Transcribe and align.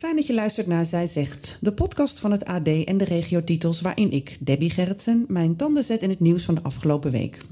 Fijn 0.00 0.16
dat 0.16 0.26
je 0.26 0.34
luistert 0.34 0.66
naar 0.66 0.84
Zij 0.84 1.06
Zegt, 1.06 1.58
de 1.60 1.72
podcast 1.72 2.20
van 2.20 2.30
het 2.30 2.44
AD 2.44 2.68
en 2.68 2.98
de 2.98 3.04
regiotitels 3.04 3.80
waarin 3.80 4.10
ik, 4.10 4.36
Debbie 4.40 4.70
Gerritsen, 4.70 5.24
mijn 5.28 5.56
tanden 5.56 5.84
zet 5.84 6.02
in 6.02 6.08
het 6.08 6.20
nieuws 6.20 6.44
van 6.44 6.54
de 6.54 6.62
afgelopen 6.62 7.10
week. 7.10 7.44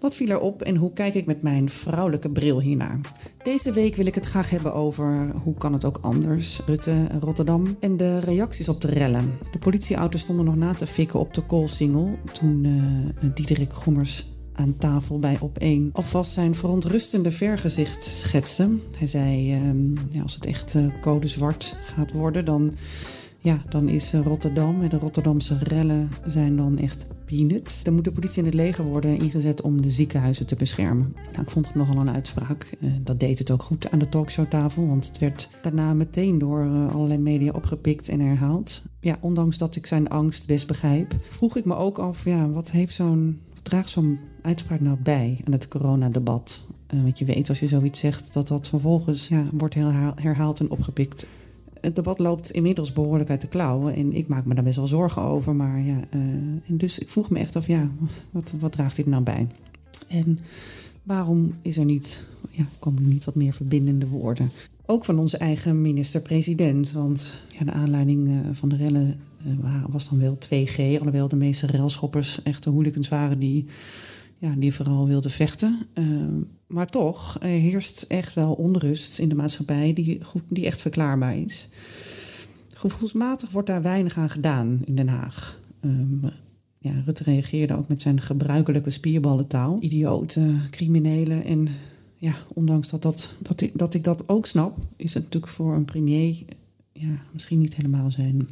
Wat 0.00 0.14
viel 0.14 0.28
er 0.28 0.40
op 0.40 0.62
en 0.62 0.76
hoe 0.76 0.92
kijk 0.92 1.14
ik 1.14 1.26
met 1.26 1.42
mijn 1.42 1.70
vrouwelijke 1.70 2.30
bril 2.30 2.60
hiernaar? 2.60 3.00
Deze 3.42 3.72
week 3.72 3.96
wil 3.96 4.06
ik 4.06 4.14
het 4.14 4.26
graag 4.26 4.50
hebben 4.50 4.74
over 4.74 5.32
hoe 5.44 5.54
kan 5.54 5.72
het 5.72 5.84
ook 5.84 5.98
anders, 6.00 6.60
Rutte, 6.66 7.06
Rotterdam 7.20 7.76
en 7.80 7.96
de 7.96 8.20
reacties 8.20 8.68
op 8.68 8.80
de 8.80 8.88
rellen. 8.88 9.38
De 9.50 9.58
politieauto's 9.58 10.20
stonden 10.20 10.44
nog 10.44 10.56
na 10.56 10.74
te 10.74 10.86
fikken 10.86 11.18
op 11.18 11.34
de 11.34 11.42
koolsingel 11.42 12.18
toen 12.32 12.64
uh, 12.64 13.30
Diederik 13.34 13.72
Gommers 13.72 14.26
aan 14.58 14.76
tafel 14.76 15.18
bij 15.18 15.38
Op1 15.38 15.92
alvast 15.92 16.32
zijn 16.32 16.54
verontrustende 16.54 17.30
vergezicht 17.30 18.04
schetsen. 18.04 18.80
Hij 18.98 19.06
zei, 19.06 19.54
uh, 19.54 19.94
ja, 20.08 20.22
als 20.22 20.34
het 20.34 20.46
echt 20.46 20.74
uh, 20.74 20.86
code 21.00 21.28
zwart 21.28 21.76
gaat 21.82 22.12
worden, 22.12 22.44
dan, 22.44 22.74
ja, 23.38 23.62
dan 23.68 23.88
is 23.88 24.14
uh, 24.14 24.20
Rotterdam 24.20 24.82
en 24.82 24.88
de 24.88 24.98
Rotterdamse 24.98 25.58
rellen 25.58 26.10
zijn 26.26 26.56
dan 26.56 26.78
echt 26.78 27.06
peanuts. 27.24 27.82
Dan 27.82 27.94
moet 27.94 28.04
de 28.04 28.12
politie 28.12 28.38
en 28.38 28.44
het 28.44 28.54
leger 28.54 28.84
worden 28.84 29.18
ingezet 29.18 29.60
om 29.60 29.82
de 29.82 29.90
ziekenhuizen 29.90 30.46
te 30.46 30.56
beschermen. 30.56 31.14
Nou, 31.30 31.42
ik 31.42 31.50
vond 31.50 31.66
het 31.66 31.74
nogal 31.74 31.96
een 31.96 32.10
uitspraak. 32.10 32.76
Uh, 32.80 32.90
dat 33.02 33.20
deed 33.20 33.38
het 33.38 33.50
ook 33.50 33.62
goed 33.62 33.90
aan 33.90 33.98
de 33.98 34.08
talkshowtafel, 34.08 34.86
want 34.86 35.06
het 35.06 35.18
werd 35.18 35.48
daarna 35.62 35.94
meteen 35.94 36.38
door 36.38 36.90
allerlei 36.92 37.18
media 37.20 37.52
opgepikt 37.52 38.08
en 38.08 38.20
herhaald. 38.20 38.82
Ja, 39.00 39.16
ondanks 39.20 39.58
dat 39.58 39.76
ik 39.76 39.86
zijn 39.86 40.08
angst 40.08 40.46
best 40.46 40.66
begrijp, 40.66 41.14
vroeg 41.20 41.56
ik 41.56 41.64
me 41.64 41.76
ook 41.76 41.98
af, 41.98 42.24
ja, 42.24 42.50
wat 42.50 42.70
heeft 42.70 42.94
zo'n 42.94 43.40
draagt 43.68 43.90
zo'n 43.90 44.18
uitspraak 44.42 44.80
nou 44.80 44.96
bij 45.02 45.40
aan 45.44 45.52
het 45.52 45.68
coronadebat? 45.68 46.62
Uh, 46.94 47.02
want 47.02 47.18
je 47.18 47.24
weet 47.24 47.48
als 47.48 47.60
je 47.60 47.66
zoiets 47.66 48.00
zegt 48.00 48.32
dat 48.32 48.48
dat 48.48 48.68
vervolgens 48.68 49.28
ja, 49.28 49.46
wordt 49.52 49.74
herhaal, 49.74 50.12
herhaald 50.14 50.60
en 50.60 50.70
opgepikt. 50.70 51.26
Het 51.80 51.96
debat 51.96 52.18
loopt 52.18 52.50
inmiddels 52.50 52.92
behoorlijk 52.92 53.30
uit 53.30 53.40
de 53.40 53.48
klauwen 53.48 53.94
en 53.94 54.12
ik 54.12 54.28
maak 54.28 54.44
me 54.44 54.54
daar 54.54 54.64
best 54.64 54.76
wel 54.76 54.86
zorgen 54.86 55.22
over. 55.22 55.56
Maar 55.56 55.80
ja, 55.80 56.00
uh, 56.14 56.20
en 56.66 56.76
dus 56.76 56.98
ik 56.98 57.10
vroeg 57.10 57.30
me 57.30 57.38
echt 57.38 57.56
af, 57.56 57.66
ja, 57.66 57.90
wat, 58.30 58.54
wat 58.58 58.72
draagt 58.72 58.96
dit 58.96 59.06
nou 59.06 59.22
bij? 59.22 59.46
En 60.08 60.38
waarom 61.02 61.54
is 61.62 61.76
er 61.76 61.84
niet, 61.84 62.24
ja, 62.50 62.66
komen 62.78 63.02
er 63.02 63.08
niet 63.08 63.24
wat 63.24 63.34
meer 63.34 63.52
verbindende 63.52 64.08
woorden? 64.08 64.50
Ook 64.90 65.04
van 65.04 65.18
onze 65.18 65.36
eigen 65.36 65.82
minister-president. 65.82 66.92
Want 66.92 67.44
ja, 67.58 67.64
de 67.64 67.70
aanleiding 67.70 68.28
uh, 68.28 68.34
van 68.52 68.68
de 68.68 68.76
rellen 68.76 69.20
uh, 69.46 69.84
was 69.88 70.08
dan 70.08 70.18
wel 70.18 70.38
2G. 70.44 70.76
Alhoewel 70.76 71.28
de 71.28 71.36
meeste 71.36 71.66
relschoppers 71.66 72.42
echte 72.42 72.70
hooligans 72.70 73.08
waren 73.08 73.38
die, 73.38 73.66
ja, 74.38 74.54
die 74.58 74.74
vooral 74.74 75.06
wilden 75.06 75.30
vechten. 75.30 75.86
Uh, 75.94 76.04
maar 76.66 76.86
toch 76.86 77.36
er 77.40 77.48
heerst 77.48 78.02
echt 78.02 78.34
wel 78.34 78.52
onrust 78.52 79.18
in 79.18 79.28
de 79.28 79.34
maatschappij 79.34 79.92
die, 79.92 80.20
die 80.48 80.66
echt 80.66 80.80
verklaarbaar 80.80 81.36
is. 81.36 81.68
Gevoelsmatig 82.68 83.50
wordt 83.50 83.68
daar 83.68 83.82
weinig 83.82 84.16
aan 84.16 84.30
gedaan 84.30 84.80
in 84.84 84.94
Den 84.94 85.08
Haag. 85.08 85.60
Um, 85.80 86.20
ja, 86.78 86.92
Rutte 87.04 87.22
reageerde 87.22 87.76
ook 87.76 87.88
met 87.88 88.02
zijn 88.02 88.20
gebruikelijke 88.20 88.90
spierballentaal. 88.90 89.76
Idioten, 89.80 90.60
criminelen 90.70 91.44
en 91.44 91.68
ja, 92.18 92.34
ondanks 92.54 92.88
dat, 92.88 93.02
dat, 93.02 93.34
dat, 93.38 93.60
ik, 93.60 93.78
dat 93.78 93.94
ik 93.94 94.04
dat 94.04 94.28
ook 94.28 94.46
snap, 94.46 94.78
is 94.96 95.14
het 95.14 95.22
natuurlijk 95.22 95.52
voor 95.52 95.74
een 95.74 95.84
premier 95.84 96.44
ja, 96.92 97.20
misschien 97.32 97.58
niet 97.58 97.74
helemaal 97.74 98.10
zijn, 98.10 98.48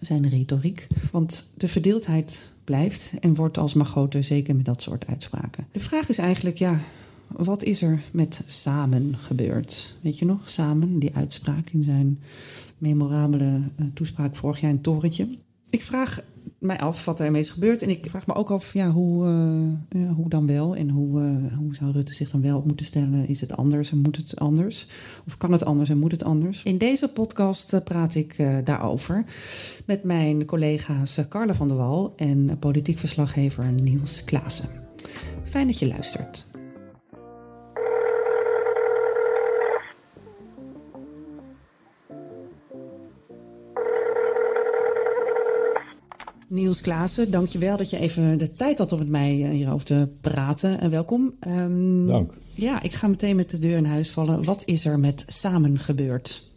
zijn 0.00 0.28
retoriek. 0.28 0.86
Want 1.12 1.46
de 1.56 1.68
verdeeldheid 1.68 2.52
blijft 2.64 3.12
en 3.20 3.34
wordt 3.34 3.58
alsmaar 3.58 3.86
groter, 3.86 4.24
zeker 4.24 4.56
met 4.56 4.64
dat 4.64 4.82
soort 4.82 5.06
uitspraken. 5.06 5.66
De 5.72 5.80
vraag 5.80 6.08
is 6.08 6.18
eigenlijk, 6.18 6.58
ja, 6.58 6.80
wat 7.28 7.62
is 7.62 7.82
er 7.82 8.02
met 8.12 8.42
samen 8.46 9.18
gebeurd? 9.18 9.96
Weet 10.00 10.18
je 10.18 10.24
nog, 10.24 10.48
samen, 10.48 10.98
die 10.98 11.14
uitspraak 11.14 11.70
in 11.70 11.82
zijn 11.82 12.18
memorabele 12.78 13.62
uh, 13.80 13.86
toespraak 13.94 14.36
vorig 14.36 14.60
jaar 14.60 14.70
in 14.70 14.80
Torentje. 14.80 15.28
Ik 15.70 15.82
vraag 15.82 16.20
mij 16.58 16.78
af 16.78 17.04
wat 17.04 17.20
er 17.20 17.36
is 17.36 17.50
gebeurd. 17.50 17.82
En 17.82 17.90
ik 17.90 18.06
vraag 18.08 18.26
me 18.26 18.34
ook 18.34 18.50
af 18.50 18.72
ja, 18.72 18.90
hoe, 18.90 19.26
ja, 19.88 20.06
hoe 20.06 20.28
dan 20.28 20.46
wel. 20.46 20.76
En 20.76 20.88
hoe, 20.88 21.20
uh, 21.20 21.56
hoe 21.56 21.74
zou 21.74 21.92
Rutte 21.92 22.14
zich 22.14 22.30
dan 22.30 22.42
wel 22.42 22.56
op 22.56 22.64
moeten 22.66 22.86
stellen? 22.86 23.28
Is 23.28 23.40
het 23.40 23.56
anders 23.56 23.90
en 23.90 23.98
moet 23.98 24.16
het 24.16 24.38
anders? 24.38 24.86
Of 25.26 25.36
kan 25.36 25.52
het 25.52 25.64
anders 25.64 25.90
en 25.90 25.98
moet 25.98 26.12
het 26.12 26.24
anders? 26.24 26.62
In 26.62 26.78
deze 26.78 27.08
podcast 27.08 27.72
uh, 27.72 27.80
praat 27.80 28.14
ik 28.14 28.36
daarover 28.64 29.24
met 29.86 30.04
mijn 30.04 30.44
collega's 30.44 31.20
Carla 31.28 31.54
van 31.54 31.68
der 31.68 31.76
Wal 31.76 32.12
en 32.16 32.58
politiek 32.58 32.98
verslaggever 32.98 33.72
Niels 33.72 34.24
Klaassen. 34.24 34.68
Fijn 35.44 35.66
dat 35.66 35.78
je 35.78 35.86
luistert. 35.86 36.46
Niels 46.48 46.80
Klaassen, 46.80 47.30
dankjewel 47.30 47.76
dat 47.76 47.90
je 47.90 47.98
even 47.98 48.38
de 48.38 48.52
tijd 48.52 48.78
had 48.78 48.92
om 48.92 48.98
met 48.98 49.08
mij 49.08 49.30
hierover 49.32 49.86
te 49.86 50.08
praten. 50.20 50.80
En 50.80 50.90
welkom. 50.90 51.34
Um, 51.48 52.06
Dank. 52.06 52.36
Ja, 52.54 52.82
ik 52.82 52.92
ga 52.92 53.06
meteen 53.06 53.36
met 53.36 53.50
de 53.50 53.58
deur 53.58 53.76
in 53.76 53.84
huis 53.84 54.10
vallen. 54.10 54.44
Wat 54.44 54.62
is 54.64 54.84
er 54.84 54.98
met 54.98 55.24
Samen 55.26 55.78
gebeurd? 55.78 56.52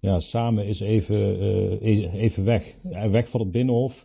Ja, 0.00 0.18
Samen 0.18 0.66
is 0.66 0.80
even, 0.80 1.42
uh, 1.82 2.14
even 2.14 2.44
weg. 2.44 2.74
Weg 3.10 3.28
van 3.30 3.40
het 3.40 3.50
Binnenhof. 3.50 4.04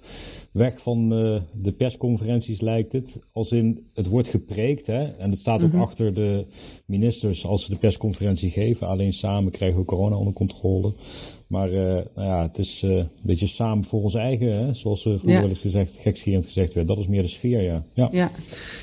Weg 0.52 0.82
van 0.82 1.14
uh, 1.14 1.42
de 1.54 1.72
persconferenties 1.72 2.62
lijkt 2.62 2.92
het. 2.92 3.20
Als 3.32 3.52
in, 3.52 3.90
het 3.94 4.08
wordt 4.08 4.28
gepreekt. 4.28 4.88
Hè? 4.88 5.04
En 5.04 5.30
het 5.30 5.40
staat 5.40 5.62
ook 5.62 5.66
mm 5.66 5.72
-hmm. 5.72 5.82
achter 5.82 6.14
de 6.14 6.46
ministers 6.86 7.46
als 7.46 7.66
ze 7.66 7.72
de 7.72 7.78
persconferentie 7.78 8.50
geven. 8.50 8.88
Alleen 8.88 9.14
samen 9.14 9.52
krijgen 9.52 9.80
we 9.80 9.86
corona 9.86 10.16
onder 10.16 10.34
controle. 10.34 10.94
Maar 11.48 11.72
uh, 11.72 11.82
nou 12.16 12.28
ja, 12.28 12.42
het 12.42 12.58
is 12.58 12.82
uh, 12.84 12.92
een 12.92 13.10
beetje 13.22 13.48
samen 13.48 13.86
voor 13.86 14.02
ons 14.02 14.14
eigen, 14.14 14.54
hè? 14.54 14.74
zoals 14.74 15.06
uh, 15.06 15.14
vroeger 15.14 15.32
ja. 15.32 15.40
wel 15.40 15.50
eens 15.50 15.60
gezegd, 15.60 16.00
gekscherend 16.00 16.46
gezegd 16.46 16.74
werd. 16.74 16.88
Dat 16.88 16.98
is 16.98 17.08
meer 17.08 17.22
de 17.22 17.28
sfeer, 17.28 17.62
ja. 17.62 17.84
ja. 17.94 18.08
Ja. 18.12 18.32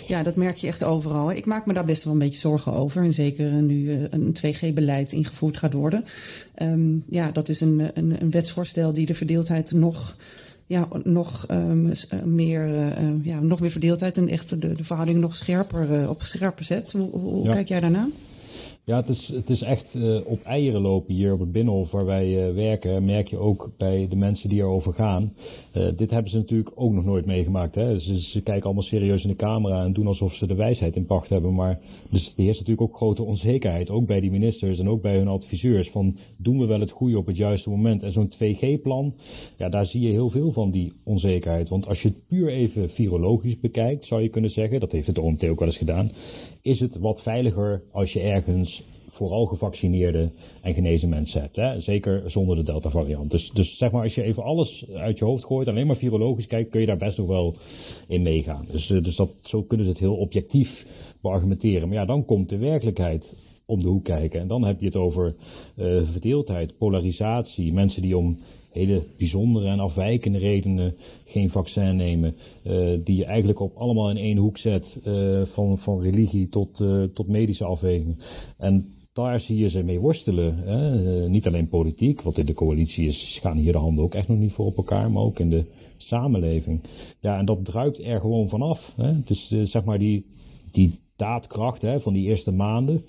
ja, 0.06 0.22
dat 0.22 0.36
merk 0.36 0.56
je 0.56 0.66
echt 0.66 0.84
overal. 0.84 1.32
Ik 1.32 1.46
maak 1.46 1.66
me 1.66 1.72
daar 1.72 1.84
best 1.84 2.04
wel 2.04 2.12
een 2.12 2.18
beetje 2.18 2.40
zorgen 2.40 2.72
over. 2.72 3.04
En 3.04 3.12
zeker 3.12 3.62
nu 3.62 3.90
een 4.10 4.36
2G-beleid 4.46 5.12
ingevoerd 5.12 5.56
gaat 5.56 5.72
worden. 5.72 6.04
Um, 6.62 7.04
ja, 7.10 7.30
dat 7.30 7.48
is 7.48 7.60
een, 7.60 7.90
een, 7.94 8.22
een 8.22 8.30
wetsvoorstel 8.30 8.92
die 8.92 9.06
de 9.06 9.14
verdeeldheid 9.14 9.72
nog 9.72 10.16
ja, 10.68 10.88
nog 11.02 11.46
um, 11.50 11.92
meer, 12.24 12.68
uh, 12.68 13.24
ja, 13.24 13.40
nog 13.40 13.60
meer 13.60 13.70
verdeeldheid 13.70 14.16
en 14.16 14.28
echt 14.28 14.60
de, 14.60 14.74
de 14.74 14.84
verhouding 14.84 15.20
nog 15.20 15.34
scherper 15.34 16.00
uh, 16.00 16.10
op 16.10 16.22
scherper 16.22 16.64
zet. 16.64 16.92
Hoe, 16.92 17.10
hoe 17.10 17.44
ja. 17.44 17.52
kijk 17.52 17.68
jij 17.68 17.80
daarna? 17.80 18.08
Ja, 18.88 18.96
het 18.96 19.08
is, 19.08 19.28
het 19.28 19.50
is 19.50 19.62
echt 19.62 19.94
uh, 19.94 20.20
op 20.24 20.42
eieren 20.42 20.80
lopen 20.80 21.14
hier 21.14 21.32
op 21.32 21.40
het 21.40 21.52
Binnenhof 21.52 21.90
waar 21.90 22.06
wij 22.06 22.48
uh, 22.48 22.54
werken. 22.54 23.04
Merk 23.04 23.28
je 23.28 23.38
ook 23.38 23.70
bij 23.76 24.06
de 24.08 24.16
mensen 24.16 24.48
die 24.48 24.58
erover 24.58 24.92
gaan. 24.92 25.32
Uh, 25.72 25.88
dit 25.96 26.10
hebben 26.10 26.30
ze 26.30 26.36
natuurlijk 26.36 26.72
ook 26.74 26.92
nog 26.92 27.04
nooit 27.04 27.26
meegemaakt. 27.26 27.74
Hè? 27.74 27.92
Dus, 27.92 28.30
ze 28.30 28.42
kijken 28.42 28.64
allemaal 28.64 28.82
serieus 28.82 29.24
in 29.24 29.30
de 29.30 29.36
camera 29.36 29.84
en 29.84 29.92
doen 29.92 30.06
alsof 30.06 30.34
ze 30.34 30.46
de 30.46 30.54
wijsheid 30.54 30.96
in 30.96 31.06
pacht 31.06 31.28
hebben. 31.28 31.54
Maar 31.54 31.80
dus 32.10 32.26
er 32.26 32.42
heerst 32.42 32.60
natuurlijk 32.60 32.90
ook 32.90 32.96
grote 32.96 33.22
onzekerheid. 33.22 33.90
Ook 33.90 34.06
bij 34.06 34.20
die 34.20 34.30
ministers 34.30 34.78
en 34.78 34.88
ook 34.88 35.02
bij 35.02 35.16
hun 35.16 35.28
adviseurs. 35.28 35.90
Van 35.90 36.16
doen 36.36 36.58
we 36.58 36.66
wel 36.66 36.80
het 36.80 36.90
goede 36.90 37.18
op 37.18 37.26
het 37.26 37.36
juiste 37.36 37.70
moment? 37.70 38.02
En 38.02 38.12
zo'n 38.12 38.32
2G-plan, 38.32 39.14
ja, 39.56 39.68
daar 39.68 39.86
zie 39.86 40.00
je 40.00 40.12
heel 40.12 40.30
veel 40.30 40.52
van 40.52 40.70
die 40.70 40.92
onzekerheid. 41.02 41.68
Want 41.68 41.88
als 41.88 42.02
je 42.02 42.08
het 42.08 42.26
puur 42.26 42.48
even 42.48 42.90
virologisch 42.90 43.60
bekijkt, 43.60 44.04
zou 44.04 44.22
je 44.22 44.28
kunnen 44.28 44.50
zeggen, 44.50 44.80
dat 44.80 44.92
heeft 44.92 45.06
het 45.06 45.18
OMT 45.18 45.44
ook 45.44 45.58
wel 45.58 45.68
eens 45.68 45.78
gedaan, 45.78 46.10
is 46.62 46.80
het 46.80 46.98
wat 46.98 47.22
veiliger 47.22 47.82
als 47.92 48.12
je 48.12 48.20
ergens 48.20 48.77
vooral 49.08 49.46
gevaccineerde 49.46 50.30
en 50.62 50.74
genezen 50.74 51.08
mensen 51.08 51.40
hebt. 51.40 51.56
Hè? 51.56 51.80
Zeker 51.80 52.30
zonder 52.30 52.56
de 52.56 52.62
Delta-variant. 52.62 53.30
Dus, 53.30 53.50
dus 53.50 53.76
zeg 53.76 53.90
maar, 53.90 54.02
als 54.02 54.14
je 54.14 54.22
even 54.22 54.42
alles 54.42 54.86
uit 54.94 55.18
je 55.18 55.24
hoofd 55.24 55.44
gooit, 55.44 55.68
alleen 55.68 55.86
maar 55.86 55.96
virologisch 55.96 56.46
kijkt, 56.46 56.70
kun 56.70 56.80
je 56.80 56.86
daar 56.86 56.96
best 56.96 57.18
nog 57.18 57.26
wel 57.26 57.54
in 58.08 58.22
meegaan. 58.22 58.66
Dus, 58.70 58.86
dus 58.86 59.16
dat, 59.16 59.30
zo 59.42 59.62
kunnen 59.62 59.86
ze 59.86 59.92
het 59.92 60.00
heel 60.00 60.16
objectief 60.16 60.86
beargumenteren. 61.20 61.88
Maar 61.88 61.96
ja, 61.96 62.04
dan 62.04 62.24
komt 62.24 62.48
de 62.48 62.58
werkelijkheid 62.58 63.36
om 63.66 63.80
de 63.80 63.88
hoek 63.88 64.04
kijken. 64.04 64.40
En 64.40 64.48
dan 64.48 64.64
heb 64.64 64.80
je 64.80 64.86
het 64.86 64.96
over 64.96 65.34
uh, 65.76 66.02
verdeeldheid, 66.02 66.78
polarisatie, 66.78 67.72
mensen 67.72 68.02
die 68.02 68.16
om 68.16 68.38
hele 68.70 69.02
bijzondere 69.18 69.68
en 69.68 69.80
afwijkende 69.80 70.38
redenen 70.38 70.94
geen 71.24 71.50
vaccin 71.50 71.96
nemen. 71.96 72.36
Uh, 72.64 72.98
die 73.04 73.16
je 73.16 73.24
eigenlijk 73.24 73.60
op 73.60 73.76
allemaal 73.76 74.10
in 74.10 74.16
één 74.16 74.36
hoek 74.36 74.58
zet, 74.58 75.00
uh, 75.04 75.44
van, 75.44 75.78
van 75.78 76.00
religie 76.00 76.48
tot, 76.48 76.80
uh, 76.80 77.04
tot 77.04 77.28
medische 77.28 77.64
afwegingen. 77.64 78.18
En 78.56 78.92
daar 79.12 79.40
zie 79.40 79.58
je 79.58 79.68
ze 79.68 79.82
mee 79.82 80.00
worstelen. 80.00 80.56
Hè? 80.56 81.28
niet 81.28 81.46
alleen 81.46 81.68
politiek, 81.68 82.22
wat 82.22 82.38
in 82.38 82.46
de 82.46 82.52
coalitie 82.52 83.06
is, 83.06 83.38
gaan 83.42 83.56
hier 83.56 83.72
de 83.72 83.78
handen 83.78 84.04
ook 84.04 84.14
echt 84.14 84.28
nog 84.28 84.38
niet 84.38 84.52
voor 84.52 84.66
op 84.66 84.76
elkaar, 84.76 85.10
maar 85.10 85.22
ook 85.22 85.38
in 85.38 85.50
de 85.50 85.64
samenleving. 85.96 86.80
Ja, 87.20 87.38
en 87.38 87.44
dat 87.44 87.64
druipt 87.64 88.04
er 88.04 88.20
gewoon 88.20 88.48
vanaf. 88.48 88.94
Hè? 88.96 89.12
Het 89.12 89.30
is 89.30 89.48
zeg 89.48 89.84
maar 89.84 89.98
die, 89.98 90.26
die 90.70 91.00
daadkracht 91.16 91.82
hè, 91.82 92.00
van 92.00 92.12
die 92.12 92.26
eerste 92.26 92.52
maanden. 92.52 93.04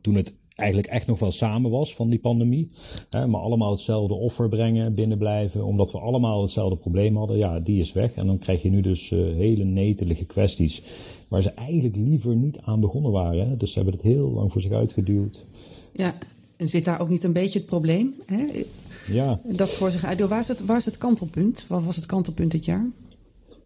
Toen 0.00 0.14
het 0.14 0.36
eigenlijk 0.54 0.88
echt 0.88 1.06
nog 1.06 1.18
wel 1.18 1.32
samen 1.32 1.70
was 1.70 1.94
van 1.94 2.08
die 2.08 2.18
pandemie. 2.18 2.70
Hè, 3.10 3.26
maar 3.26 3.40
allemaal 3.40 3.70
hetzelfde 3.70 4.14
offer 4.14 4.48
brengen, 4.48 4.94
binnenblijven, 4.94 5.64
omdat 5.64 5.92
we 5.92 5.98
allemaal 5.98 6.40
hetzelfde 6.40 6.76
probleem 6.76 7.16
hadden. 7.16 7.36
Ja, 7.36 7.60
die 7.60 7.78
is 7.78 7.92
weg. 7.92 8.12
En 8.14 8.26
dan 8.26 8.38
krijg 8.38 8.62
je 8.62 8.70
nu 8.70 8.80
dus 8.80 9.10
uh, 9.10 9.34
hele 9.34 9.64
netelige 9.64 10.24
kwesties 10.24 10.82
waar 11.28 11.42
ze 11.42 11.50
eigenlijk 11.50 11.96
liever 11.96 12.36
niet 12.36 12.58
aan 12.60 12.80
begonnen 12.80 13.12
waren. 13.12 13.48
Hè. 13.48 13.56
Dus 13.56 13.70
ze 13.70 13.76
hebben 13.76 13.94
het 13.94 14.02
heel 14.02 14.30
lang 14.30 14.52
voor 14.52 14.62
zich 14.62 14.72
uitgeduwd. 14.72 15.46
Ja, 15.92 16.14
en 16.56 16.68
zit 16.68 16.84
daar 16.84 17.00
ook 17.00 17.08
niet 17.08 17.24
een 17.24 17.32
beetje 17.32 17.58
het 17.58 17.68
probleem? 17.68 18.14
Hè? 18.26 18.64
Ja. 19.12 19.40
Dat 19.44 19.74
voor 19.74 19.90
zich 19.90 20.04
uitduwt. 20.04 20.30
Waar 20.30 20.40
is 20.40 20.48
het, 20.48 20.64
waar 20.64 20.76
is 20.76 20.84
het 20.84 20.98
kantelpunt? 20.98 21.66
Wat 21.68 21.84
was 21.84 21.96
het 21.96 22.06
kantelpunt 22.06 22.50
dit 22.50 22.64
jaar? 22.64 22.90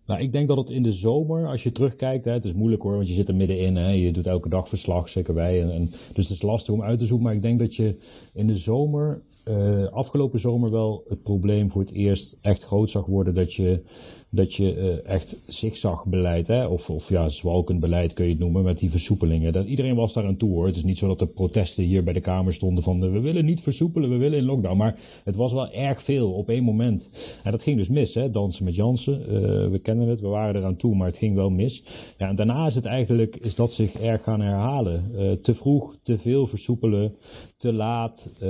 Nou, 0.09 0.21
ik 0.21 0.33
denk 0.33 0.49
dat 0.49 0.57
het 0.57 0.71
in 0.71 0.83
de 0.83 0.93
zomer, 0.93 1.47
als 1.47 1.63
je 1.63 1.73
terugkijkt, 1.73 2.25
hè, 2.25 2.33
het 2.33 2.45
is 2.45 2.53
moeilijk 2.53 2.83
hoor, 2.83 2.95
want 2.95 3.09
je 3.09 3.15
zit 3.15 3.29
er 3.29 3.35
middenin. 3.35 3.77
Hè, 3.77 3.91
je 3.91 4.13
doet 4.13 4.27
elke 4.27 4.49
dag 4.49 4.69
verslag, 4.69 5.09
zeker 5.09 5.35
wij. 5.35 5.63
En, 5.63 5.71
en, 5.71 5.91
dus 6.13 6.29
het 6.29 6.37
is 6.37 6.43
lastig 6.43 6.75
om 6.75 6.83
uit 6.83 6.99
te 6.99 7.07
zoeken. 7.07 7.27
Maar 7.27 7.35
ik 7.35 7.43
denk 7.43 7.59
dat 7.59 7.77
je 7.77 7.97
in 8.33 8.47
de 8.47 8.57
zomer, 8.57 9.23
uh, 9.45 9.87
afgelopen 9.87 10.39
zomer 10.39 10.71
wel 10.71 11.05
het 11.09 11.23
probleem 11.23 11.71
voor 11.71 11.81
het 11.81 11.93
eerst 11.93 12.39
echt 12.41 12.63
groot 12.63 12.91
zag 12.91 13.07
worden. 13.07 13.35
Dat 13.35 13.55
je 13.55 13.83
dat 14.31 14.55
je 14.55 14.77
uh, 14.77 15.11
echt 15.13 15.39
zigzagbeleid, 15.47 16.47
hè, 16.47 16.67
of, 16.67 16.91
of 16.91 17.09
ja, 17.09 17.29
zwalkend 17.29 17.81
beleid 17.81 18.13
kun 18.13 18.25
je 18.25 18.31
het 18.31 18.41
noemen, 18.41 18.63
met 18.63 18.79
die 18.79 18.91
versoepelingen. 18.91 19.53
Dat, 19.53 19.67
iedereen 19.67 19.95
was 19.95 20.13
daar 20.13 20.27
aan 20.27 20.37
toe 20.37 20.51
hoor. 20.51 20.67
Het 20.67 20.77
is 20.77 20.85
niet 20.85 20.99
zo 20.99 21.07
dat 21.07 21.19
de 21.19 21.27
protesten 21.27 21.85
hier 21.85 22.05
bij 22.05 22.13
de 22.13 22.21
Kamer 22.21 22.55
stonden 22.55 22.85
van 22.85 23.01
we 23.01 23.21
willen 23.21 23.45
niet 23.45 23.61
versoepelen, 23.61 24.11
we 24.11 24.17
willen 24.17 24.39
in 24.39 24.45
lockdown. 24.45 24.77
Maar 24.77 24.99
het 25.25 25.37
was 25.37 25.53
wel 25.53 25.73
erg 25.73 26.03
veel 26.03 26.33
op 26.33 26.49
één 26.49 26.63
moment. 26.63 27.11
En 27.45 27.51
dat 27.51 27.63
ging 27.63 27.77
dus 27.77 27.89
mis, 27.89 28.15
hè, 28.15 28.31
dansen 28.31 28.65
met 28.65 28.75
Jansen. 28.75 29.21
Uh, 29.21 29.71
we 29.71 29.79
kennen 29.83 30.09
het, 30.09 30.21
we 30.21 30.29
waren 30.29 30.57
eraan 30.57 30.77
toe, 30.77 30.95
maar 30.95 31.07
het 31.07 31.17
ging 31.17 31.35
wel 31.35 31.51
mis. 31.51 31.85
Ja, 32.19 32.29
en 32.29 32.35
daarna 32.35 32.67
is 32.67 32.75
het 32.75 32.85
eigenlijk, 32.85 33.37
is 33.37 33.55
dat 33.55 33.73
zich 33.73 33.93
erg 33.93 34.23
gaan 34.23 34.41
herhalen. 34.41 35.03
Te 35.43 35.55
vroeg, 35.55 35.97
te 36.03 36.19
veel 36.19 36.47
versoepelen, 36.47 37.15
te 37.57 37.73
laat, 37.73 38.43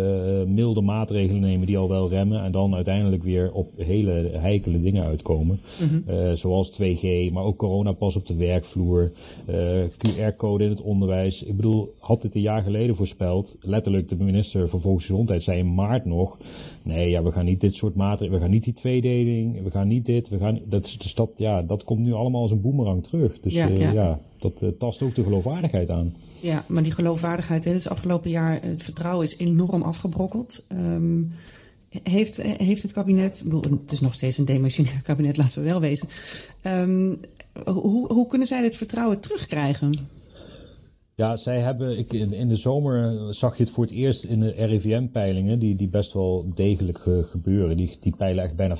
milde 0.47 0.81
maatregelen 0.81 1.41
nemen 1.41 1.67
die 1.67 1.79
al 1.79 1.89
wel 1.89 2.09
remmen. 2.09 2.43
En 2.43 2.53
dan 2.53 2.75
uiteindelijk 2.75 3.23
weer 3.23 3.53
op 3.53 3.73
hele 3.77 4.31
heikele 4.33 4.81
dingen 4.81 5.05
uitkomen. 5.05 5.61
Uh, 6.09 6.31
zoals 6.33 6.73
2G, 6.73 7.33
maar 7.33 7.43
ook 7.43 7.57
coronapas 7.57 8.17
op 8.17 8.27
de 8.27 8.37
werkvloer, 8.37 9.13
eh, 9.47 9.83
QR-code 9.97 10.65
in 10.65 10.71
het 10.71 10.83
onderwijs. 10.83 11.43
Ik 11.43 11.57
bedoel, 11.57 11.95
had 11.99 12.23
dit 12.23 12.35
een 12.35 12.41
jaar 12.41 12.63
geleden 12.63 12.97
voorspeld, 12.97 13.57
letterlijk 13.61 14.09
de 14.09 14.17
minister 14.17 14.69
van 14.69 14.81
Volksgezondheid 14.81 15.43
zei 15.43 15.59
in 15.59 15.75
maart 15.75 16.05
nog, 16.05 16.39
nee, 16.83 17.11
ja, 17.11 17.23
we 17.23 17.33
gaan 17.33 17.45
niet 17.45 17.61
dit 17.61 17.75
soort 17.75 17.95
maatregelen, 17.95 18.39
we 18.39 18.45
gaan 18.45 18.55
niet 18.55 18.65
die 18.65 18.73
tweedeling, 18.73 19.63
we 19.63 19.71
gaan 19.71 19.89
niet 19.89 20.07
dit, 20.07 20.29
we 20.29 20.39
gaan, 20.39 20.61
dat, 20.65 20.97
dus 20.99 21.15
dat, 21.15 21.31
ja, 21.37 21.63
dat 21.63 21.85
komt 21.85 22.07
nu 22.07 22.13
allemaal 22.13 22.43
als 22.43 22.51
een 22.51 22.61
boemerang 22.61 23.03
terug. 23.03 23.41
Dus 23.41 23.55
ja, 23.55 23.71
uh, 23.71 23.77
ja. 23.77 23.93
ja 23.93 24.21
dat 24.39 24.65
tast 24.79 25.03
ook 25.03 25.15
de 25.15 25.23
geloofwaardigheid 25.23 25.91
aan. 25.91 26.15
Ja, 26.41 26.65
maar 26.69 26.83
die 26.83 26.93
geloofwaardigheid, 26.93 27.65
hè, 27.65 27.73
dus 27.73 27.89
afgelopen 27.89 28.31
jaar, 28.31 28.63
het 28.63 28.83
vertrouwen 28.83 29.25
is 29.25 29.37
enorm 29.37 29.83
afgebrokkeld. 29.83 30.67
Um, 30.73 31.33
heeft, 32.03 32.43
heeft 32.43 32.83
het 32.83 32.93
kabinet, 32.93 33.43
het 33.81 33.93
is 33.93 34.01
nog 34.01 34.15
steeds 34.15 34.39
een 34.39 34.45
demissionair 34.45 35.03
kabinet, 35.09 35.37
laten 35.37 35.63
we 35.63 35.69
wel 35.69 35.81
wezen. 35.81 36.09
Um, 36.63 37.21
hoe, 37.65 38.13
hoe 38.13 38.27
kunnen 38.27 38.49
zij 38.49 38.63
dit 38.63 38.77
vertrouwen 38.77 39.21
terugkrijgen? 39.21 40.09
Ja, 41.19 41.37
zij 41.37 41.61
hebben, 41.61 41.99
ik, 41.99 42.13
in 42.13 42.49
de 42.49 42.57
zomer 42.57 43.35
zag 43.35 43.57
je 43.57 43.63
het 43.63 43.73
voor 43.73 43.85
het 43.85 43.93
eerst 43.93 44.25
in 44.25 44.41
de 44.41 44.51
RIVM-peilingen, 44.51 45.59
die, 45.59 45.77
die 45.77 45.89
best 45.89 46.13
wel 46.13 46.51
degelijk 46.55 46.99
gebeuren. 47.23 47.77
Die, 47.77 47.97
die 48.01 48.17
peilen 48.17 48.45
echt 48.45 48.57
bijna 48.57 48.77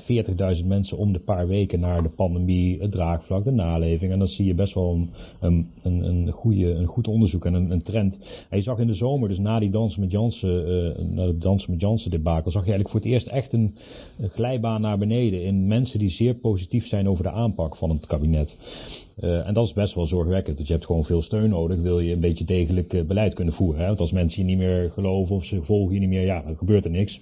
40.000 0.61 0.65
mensen 0.65 0.97
om 0.97 1.13
de 1.13 1.19
paar 1.19 1.47
weken 1.47 1.79
naar 1.79 2.03
de 2.03 2.09
pandemie, 2.09 2.81
het 2.81 2.91
draagvlak, 2.91 3.43
de 3.43 3.51
naleving. 3.51 4.11
En 4.11 4.19
dan 4.19 4.27
zie 4.27 4.45
je 4.45 4.53
best 4.53 4.73
wel 4.73 4.93
een, 4.93 5.09
een, 5.39 5.71
een, 5.83 6.03
een, 6.03 6.31
goede, 6.31 6.71
een 6.71 6.85
goed 6.85 7.07
onderzoek 7.07 7.45
en 7.45 7.53
een, 7.53 7.71
een 7.71 7.81
trend. 7.81 8.45
En 8.49 8.57
je 8.57 8.63
zag 8.63 8.79
in 8.79 8.87
de 8.87 8.93
zomer, 8.93 9.29
dus 9.29 9.39
na 9.39 9.59
die 9.59 9.69
dansen 9.69 10.01
met 10.01 10.11
Jansen, 10.11 10.69
uh, 10.69 11.05
na 11.15 11.25
de 11.25 11.37
dansen 11.37 11.71
met 11.71 11.81
Jansen 11.81 12.11
debakel, 12.11 12.51
zag 12.51 12.65
je 12.65 12.71
eigenlijk 12.71 12.89
voor 12.89 12.99
het 12.99 13.09
eerst 13.09 13.27
echt 13.27 13.53
een 13.53 13.75
glijbaan 14.21 14.81
naar 14.81 14.97
beneden 14.97 15.43
in 15.43 15.67
mensen 15.67 15.99
die 15.99 16.09
zeer 16.09 16.35
positief 16.35 16.87
zijn 16.87 17.09
over 17.09 17.23
de 17.23 17.31
aanpak 17.31 17.75
van 17.75 17.89
het 17.89 18.05
kabinet. 18.05 18.57
Uh, 19.23 19.47
en 19.47 19.53
dat 19.53 19.65
is 19.65 19.73
best 19.73 19.93
wel 19.93 20.05
zorgwekkend. 20.05 20.57
Dus 20.57 20.67
je 20.67 20.73
hebt 20.73 20.85
gewoon 20.85 21.05
veel 21.05 21.21
steun 21.21 21.49
nodig, 21.49 21.79
wil 21.81 21.99
je 21.99 22.13
een 22.13 22.19
beetje 22.19 22.45
degelijk 22.45 22.93
uh, 22.93 23.01
beleid 23.01 23.33
kunnen 23.33 23.53
voeren. 23.53 23.81
Hè? 23.81 23.87
Want 23.87 23.99
als 23.99 24.11
mensen 24.11 24.41
je 24.41 24.49
niet 24.49 24.57
meer 24.57 24.91
geloven 24.91 25.35
of 25.35 25.45
ze 25.45 25.63
volgen 25.63 25.93
je 25.93 25.99
niet 25.99 26.09
meer, 26.09 26.25
ja, 26.25 26.41
dan 26.41 26.57
gebeurt 26.57 26.85
er 26.85 26.91
niks. 26.91 27.21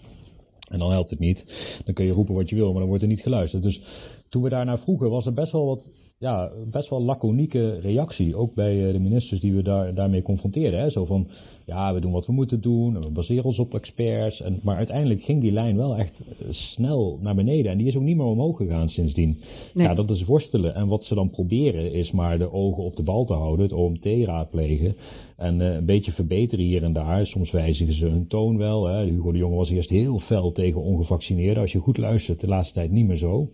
En 0.71 0.79
dan 0.79 0.91
helpt 0.91 1.09
het 1.09 1.19
niet. 1.19 1.81
Dan 1.85 1.93
kun 1.93 2.05
je 2.05 2.11
roepen 2.11 2.35
wat 2.35 2.49
je 2.49 2.55
wil, 2.55 2.69
maar 2.69 2.79
dan 2.79 2.87
wordt 2.87 3.03
er 3.03 3.09
niet 3.09 3.21
geluisterd. 3.21 3.63
Dus 3.63 3.81
toen 4.29 4.43
we 4.43 4.49
daarnaar 4.49 4.79
vroegen, 4.79 5.09
was 5.09 5.25
er 5.25 5.33
best 5.33 5.51
wel 5.51 5.65
wat, 5.65 5.91
ja, 6.17 6.51
best 6.71 6.89
wel 6.89 7.01
laconieke 7.01 7.79
reactie. 7.79 8.35
Ook 8.35 8.53
bij 8.53 8.75
uh, 8.75 8.91
de 8.91 8.99
ministers 8.99 9.39
die 9.39 9.53
we 9.53 9.61
daar, 9.61 9.93
daarmee 9.93 10.21
confronteerden. 10.21 10.79
Hè? 10.79 10.89
Zo 10.89 11.05
van, 11.05 11.27
ja, 11.65 11.93
we 11.93 11.99
doen 11.99 12.11
wat 12.11 12.25
we 12.25 12.33
moeten 12.33 12.61
doen. 12.61 12.95
En 12.95 13.01
we 13.01 13.09
baseren 13.09 13.43
ons 13.43 13.59
op 13.59 13.73
experts. 13.73 14.41
En, 14.41 14.59
maar 14.63 14.75
uiteindelijk 14.75 15.23
ging 15.23 15.41
die 15.41 15.51
lijn 15.51 15.77
wel 15.77 15.95
echt 15.95 16.23
snel 16.49 17.19
naar 17.21 17.35
beneden. 17.35 17.71
En 17.71 17.77
die 17.77 17.87
is 17.87 17.97
ook 17.97 18.03
niet 18.03 18.17
meer 18.17 18.25
omhoog 18.25 18.57
gegaan 18.57 18.89
sindsdien. 18.89 19.39
Nee. 19.73 19.87
Ja, 19.87 19.93
dat 19.93 20.09
is 20.09 20.25
worstelen. 20.25 20.75
En 20.75 20.87
wat 20.87 21.05
ze 21.05 21.15
dan 21.15 21.29
proberen 21.29 21.93
is 21.93 22.11
maar 22.11 22.37
de 22.37 22.51
ogen 22.53 22.83
op 22.83 22.95
de 22.95 23.03
bal 23.03 23.25
te 23.25 23.33
houden. 23.33 23.65
Het 23.65 23.73
OMT 23.73 24.05
raadplegen. 24.05 24.95
En 25.37 25.59
uh, 25.59 25.73
een 25.73 25.85
beetje 25.85 26.11
verbeteren 26.11 26.65
hier 26.65 26.83
en 26.83 26.93
daar. 26.93 27.27
Soms 27.27 27.51
wijzigen 27.51 27.93
ze 27.93 28.05
hun 28.05 28.27
toon 28.27 28.57
wel. 28.57 28.85
Hè. 28.85 29.03
Hugo 29.03 29.31
de 29.31 29.37
Jonge 29.37 29.55
was 29.55 29.69
eerst 29.69 29.89
heel 29.89 30.19
fel 30.19 30.51
tegen 30.51 30.81
ongevaccineerden. 30.81 31.61
Als 31.61 31.71
je 31.71 31.79
goed 31.79 31.97
luistert, 31.97 32.39
de 32.39 32.47
laatste 32.47 32.73
tijd 32.73 32.91
niet 32.91 33.07
meer 33.07 33.17
zo. 33.17 33.49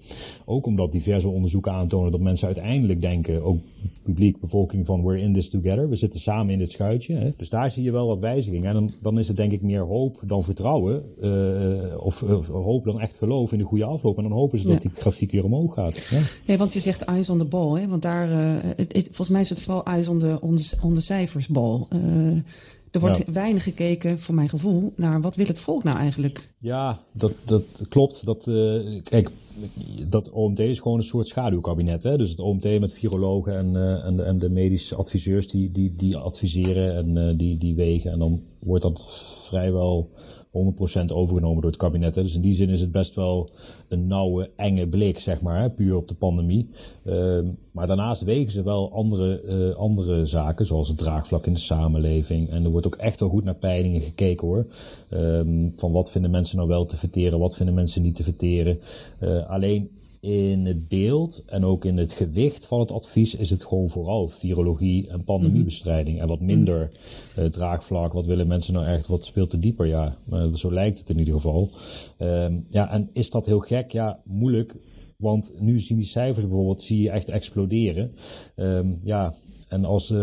Ook 0.46 0.63
omdat 0.66 0.92
diverse 0.92 1.30
onderzoeken 1.30 1.72
aantonen 1.72 2.12
dat 2.12 2.22
mensen 2.22 2.46
uiteindelijk 2.46 3.02
denken, 3.02 3.44
ook 3.44 3.58
publiek, 4.04 4.40
bevolking, 4.40 4.86
van 4.86 5.04
we're 5.04 5.20
in 5.20 5.34
this 5.34 5.50
together. 5.50 5.90
We 5.90 5.96
zitten 5.96 6.20
samen 6.20 6.54
in 6.54 6.60
dit 6.60 6.72
schuitje. 6.72 7.16
Hè. 7.16 7.34
Dus 7.38 7.50
daar 7.50 7.72
zie 7.72 7.84
je 7.84 7.92
wel 7.92 8.08
wat 8.08 8.20
wijzigingen. 8.20 8.68
En 8.68 8.74
dan, 8.74 8.92
dan 9.02 9.20
is 9.20 9.28
het 9.28 9.38
denk 9.38 9.52
ik 9.52 9.62
meer 9.62 9.82
hoop 9.82 10.22
dan 10.26 10.44
vertrouwen. 10.44 11.04
Uh, 11.22 12.04
of, 12.04 12.24
of, 12.24 12.48
hoop 12.48 12.84
dan 12.84 13.02
echt 13.02 13.16
geloof 13.16 13.52
in 13.52 13.58
de 13.58 13.64
goede 13.64 13.86
afloop. 13.86 14.18
En 14.18 14.24
dan 14.24 14.32
hopen 14.32 14.60
ze 14.60 14.68
dat 14.68 14.82
die 14.82 14.92
grafiek 14.94 15.32
weer 15.32 15.44
omhoog 15.44 15.74
gaat. 15.74 16.08
Ja. 16.10 16.20
Nee, 16.46 16.58
want 16.58 16.74
je 16.74 16.80
zegt 16.80 17.02
eyes 17.02 17.30
on 17.30 17.38
the 17.38 17.46
ball. 17.46 17.82
Hè? 17.82 17.88
Want 17.88 18.02
daar, 18.02 18.30
uh, 18.30 18.38
het, 18.62 18.96
het, 18.96 19.06
volgens 19.06 19.30
mij 19.30 19.42
is 19.42 19.50
het 19.50 19.62
vooral 19.62 19.84
eyes 19.84 20.08
on 20.08 20.20
the, 20.20 20.38
on 20.42 20.58
the, 20.58 20.78
on 20.82 20.94
the 20.94 21.02
cijfersbal. 21.02 21.88
Uh, 21.94 22.38
er 22.94 23.00
wordt 23.00 23.18
ja. 23.18 23.32
weinig 23.32 23.64
gekeken, 23.64 24.20
voor 24.20 24.36
mijn 24.36 24.50
gevoel, 24.50 24.94
naar 24.96 25.22
wat 25.22 25.36
wil 25.36 25.46
het 25.46 25.60
volk 25.60 25.84
nou 25.84 25.98
eigenlijk? 25.98 26.54
Ja, 26.60 27.00
dat, 27.14 27.34
dat 27.46 27.64
klopt. 27.90 28.26
Dat, 28.26 28.48
uh, 28.48 29.02
kijk, 29.04 29.30
dat 30.08 30.30
OMT 30.30 30.60
is 30.60 30.80
gewoon 30.80 30.98
een 30.98 31.04
soort 31.04 31.28
schaduwkabinet. 31.28 32.04
Hè? 32.04 32.18
Dus 32.18 32.30
het 32.30 32.40
OMT 32.40 32.80
met 32.80 32.94
virologen 32.94 33.58
en, 33.58 33.74
uh, 33.74 34.06
en, 34.06 34.16
de, 34.16 34.24
en 34.24 34.40
de 34.40 34.50
medische 34.50 34.96
adviseurs 34.96 35.48
die, 35.48 35.72
die, 35.72 35.96
die 35.96 36.18
adviseren 36.18 36.96
en 36.96 37.16
uh, 37.16 37.38
die, 37.38 37.58
die 37.58 37.76
wegen. 37.76 38.12
En 38.12 38.20
dan 38.20 38.42
wordt 38.60 38.84
dat 38.84 39.08
vrijwel 39.48 40.10
100% 40.54 41.06
overgenomen 41.14 41.62
door 41.62 41.72
het 41.72 41.80
kabinet. 41.80 42.16
Hè. 42.16 42.22
Dus 42.22 42.36
in 42.36 42.42
die 42.42 42.54
zin 42.54 42.70
is 42.70 42.82
het 42.82 42.92
best 42.92 43.16
wel 43.16 43.50
een 43.88 44.08
nauwe, 44.08 44.50
enge 44.56 44.88
blik, 44.88 45.20
zeg 45.20 45.42
maar, 45.42 45.62
hè, 45.62 45.70
puur 45.70 45.96
op 45.96 46.08
de 46.08 46.14
pandemie. 46.14 46.70
Uh, 47.04 47.40
maar 47.72 47.88
daarnaast 47.88 48.24
wegen 48.24 48.52
ze 48.52 48.64
wel 48.64 48.92
andere, 48.92 49.42
uh, 49.44 49.76
andere 49.76 50.26
zaken, 50.26 50.66
zoals 50.66 50.88
het 50.88 50.98
draagvlak 50.98 51.46
in 51.46 51.54
de 51.54 51.60
samenleving. 51.60 52.50
En 52.50 52.64
er 52.64 52.70
wordt 52.70 52.86
ook 52.86 52.96
echt 52.96 53.20
wel 53.20 53.30
goed 53.30 53.44
naar 53.44 53.56
peilingen 53.56 54.02
gekeken 54.02 54.48
hoor. 54.48 54.66
Um, 55.10 55.74
van 55.76 55.92
wat 55.92 56.12
vinden 56.12 56.32
mensen 56.32 56.58
nou 56.58 56.70
wel 56.70 56.86
te 56.86 56.98
verteren, 56.98 57.40
wat 57.40 57.56
vinden 57.56 57.76
mensen 57.76 58.02
niet 58.02 58.16
te 58.16 58.24
verteren. 58.24 58.80
Uh, 59.20 59.50
alleen 59.50 59.90
in 60.24 60.66
het 60.66 60.88
beeld 60.88 61.44
en 61.46 61.66
ook 61.66 61.86
in 61.86 61.98
het 61.98 62.14
gewicht 62.14 62.66
van 62.66 62.80
het 62.80 62.92
advies 62.92 63.36
is 63.36 63.50
het 63.50 63.66
gewoon 63.66 63.90
vooral 63.90 64.28
virologie 64.28 65.08
en 65.10 65.24
pandemiebestrijding. 65.24 66.20
En 66.20 66.28
wat 66.28 66.40
minder 66.40 66.92
uh, 67.40 67.46
draagvlak, 67.46 68.14
wat 68.14 68.26
willen 68.26 68.48
mensen 68.48 68.74
nou 68.74 68.86
echt, 68.86 69.08
wat 69.08 69.26
speelt 69.26 69.54
er 69.54 69.60
dieper? 69.60 69.88
Ja, 69.88 70.18
uh, 70.34 70.54
zo 70.54 70.74
lijkt 70.74 71.00
het 71.00 71.10
in 71.10 71.20
ieder 71.20 71.34
geval. 71.34 71.70
Um, 72.20 72.66
ja, 72.70 72.92
en 72.92 73.10
is 73.14 73.30
dat 73.30 73.46
heel 73.46 73.60
gek? 73.60 73.92
Ja, 73.92 74.20
moeilijk. 74.24 74.76
Want 75.18 75.54
nu 75.60 75.80
zien 75.80 75.98
die 75.98 76.06
cijfers 76.06 76.48
bijvoorbeeld, 76.48 76.82
zie 76.82 77.02
je 77.02 77.10
echt 77.10 77.30
exploderen. 77.30 78.12
Um, 78.56 79.00
ja, 79.04 79.34
en 79.74 79.86
als 79.86 80.12
uh, 80.12 80.20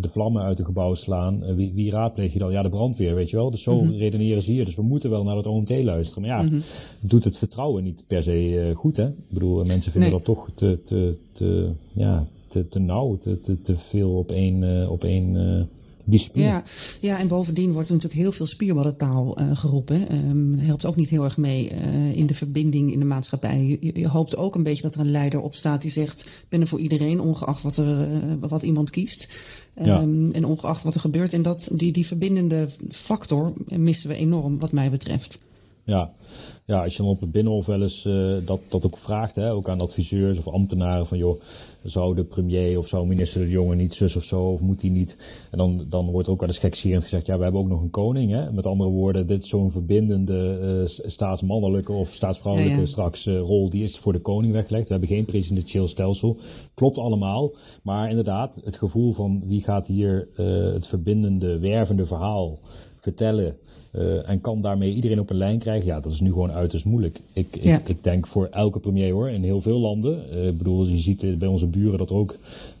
de 0.00 0.08
vlammen 0.10 0.42
uit 0.42 0.58
het 0.58 0.66
gebouw 0.66 0.94
slaan, 0.94 1.42
uh, 1.42 1.54
wie, 1.54 1.72
wie, 1.74 1.90
raadpleeg 1.90 2.32
je 2.32 2.38
dan? 2.38 2.52
Ja, 2.52 2.62
de 2.62 2.68
brandweer, 2.68 3.14
weet 3.14 3.30
je 3.30 3.36
wel. 3.36 3.50
Dus 3.50 3.62
zo 3.62 3.74
mm 3.74 3.88
-hmm. 3.88 3.96
redeneren 3.96 4.42
ze 4.42 4.52
hier. 4.52 4.64
Dus 4.64 4.74
we 4.74 4.82
moeten 4.82 5.10
wel 5.10 5.24
naar 5.24 5.36
het 5.36 5.46
OMT 5.46 5.70
luisteren. 5.70 6.28
Maar 6.28 6.38
ja, 6.38 6.42
mm 6.42 6.48
-hmm. 6.48 6.60
doet 7.00 7.24
het 7.24 7.38
vertrouwen 7.38 7.82
niet 7.82 8.04
per 8.06 8.22
se 8.22 8.72
goed, 8.74 8.96
hè? 8.96 9.06
Ik 9.06 9.14
bedoel, 9.28 9.56
mensen 9.56 9.92
vinden 9.92 10.10
nee. 10.10 10.10
dat 10.10 10.24
toch 10.24 10.50
te, 10.54 10.80
te, 10.84 11.18
te, 11.32 11.70
ja, 11.92 12.26
te, 12.48 12.68
te 12.68 12.78
nauw, 12.78 13.16
te, 13.16 13.40
te, 13.40 13.60
te 13.60 13.76
veel 13.76 14.10
op 14.10 14.30
één, 14.30 14.90
op 14.90 15.04
één 15.04 15.68
discipline. 16.04 16.46
Ja, 16.46 16.64
ja, 17.00 17.18
en 17.18 17.28
bovendien 17.28 17.72
wordt 17.72 17.88
er 17.88 17.94
natuurlijk 17.94 18.22
heel 18.22 18.32
veel 18.32 18.46
spierballen 18.46 18.96
uh, 19.00 19.56
geroepen. 19.56 20.14
Um, 20.14 20.58
helpt 20.58 20.84
ook 20.84 20.96
niet 20.96 21.08
heel 21.08 21.24
erg 21.24 21.36
mee 21.36 21.70
uh, 21.70 22.16
in 22.16 22.26
de 22.26 22.34
verbinding 22.34 22.92
in 22.92 22.98
de 22.98 23.04
maatschappij. 23.04 23.78
Je, 23.80 24.00
je, 24.00 24.08
hoopt 24.08 24.36
ook 24.36 24.54
een 24.54 24.62
beetje 24.62 24.82
dat 24.82 24.94
er 24.94 25.00
een 25.00 25.10
leider 25.10 25.40
op 25.40 25.54
staat 25.54 25.80
die 25.80 25.90
zegt: 25.90 26.28
ben 26.48 26.60
er 26.60 26.66
voor 26.66 26.80
iedereen, 26.80 27.20
ongeacht 27.20 27.62
wat, 27.62 27.76
er, 27.76 28.08
uh, 28.10 28.34
wat 28.40 28.62
iemand 28.62 28.90
kiest. 28.90 29.28
Ja. 29.82 30.02
Um, 30.02 30.32
en 30.32 30.44
ongeacht 30.44 30.82
wat 30.82 30.94
er 30.94 31.00
gebeurt. 31.00 31.32
En 31.32 31.42
dat, 31.42 31.68
die, 31.72 31.92
die 31.92 32.06
verbindende 32.06 32.68
factor 32.90 33.52
missen 33.66 34.08
we 34.08 34.14
enorm, 34.14 34.58
wat 34.58 34.72
mij 34.72 34.90
betreft. 34.90 35.38
Ja. 35.84 36.10
ja, 36.66 36.82
als 36.82 36.96
je 36.96 37.02
dan 37.02 37.12
op 37.12 37.20
het 37.20 37.32
Binnenhof 37.32 37.66
wel 37.66 37.82
eens 37.82 38.04
uh, 38.04 38.36
dat, 38.44 38.60
dat 38.68 38.86
ook 38.86 38.98
vraagt, 38.98 39.36
hè, 39.36 39.52
ook 39.52 39.68
aan 39.68 39.80
adviseurs 39.80 40.38
of 40.38 40.48
ambtenaren 40.48 41.06
van 41.06 41.18
joh, 41.18 41.40
zou 41.82 42.14
de 42.14 42.24
premier 42.24 42.78
of 42.78 42.88
zou 42.88 43.06
minister 43.06 43.40
de 43.40 43.48
Jonge 43.48 43.74
niet 43.74 43.94
zus 43.94 44.16
of 44.16 44.22
zo, 44.22 44.42
of 44.42 44.60
moet 44.60 44.80
hij 44.80 44.90
niet? 44.90 45.46
En 45.50 45.58
dan, 45.58 45.86
dan 45.88 46.10
wordt 46.10 46.28
ook 46.28 46.40
wel 46.40 46.48
eens 46.48 46.58
gekscherend 46.58 47.02
gezegd, 47.02 47.26
ja, 47.26 47.36
we 47.36 47.42
hebben 47.42 47.60
ook 47.60 47.68
nog 47.68 47.80
een 47.80 47.90
koning. 47.90 48.30
Hè? 48.30 48.52
Met 48.52 48.66
andere 48.66 48.90
woorden, 48.90 49.26
dit 49.26 49.42
is 49.42 49.48
zo'n 49.48 49.70
verbindende 49.70 50.58
uh, 50.62 51.08
staatsmannelijke 51.10 51.92
of 51.92 52.12
staatsvrouwelijke 52.12 52.86
straks 52.86 53.26
uh, 53.26 53.38
rol, 53.38 53.70
die 53.70 53.82
is 53.82 53.98
voor 53.98 54.12
de 54.12 54.20
koning 54.20 54.52
weggelegd. 54.52 54.86
We 54.86 54.92
hebben 54.92 55.10
geen 55.10 55.24
presidentieel 55.24 55.88
stelsel. 55.88 56.36
Klopt 56.74 56.98
allemaal. 56.98 57.54
Maar 57.82 58.08
inderdaad, 58.08 58.60
het 58.64 58.76
gevoel 58.76 59.12
van 59.12 59.42
wie 59.46 59.62
gaat 59.62 59.86
hier 59.86 60.28
het 60.74 60.86
verbindende, 60.86 61.58
wervende 61.58 62.06
verhaal 62.06 62.58
vertellen 63.00 63.56
uh, 63.98 64.28
en 64.28 64.40
kan 64.40 64.60
daarmee 64.60 64.94
iedereen 64.94 65.20
op 65.20 65.30
een 65.30 65.36
lijn 65.36 65.58
krijgen. 65.58 65.86
Ja, 65.86 66.00
dat 66.00 66.12
is 66.12 66.20
nu 66.20 66.32
gewoon 66.32 66.52
uiterst 66.52 66.84
moeilijk. 66.84 67.20
Ik, 67.32 67.62
ja. 67.62 67.78
ik, 67.78 67.88
ik, 67.88 68.04
denk 68.04 68.26
voor 68.26 68.48
elke 68.50 68.78
premier 68.78 69.12
hoor, 69.12 69.30
in 69.30 69.42
heel 69.42 69.60
veel 69.60 69.78
landen. 69.78 70.22
Uh, 70.32 70.46
ik 70.46 70.58
bedoel, 70.58 70.86
je 70.86 70.98
ziet 70.98 71.38
bij 71.38 71.48
onze 71.48 71.66
buren 71.66 71.98
dat 71.98 72.10
er 72.10 72.16
ook 72.16 72.36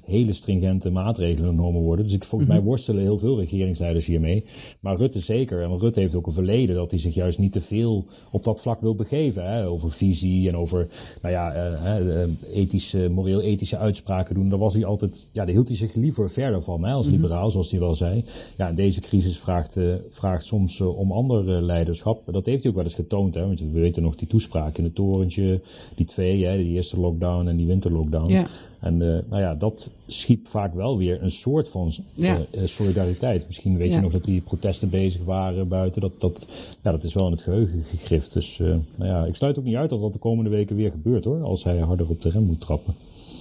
hele 0.06 0.32
stringente 0.32 0.90
maatregelen 0.90 1.50
genomen 1.50 1.80
worden. 1.80 2.04
Dus 2.04 2.14
ik, 2.14 2.24
volgens 2.24 2.50
mij 2.50 2.58
mhm. 2.58 2.68
worstelen 2.68 3.02
heel 3.02 3.18
veel 3.18 3.38
regeringsleiders 3.38 4.06
hiermee. 4.06 4.44
Maar 4.80 4.96
Rutte 4.96 5.18
zeker. 5.18 5.62
En 5.62 5.78
Rutte 5.78 6.00
heeft 6.00 6.14
ook 6.14 6.26
een 6.26 6.32
verleden 6.32 6.76
dat 6.76 6.90
hij 6.90 7.00
zich 7.00 7.14
juist 7.14 7.38
niet 7.38 7.52
te 7.52 7.60
veel 7.60 8.04
op 8.30 8.44
dat 8.44 8.60
vlak 8.60 8.80
wil 8.80 8.94
begeven. 8.94 9.50
Hè? 9.50 9.66
Over 9.66 9.90
visie 9.90 10.48
en 10.48 10.56
over 10.56 10.88
nou 11.22 11.34
ja, 11.34 11.76
uh, 12.00 12.22
ethische, 12.52 13.08
moreel-ethische 13.08 13.78
uitspraken 13.78 14.34
doen. 14.34 14.48
Daar 14.48 14.58
was 14.58 14.74
hij 14.74 14.84
altijd, 14.84 15.28
ja, 15.32 15.44
daar 15.44 15.54
hield 15.54 15.68
hij 15.68 15.76
zich 15.76 15.94
liever 15.94 16.30
verder 16.30 16.62
van 16.62 16.84
hè, 16.84 16.92
als 16.92 17.06
mhm. 17.06 17.14
liberaal, 17.14 17.50
zoals 17.50 17.70
hij 17.70 17.80
wel 17.80 17.94
zei. 17.94 18.24
Ja, 18.56 18.68
en 18.68 18.74
deze 18.74 19.00
crisis 19.00 19.38
vraagt, 19.38 19.76
uh, 19.76 19.94
vraagt 20.08 20.44
soms 20.44 20.78
uh, 20.78 20.98
om 20.98 21.12
ander 21.12 21.62
leiderschap. 21.62 22.22
Dat 22.32 22.46
heeft 22.46 22.62
hij 22.62 22.70
ook 22.70 22.76
wel 22.76 22.86
eens 22.86 22.94
getoond. 22.94 23.34
Hè? 23.34 23.46
Want 23.46 23.60
we 23.60 23.80
weten 23.80 24.02
nog 24.02 24.16
die 24.16 24.28
toespraak 24.28 24.78
in 24.78 24.84
het 24.84 24.94
torentje, 24.94 25.60
die 25.94 26.06
twee, 26.06 26.44
hè, 26.44 26.56
die 26.56 26.72
eerste 26.72 27.00
lockdown 27.00 27.48
en 27.48 27.56
die 27.56 27.66
winterlockdown. 27.66 28.32
Ja. 28.32 28.46
En 28.84 29.00
uh, 29.00 29.18
nou 29.30 29.42
ja, 29.42 29.54
dat 29.54 29.94
schiep 30.06 30.46
vaak 30.46 30.74
wel 30.74 30.98
weer 30.98 31.22
een 31.22 31.30
soort 31.30 31.68
van 31.68 31.92
uh, 32.16 32.34
solidariteit. 32.64 33.46
Misschien 33.46 33.76
weet 33.76 33.92
je 33.92 34.00
nog 34.00 34.12
dat 34.12 34.24
die 34.24 34.40
protesten 34.40 34.90
bezig 34.90 35.24
waren 35.24 35.68
buiten. 35.68 36.00
Dat, 36.00 36.20
dat, 36.20 36.48
ja, 36.82 36.90
dat 36.90 37.04
is 37.04 37.14
wel 37.14 37.26
in 37.26 37.32
het 37.32 37.42
geheugen 37.42 37.82
gegrift. 37.84 38.32
Dus 38.32 38.58
nou 38.58 39.10
ja, 39.10 39.24
ik 39.24 39.34
sluit 39.34 39.58
ook 39.58 39.64
niet 39.64 39.76
uit 39.76 39.90
dat 39.90 40.00
dat 40.00 40.12
de 40.12 40.18
komende 40.18 40.50
weken 40.50 40.76
weer 40.76 40.90
gebeurt 40.90 41.24
hoor. 41.24 41.42
Als 41.42 41.64
hij 41.64 41.78
harder 41.78 42.08
op 42.08 42.22
de 42.22 42.30
rem 42.30 42.44
moet 42.44 42.60
trappen 42.60 42.94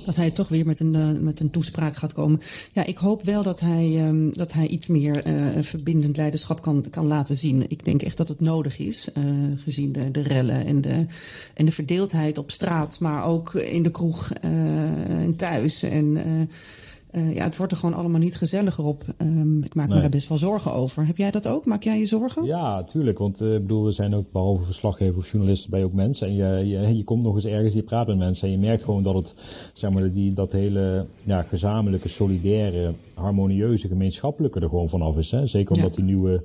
dat 0.05 0.15
hij 0.15 0.31
toch 0.31 0.47
weer 0.47 0.65
met 0.65 0.79
een, 0.79 0.93
uh, 0.93 1.09
met 1.19 1.39
een 1.39 1.49
toespraak 1.49 1.95
gaat 1.95 2.13
komen. 2.13 2.39
Ja, 2.71 2.85
ik 2.85 2.97
hoop 2.97 3.23
wel 3.23 3.43
dat 3.43 3.59
hij, 3.59 4.07
um, 4.07 4.33
dat 4.33 4.53
hij 4.53 4.67
iets 4.67 4.87
meer 4.87 5.27
uh, 5.27 5.63
verbindend 5.63 6.17
leiderschap 6.17 6.61
kan, 6.61 6.85
kan 6.89 7.05
laten 7.05 7.35
zien. 7.35 7.65
Ik 7.67 7.85
denk 7.85 8.01
echt 8.01 8.17
dat 8.17 8.27
het 8.27 8.39
nodig 8.39 8.77
is, 8.77 9.09
uh, 9.17 9.23
gezien 9.55 9.91
de, 9.91 10.11
de 10.11 10.21
rellen 10.21 10.65
en 10.65 10.81
de, 10.81 11.05
en 11.53 11.65
de 11.65 11.71
verdeeldheid 11.71 12.37
op 12.37 12.51
straat, 12.51 12.99
maar 12.99 13.25
ook 13.25 13.53
in 13.53 13.83
de 13.83 13.91
kroeg 13.91 14.31
en 14.41 15.35
thuis. 15.35 15.83
En 15.83 16.17
uh, 17.15 17.35
ja, 17.35 17.43
het 17.43 17.57
wordt 17.57 17.71
er 17.71 17.77
gewoon 17.77 17.95
allemaal 17.95 18.19
niet 18.19 18.37
gezelliger 18.37 18.83
op. 18.83 19.03
Um, 19.21 19.63
ik 19.63 19.75
maak 19.75 19.89
me 19.89 20.01
daar 20.01 20.09
best 20.09 20.29
wel 20.29 20.37
zorgen 20.37 20.73
over. 20.73 21.05
Heb 21.05 21.17
jij 21.17 21.31
dat 21.31 21.47
ook? 21.47 21.65
Maak 21.65 21.83
jij 21.83 21.99
je 21.99 22.05
zorgen? 22.05 22.45
Ja, 22.45 22.83
tuurlijk. 22.83 23.17
Want 23.17 23.41
uh, 23.41 23.51
bedoel, 23.51 23.83
we 23.83 23.91
zijn 23.91 24.15
ook 24.15 24.31
behalve 24.31 24.63
verslaggever 24.63 25.17
of 25.17 25.31
journalisten 25.31 25.69
bij 25.69 25.83
ook 25.83 25.93
mensen. 25.93 26.27
En 26.27 26.35
je, 26.35 26.67
je, 26.67 26.97
je 26.97 27.03
komt 27.03 27.23
nog 27.23 27.35
eens 27.35 27.45
ergens, 27.45 27.73
je 27.73 27.83
praat 27.83 28.07
met 28.07 28.17
mensen. 28.17 28.47
En 28.47 28.53
je 28.53 28.59
merkt 28.59 28.83
gewoon 28.83 29.03
dat 29.03 29.15
het, 29.15 29.35
zeg 29.73 29.91
maar, 29.91 30.11
die, 30.11 30.33
dat 30.33 30.51
hele 30.51 31.05
ja, 31.23 31.41
gezamenlijke, 31.41 32.09
solidaire, 32.09 32.93
harmonieuze, 33.13 33.87
gemeenschappelijke 33.87 34.59
er 34.59 34.69
gewoon 34.69 34.89
vanaf 34.89 35.17
is. 35.17 35.31
Hè? 35.31 35.45
Zeker 35.45 35.75
omdat 35.75 35.95
die 35.95 36.03
nieuwe 36.03 36.43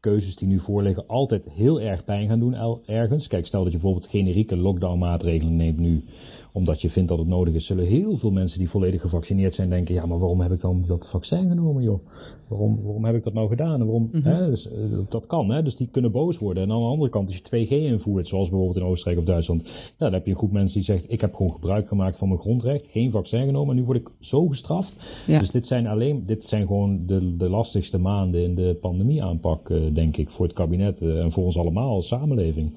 keuzes 0.00 0.36
die 0.36 0.48
nu 0.48 0.58
voorliggen 0.58 1.06
altijd 1.06 1.50
heel 1.50 1.80
erg 1.80 2.04
pijn 2.04 2.28
gaan 2.28 2.38
doen 2.38 2.80
ergens. 2.86 3.26
Kijk, 3.26 3.46
stel 3.46 3.62
dat 3.62 3.72
je 3.72 3.78
bijvoorbeeld 3.78 4.10
generieke 4.10 4.56
lockdown 4.56 4.98
maatregelen 4.98 5.56
neemt 5.56 5.78
nu 5.78 6.04
omdat 6.52 6.82
je 6.82 6.90
vindt 6.90 7.08
dat 7.08 7.18
het 7.18 7.26
nodig 7.26 7.54
is, 7.54 7.66
zullen 7.66 7.86
heel 7.86 8.16
veel 8.16 8.30
mensen 8.30 8.58
die 8.58 8.68
volledig 8.68 9.00
gevaccineerd 9.00 9.54
zijn 9.54 9.70
denken, 9.70 9.94
ja, 9.94 10.06
maar 10.06 10.18
waarom 10.18 10.40
heb 10.40 10.52
ik 10.52 10.60
dan 10.60 10.84
dat 10.86 11.08
vaccin 11.08 11.48
genomen, 11.48 11.82
joh? 11.82 12.06
Waarom, 12.48 12.82
waarom 12.82 13.04
heb 13.04 13.14
ik 13.14 13.22
dat 13.22 13.32
nou 13.32 13.48
gedaan? 13.48 13.80
En 13.80 13.86
waarom, 13.86 14.08
mm 14.12 14.20
-hmm. 14.22 14.32
hè? 14.32 14.50
Dus, 14.50 14.70
uh, 14.72 14.98
dat 15.08 15.26
kan, 15.26 15.50
hè? 15.50 15.62
Dus 15.62 15.76
die 15.76 15.88
kunnen 15.90 16.12
boos 16.12 16.38
worden. 16.38 16.62
En 16.62 16.70
aan 16.70 16.80
de 16.80 16.84
andere 16.84 17.10
kant, 17.10 17.26
als 17.26 17.36
je 17.36 17.66
2G 17.66 17.70
invoert, 17.70 18.28
zoals 18.28 18.48
bijvoorbeeld 18.48 18.78
in 18.78 18.84
Oostenrijk 18.84 19.18
of 19.18 19.24
Duitsland, 19.24 19.68
ja, 19.98 20.04
dan 20.04 20.12
heb 20.12 20.24
je 20.24 20.30
een 20.30 20.36
groep 20.36 20.52
mensen 20.52 20.74
die 20.74 20.84
zegt, 20.84 21.12
ik 21.12 21.20
heb 21.20 21.34
gewoon 21.34 21.52
gebruik 21.52 21.88
gemaakt 21.88 22.16
van 22.16 22.28
mijn 22.28 22.40
grondrecht, 22.40 22.86
geen 22.86 23.10
vaccin 23.10 23.44
genomen, 23.44 23.70
en 23.70 23.80
nu 23.80 23.86
word 23.86 23.98
ik 23.98 24.10
zo 24.20 24.46
gestraft. 24.46 25.24
Ja. 25.26 25.38
Dus 25.38 25.50
dit 25.50 25.66
zijn 25.66 25.86
alleen, 25.86 26.26
dit 26.26 26.44
zijn 26.44 26.66
gewoon 26.66 27.06
de, 27.06 27.36
de 27.36 27.48
lastigste 27.48 27.98
maanden 27.98 28.42
in 28.42 28.54
de 28.54 28.76
pandemieaanpak, 28.80 29.68
uh, 29.68 29.89
denk 29.94 30.16
ik, 30.16 30.30
voor 30.30 30.46
het 30.46 30.54
kabinet 30.54 31.00
uh, 31.02 31.18
en 31.18 31.32
voor 31.32 31.44
ons 31.44 31.58
allemaal 31.58 31.90
als 31.94 32.08
samenleving. 32.08 32.72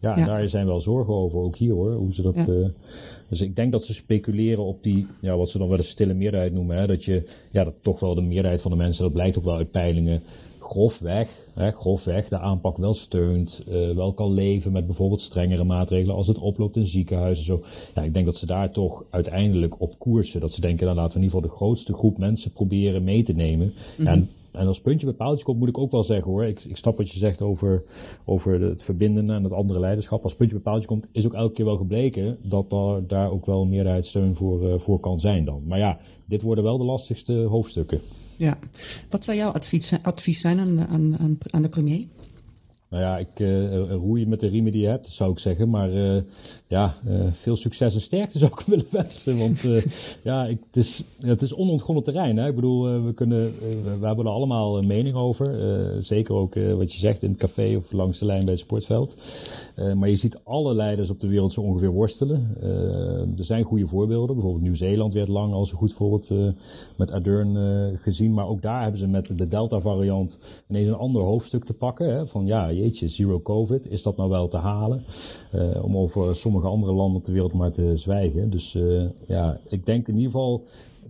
Ja, 0.00 0.18
ja. 0.18 0.24
daar 0.24 0.48
zijn 0.48 0.66
wel 0.66 0.80
zorgen 0.80 1.14
over, 1.14 1.38
ook 1.38 1.56
hier 1.56 1.72
hoor, 1.72 1.94
hoe 1.94 2.14
ze 2.14 2.22
dat... 2.22 2.34
Ja. 2.34 2.70
Dus 3.28 3.40
ik 3.40 3.56
denk 3.56 3.72
dat 3.72 3.84
ze 3.84 3.94
speculeren 3.94 4.64
op 4.64 4.82
die, 4.82 5.06
ja, 5.20 5.36
wat 5.36 5.48
ze 5.48 5.58
dan 5.58 5.68
wel 5.68 5.78
een 5.78 5.84
stille 5.84 6.14
meerderheid 6.14 6.52
noemen. 6.52 6.76
Hè, 6.76 6.86
dat 6.86 7.04
je, 7.04 7.28
ja, 7.50 7.64
dat 7.64 7.74
toch 7.82 8.00
wel 8.00 8.14
de 8.14 8.22
meerderheid 8.22 8.62
van 8.62 8.70
de 8.70 8.76
mensen, 8.76 9.04
dat 9.04 9.12
blijkt 9.12 9.38
ook 9.38 9.44
wel 9.44 9.56
uit 9.56 9.70
peilingen, 9.70 10.22
grofweg, 10.66 11.28
hè, 11.54 11.70
grofweg 11.70 12.28
de 12.28 12.38
aanpak 12.38 12.76
wel 12.76 12.94
steunt, 12.94 13.64
uh, 13.68 13.94
wel 13.94 14.12
kan 14.12 14.32
leven 14.32 14.72
met 14.72 14.86
bijvoorbeeld 14.86 15.20
strengere 15.20 15.64
maatregelen 15.64 16.14
als 16.14 16.26
het 16.26 16.38
oploopt 16.38 16.76
in 16.76 16.86
ziekenhuizen. 16.86 17.44
Zo. 17.44 17.62
Ja, 17.94 18.02
ik 18.02 18.14
denk 18.14 18.26
dat 18.26 18.36
ze 18.36 18.46
daar 18.46 18.70
toch 18.70 19.04
uiteindelijk 19.10 19.80
op 19.80 19.98
koersen. 19.98 20.40
Dat 20.40 20.52
ze 20.52 20.60
denken, 20.60 20.84
nou 20.84 20.96
laten 20.96 21.12
we 21.12 21.18
in 21.18 21.24
ieder 21.24 21.38
geval 21.40 21.56
de 21.56 21.64
grootste 21.64 21.94
groep 21.94 22.18
mensen 22.18 22.52
proberen 22.52 23.04
mee 23.04 23.22
te 23.22 23.32
nemen. 23.32 23.72
Mm 23.98 24.06
En 24.06 24.30
en 24.56 24.66
als 24.66 24.80
puntje 24.80 25.06
bij 25.06 25.14
paaltje 25.14 25.44
komt, 25.44 25.58
moet 25.58 25.68
ik 25.68 25.78
ook 25.78 25.90
wel 25.90 26.02
zeggen 26.02 26.30
hoor. 26.30 26.44
Ik, 26.44 26.64
ik 26.64 26.76
snap 26.76 26.96
wat 26.96 27.10
je 27.10 27.18
zegt 27.18 27.42
over, 27.42 27.82
over 28.24 28.60
het 28.60 28.82
verbinden 28.82 29.30
en 29.30 29.42
het 29.42 29.52
andere 29.52 29.80
leiderschap. 29.80 30.22
Als 30.22 30.36
puntje 30.36 30.54
bij 30.56 30.64
paaltje 30.64 30.88
komt, 30.88 31.08
is 31.12 31.26
ook 31.26 31.34
elke 31.34 31.54
keer 31.54 31.64
wel 31.64 31.76
gebleken 31.76 32.38
dat 32.42 32.70
daar, 32.70 33.06
daar 33.06 33.30
ook 33.30 33.46
wel 33.46 33.64
meerderheidssteun 33.64 34.36
voor, 34.36 34.62
uh, 34.62 34.78
voor 34.78 35.00
kan 35.00 35.20
zijn 35.20 35.44
dan. 35.44 35.62
Maar 35.66 35.78
ja, 35.78 35.98
dit 36.24 36.42
worden 36.42 36.64
wel 36.64 36.78
de 36.78 36.84
lastigste 36.84 37.32
hoofdstukken. 37.32 38.00
Ja. 38.36 38.58
Wat 39.10 39.24
zou 39.24 39.36
jouw 39.36 39.50
advies, 39.50 39.92
advies 40.02 40.40
zijn 40.40 40.58
aan, 40.58 40.80
aan, 40.80 41.16
aan, 41.18 41.38
aan 41.50 41.62
de 41.62 41.68
premier? 41.68 42.04
Nou 42.96 43.08
ja, 43.08 43.18
ik 43.18 43.40
uh, 43.40 43.90
roei 43.90 44.26
met 44.26 44.40
de 44.40 44.46
riemen 44.46 44.72
die 44.72 44.80
je 44.80 44.88
hebt, 44.88 45.08
zou 45.08 45.30
ik 45.30 45.38
zeggen. 45.38 45.70
Maar 45.70 45.92
uh, 45.92 46.22
ja, 46.66 46.94
veel 47.30 47.56
succes 47.56 47.94
en 47.94 48.00
sterkte 48.00 48.38
zou 48.38 48.50
ik 48.58 48.66
willen 48.66 48.86
wensen. 48.90 49.38
Want 49.38 49.60
ja, 50.22 50.46
ik, 50.46 50.58
het, 50.66 50.76
is, 50.76 51.04
het 51.20 51.42
is 51.42 51.54
onontgonnen 51.54 52.04
terrein. 52.04 52.36
Hè? 52.36 52.48
Ik 52.48 52.54
bedoel, 52.54 53.02
we, 53.02 53.12
kunnen, 53.12 53.52
we 54.00 54.06
hebben 54.06 54.24
er 54.24 54.30
allemaal 54.30 54.78
een 54.78 54.86
mening 54.86 55.16
over. 55.16 55.56
zeker 56.02 56.34
ook 56.34 56.54
wat 56.54 56.92
je 56.92 56.98
zegt 56.98 57.22
in 57.22 57.30
het 57.30 57.38
café 57.38 57.76
of 57.76 57.92
langs 57.92 58.18
de 58.18 58.24
lijn 58.24 58.44
bij 58.44 58.52
het 58.52 58.60
sportveld. 58.60 59.16
maar 59.94 60.08
je 60.08 60.16
ziet 60.16 60.40
alle 60.44 60.74
leiders 60.74 61.10
op 61.10 61.20
de 61.20 61.28
wereld 61.28 61.52
zo 61.52 61.60
ongeveer 61.60 61.90
worstelen. 61.90 62.56
er 63.36 63.44
zijn 63.44 63.64
goede 63.64 63.86
voorbeelden. 63.86 64.34
Bijvoorbeeld 64.34 64.64
Nieuw-Zeeland 64.64 65.12
werd 65.12 65.28
lang 65.28 65.52
als 65.52 65.70
een 65.70 65.78
goed 65.78 65.92
voorbeeld 65.92 66.30
met 66.96 67.10
Ardern 67.10 67.56
gezien. 67.98 68.34
Maar 68.34 68.48
ook 68.48 68.62
daar 68.62 68.82
hebben 68.82 69.00
ze 69.00 69.08
met 69.08 69.38
de 69.38 69.48
Delta-variant 69.48 70.38
ineens 70.68 70.88
een 70.88 70.94
ander 70.94 71.22
hoofdstuk 71.22 71.64
te 71.64 71.74
pakken. 71.74 72.14
Hè? 72.14 72.26
Van 72.26 72.46
ja, 72.46 72.70
zero 72.94 73.40
covid, 73.40 73.90
is 73.90 74.02
dat 74.02 74.16
nou 74.16 74.30
wel 74.30 74.48
te 74.48 74.56
halen? 74.56 75.04
Uh, 75.54 75.84
om 75.84 75.96
over 75.96 76.36
sommige 76.36 76.66
andere 76.66 76.92
landen 76.92 77.22
de 77.24 77.32
wereld 77.32 77.52
maar 77.52 77.72
te 77.72 77.96
zwijgen. 77.96 78.50
Dus 78.50 78.74
uh, 78.74 79.04
ja, 79.26 79.60
ik 79.68 79.86
denk 79.86 80.08
in 80.08 80.14
ieder 80.14 80.30
geval 80.30 80.62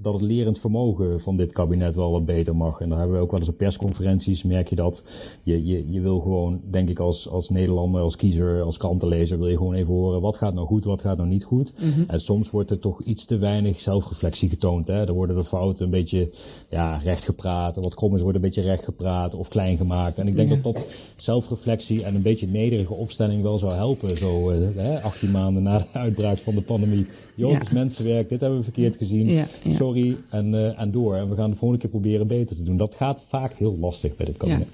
dat 0.03 0.13
het 0.13 0.23
lerend 0.23 0.59
vermogen 0.59 1.21
van 1.21 1.37
dit 1.37 1.53
kabinet 1.53 1.95
wel 1.95 2.11
wat 2.11 2.25
beter 2.25 2.57
mag. 2.57 2.81
En 2.81 2.89
daar 2.89 2.99
hebben 2.99 3.17
we 3.17 3.23
ook 3.23 3.31
wel 3.31 3.41
eens 3.41 3.49
op 3.49 3.57
persconferenties, 3.57 4.43
merk 4.43 4.69
je 4.69 4.77
dat. 4.77 5.05
Je, 5.43 5.67
je, 5.67 5.93
je 5.93 6.01
wil 6.01 6.21
gewoon, 6.21 6.61
denk 6.71 6.89
ik 6.89 6.99
als, 6.99 7.29
als 7.29 7.49
Nederlander, 7.49 8.01
als 8.01 8.17
kiezer, 8.17 8.63
als 8.63 8.77
krantenlezer, 8.77 9.39
wil 9.39 9.49
je 9.49 9.57
gewoon 9.57 9.75
even 9.75 9.93
horen 9.93 10.21
wat 10.21 10.37
gaat 10.37 10.55
nou 10.55 10.67
goed, 10.67 10.85
wat 10.85 11.01
gaat 11.01 11.17
nou 11.17 11.29
niet 11.29 11.45
goed. 11.45 11.73
Mm 11.79 11.91
-hmm. 11.91 12.05
En 12.07 12.21
soms 12.21 12.51
wordt 12.51 12.71
er 12.71 12.79
toch 12.79 13.03
iets 13.03 13.25
te 13.25 13.39
weinig 13.39 13.81
zelfreflectie 13.81 14.49
getoond. 14.49 14.87
Hè? 14.87 15.07
Er 15.07 15.13
worden 15.13 15.37
de 15.37 15.45
fouten 15.45 15.85
een 15.85 15.91
beetje 15.91 16.31
ja, 16.71 16.97
recht 16.97 17.25
gepraat, 17.25 17.77
wat 17.77 17.95
krom 17.95 18.15
is 18.15 18.23
worden 18.23 18.43
een 18.43 18.47
beetje 18.47 18.63
recht 18.63 18.85
gepraat 18.85 19.35
of 19.35 19.49
klein 19.49 19.77
gemaakt. 19.77 20.19
En 20.19 20.29
ik 20.29 20.37
denk 20.37 20.49
ja. 20.49 20.55
dat 20.55 20.75
dat 20.75 20.95
zelfreflectie 21.17 22.05
en 22.05 22.15
een 22.15 22.23
beetje 22.23 22.47
nederige 22.47 22.95
opstelling 22.95 23.43
wel 23.43 23.59
zou 23.59 23.73
helpen, 23.73 24.17
zo 24.17 24.51
uh, 24.51 25.05
18 25.05 25.31
maanden 25.31 25.63
na 25.63 25.79
de 25.79 25.87
uitbraak 25.93 26.39
van 26.39 26.55
de 26.55 26.63
pandemie. 26.63 27.07
Joh, 27.35 27.51
ja. 27.51 27.59
het 27.59 27.67
is 27.67 27.73
mensenwerk, 27.73 28.29
dit 28.29 28.41
hebben 28.41 28.59
we 28.59 28.65
verkeerd 28.65 28.97
gezien. 28.97 29.29
Ja, 29.29 29.47
ja. 29.63 29.77
Sorry 29.87 30.17
en, 30.31 30.53
uh, 30.53 30.81
en 30.81 30.91
door. 30.91 31.17
En 31.17 31.29
we 31.29 31.37
gaan 31.37 31.51
de 31.51 31.57
volgende 31.57 31.79
keer 31.79 31.91
proberen 31.91 32.27
beter 32.27 32.57
te 32.57 32.63
doen. 32.63 32.77
Dat 32.77 32.95
gaat 32.95 33.23
vaak 33.29 33.53
heel 33.53 33.79
lastig 33.79 34.17
bij 34.17 34.27
dit 34.27 34.37
kabinet. 34.37 34.69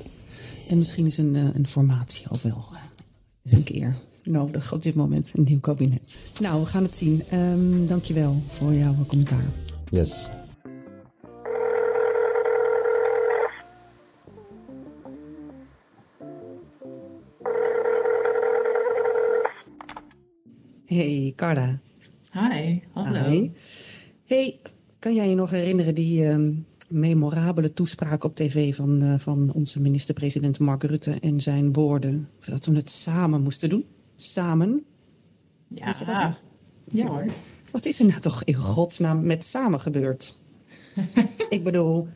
En 0.68 0.78
misschien 0.78 1.06
is 1.06 1.18
een, 1.18 1.34
uh, 1.34 1.54
een 1.54 1.66
formatie 1.66 2.30
ook 2.30 2.40
wel 2.40 2.64
eens 3.42 3.54
een 3.54 3.62
keer 3.62 3.96
nodig 4.24 4.72
op 4.72 4.82
dit 4.82 4.94
moment. 4.94 5.32
Een 5.34 5.42
nieuw 5.42 5.60
kabinet. 5.60 6.20
Nou, 6.40 6.60
we 6.60 6.66
gaan 6.66 6.82
het 6.82 6.96
zien. 6.96 7.22
Um, 7.34 7.86
dankjewel 7.86 8.36
voor 8.46 8.74
jouw 8.74 8.94
commentaar. 9.06 9.44
Yes. 9.90 10.30
Hey, 20.84 21.32
Carla. 21.36 21.80
Hi, 22.32 22.80
hallo. 22.92 23.28
Hi. 23.28 23.50
Hey, 24.26 24.60
kan 25.02 25.14
jij 25.14 25.28
je 25.28 25.34
nog 25.34 25.50
herinneren 25.50 25.94
die, 25.94 26.22
uh, 26.22 26.48
memorabele 26.90 27.72
toespraak 27.72 28.24
op 28.24 28.34
tv 28.34 28.74
van, 28.74 29.02
uh, 29.02 29.14
van 29.18 29.52
onze 29.52 29.80
minister-president 29.80 30.58
Mark 30.58 30.82
Rutte 30.82 31.16
en 31.20 31.40
zijn 31.40 31.72
woorden 31.72 32.28
dat 32.46 32.64
we 32.64 32.76
het 32.76 32.90
samen 32.90 33.42
moesten 33.42 33.68
doen. 33.68 33.84
Samen. 34.16 34.84
Ja, 35.68 35.94
ja, 36.06 36.38
ja 36.88 37.06
hoor. 37.06 37.26
Wat 37.70 37.86
is 37.86 38.00
er 38.00 38.06
nou 38.06 38.20
toch 38.20 38.44
in 38.44 38.54
godsnaam 38.54 39.26
met 39.26 39.44
samen 39.44 39.80
gebeurd? 39.80 40.38
ik 41.48 41.64
bedoel, 41.64 42.08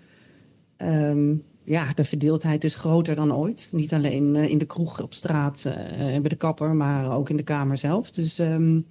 um, 0.77 1.43
ja, 1.65 1.93
de 1.95 2.05
verdeeldheid 2.05 2.65
is 2.65 2.75
groter 2.75 3.15
dan 3.15 3.35
ooit. 3.35 3.69
Niet 3.73 3.95
alleen 3.95 4.35
uh, 4.35 4.51
in 4.51 4.59
de 4.59 4.67
kroeg, 4.67 5.03
op 5.03 5.15
straat 5.15 5.65
en 5.65 6.15
uh, 6.15 6.21
bij 6.21 6.29
de 6.29 6.37
kapper, 6.37 6.75
maar 6.75 7.17
ook 7.17 7.31
in 7.31 7.37
de 7.37 7.43
kamer 7.43 7.77
zelf. 7.77 8.11
Dus 8.11 8.39
um, 8.39 8.87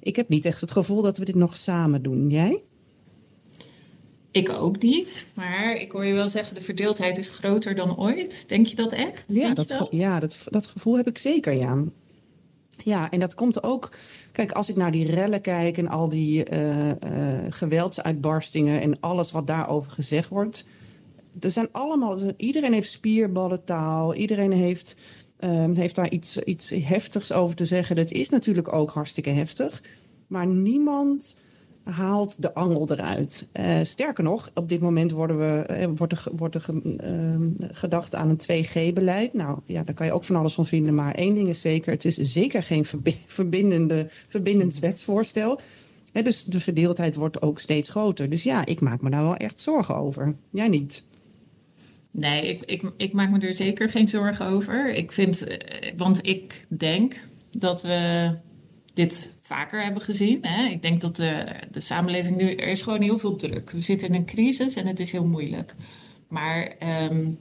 ik 0.00 0.16
heb 0.16 0.28
niet 0.28 0.44
echt 0.44 0.60
het 0.60 0.70
gevoel 0.70 1.02
dat 1.02 1.18
we 1.18 1.24
dit 1.24 1.34
nog 1.34 1.56
samen 1.56 2.02
doen. 2.02 2.28
Jij? 2.28 2.62
Ik 4.32 4.48
ook 4.48 4.82
niet, 4.82 5.26
maar 5.34 5.76
ik 5.76 5.92
hoor 5.92 6.04
je 6.04 6.12
wel 6.12 6.28
zeggen, 6.28 6.54
de 6.54 6.60
verdeeldheid 6.60 7.18
is 7.18 7.28
groter 7.28 7.74
dan 7.74 7.98
ooit. 7.98 8.44
Denk 8.48 8.66
je 8.66 8.76
dat 8.76 8.92
echt? 8.92 9.24
Ja, 9.26 9.54
dat, 9.54 9.68
dat? 9.68 9.88
ja 9.90 10.20
dat, 10.20 10.38
dat 10.44 10.66
gevoel 10.66 10.96
heb 10.96 11.06
ik 11.06 11.18
zeker, 11.18 11.52
ja. 11.52 11.84
Ja, 12.84 13.10
en 13.10 13.20
dat 13.20 13.34
komt 13.34 13.62
ook. 13.62 13.92
Kijk, 14.32 14.52
als 14.52 14.68
ik 14.68 14.76
naar 14.76 14.90
die 14.90 15.10
rellen 15.10 15.40
kijk 15.40 15.78
en 15.78 15.88
al 15.88 16.08
die 16.08 16.50
uh, 16.50 16.88
uh, 16.88 16.94
geweldsuitbarstingen 17.48 18.80
en 18.80 19.00
alles 19.00 19.30
wat 19.32 19.46
daarover 19.46 19.90
gezegd 19.90 20.28
wordt. 20.28 20.64
Er 21.40 21.50
zijn 21.50 21.68
allemaal. 21.72 22.32
Iedereen 22.36 22.72
heeft 22.72 22.90
spierballentaal. 22.90 24.14
Iedereen 24.14 24.52
heeft, 24.52 24.96
uh, 25.40 25.64
heeft 25.74 25.94
daar 25.94 26.10
iets, 26.10 26.38
iets 26.38 26.70
heftigs 26.70 27.32
over 27.32 27.56
te 27.56 27.66
zeggen. 27.66 27.96
Dat 27.96 28.10
is 28.10 28.28
natuurlijk 28.28 28.72
ook 28.72 28.90
hartstikke 28.90 29.30
heftig. 29.30 29.82
Maar 30.26 30.46
niemand 30.46 31.36
haalt 31.84 32.42
de 32.42 32.54
angel 32.54 32.90
eruit. 32.90 33.48
Uh, 33.52 33.78
sterker 33.82 34.24
nog, 34.24 34.50
op 34.54 34.68
dit 34.68 34.80
moment 34.80 35.10
worden 35.10 35.38
we, 35.38 35.66
uh, 35.70 35.86
wordt 36.36 36.54
er, 36.54 36.66
uh, 36.72 37.36
gedacht 37.58 38.14
aan 38.14 38.28
een 38.28 38.40
2G-beleid. 38.40 39.32
Nou 39.32 39.60
ja, 39.66 39.82
daar 39.82 39.94
kan 39.94 40.06
je 40.06 40.12
ook 40.12 40.24
van 40.24 40.36
alles 40.36 40.54
van 40.54 40.66
vinden. 40.66 40.94
Maar 40.94 41.14
één 41.14 41.34
ding 41.34 41.48
is 41.48 41.60
zeker, 41.60 41.92
het 41.92 42.04
is 42.04 42.16
zeker 42.16 42.62
geen 42.62 42.84
verbindende, 43.26 44.06
verbindend 44.08 44.78
wetsvoorstel. 44.78 45.60
Dus 46.12 46.44
de 46.44 46.60
verdeeldheid 46.60 47.14
wordt 47.14 47.42
ook 47.42 47.58
steeds 47.58 47.88
groter. 47.88 48.30
Dus 48.30 48.42
ja, 48.42 48.66
ik 48.66 48.80
maak 48.80 49.00
me 49.00 49.10
daar 49.10 49.22
wel 49.22 49.36
echt 49.36 49.60
zorgen 49.60 49.96
over. 49.96 50.36
Jij 50.50 50.68
niet? 50.68 51.04
Nee, 52.10 52.46
ik, 52.46 52.62
ik, 52.62 52.92
ik 52.96 53.12
maak 53.12 53.30
me 53.30 53.38
er 53.38 53.54
zeker 53.54 53.90
geen 53.90 54.08
zorgen 54.08 54.46
over. 54.46 54.94
Ik 54.94 55.12
vind, 55.12 55.46
want 55.96 56.26
ik 56.26 56.66
denk 56.68 57.14
dat 57.50 57.82
we 57.82 58.30
dit 58.94 59.30
vaker 59.40 59.82
hebben 59.82 60.02
gezien. 60.02 60.44
Hè? 60.46 60.64
Ik 60.64 60.82
denk 60.82 61.00
dat 61.00 61.16
de, 61.16 61.44
de 61.70 61.80
samenleving 61.80 62.36
nu, 62.36 62.54
er 62.54 62.68
is 62.68 62.82
gewoon 62.82 63.02
heel 63.02 63.18
veel 63.18 63.36
druk. 63.36 63.70
We 63.70 63.80
zitten 63.80 64.08
in 64.08 64.14
een 64.14 64.26
crisis 64.26 64.74
en 64.76 64.86
het 64.86 65.00
is 65.00 65.12
heel 65.12 65.26
moeilijk. 65.26 65.74
Maar 66.28 66.72
um, 67.10 67.38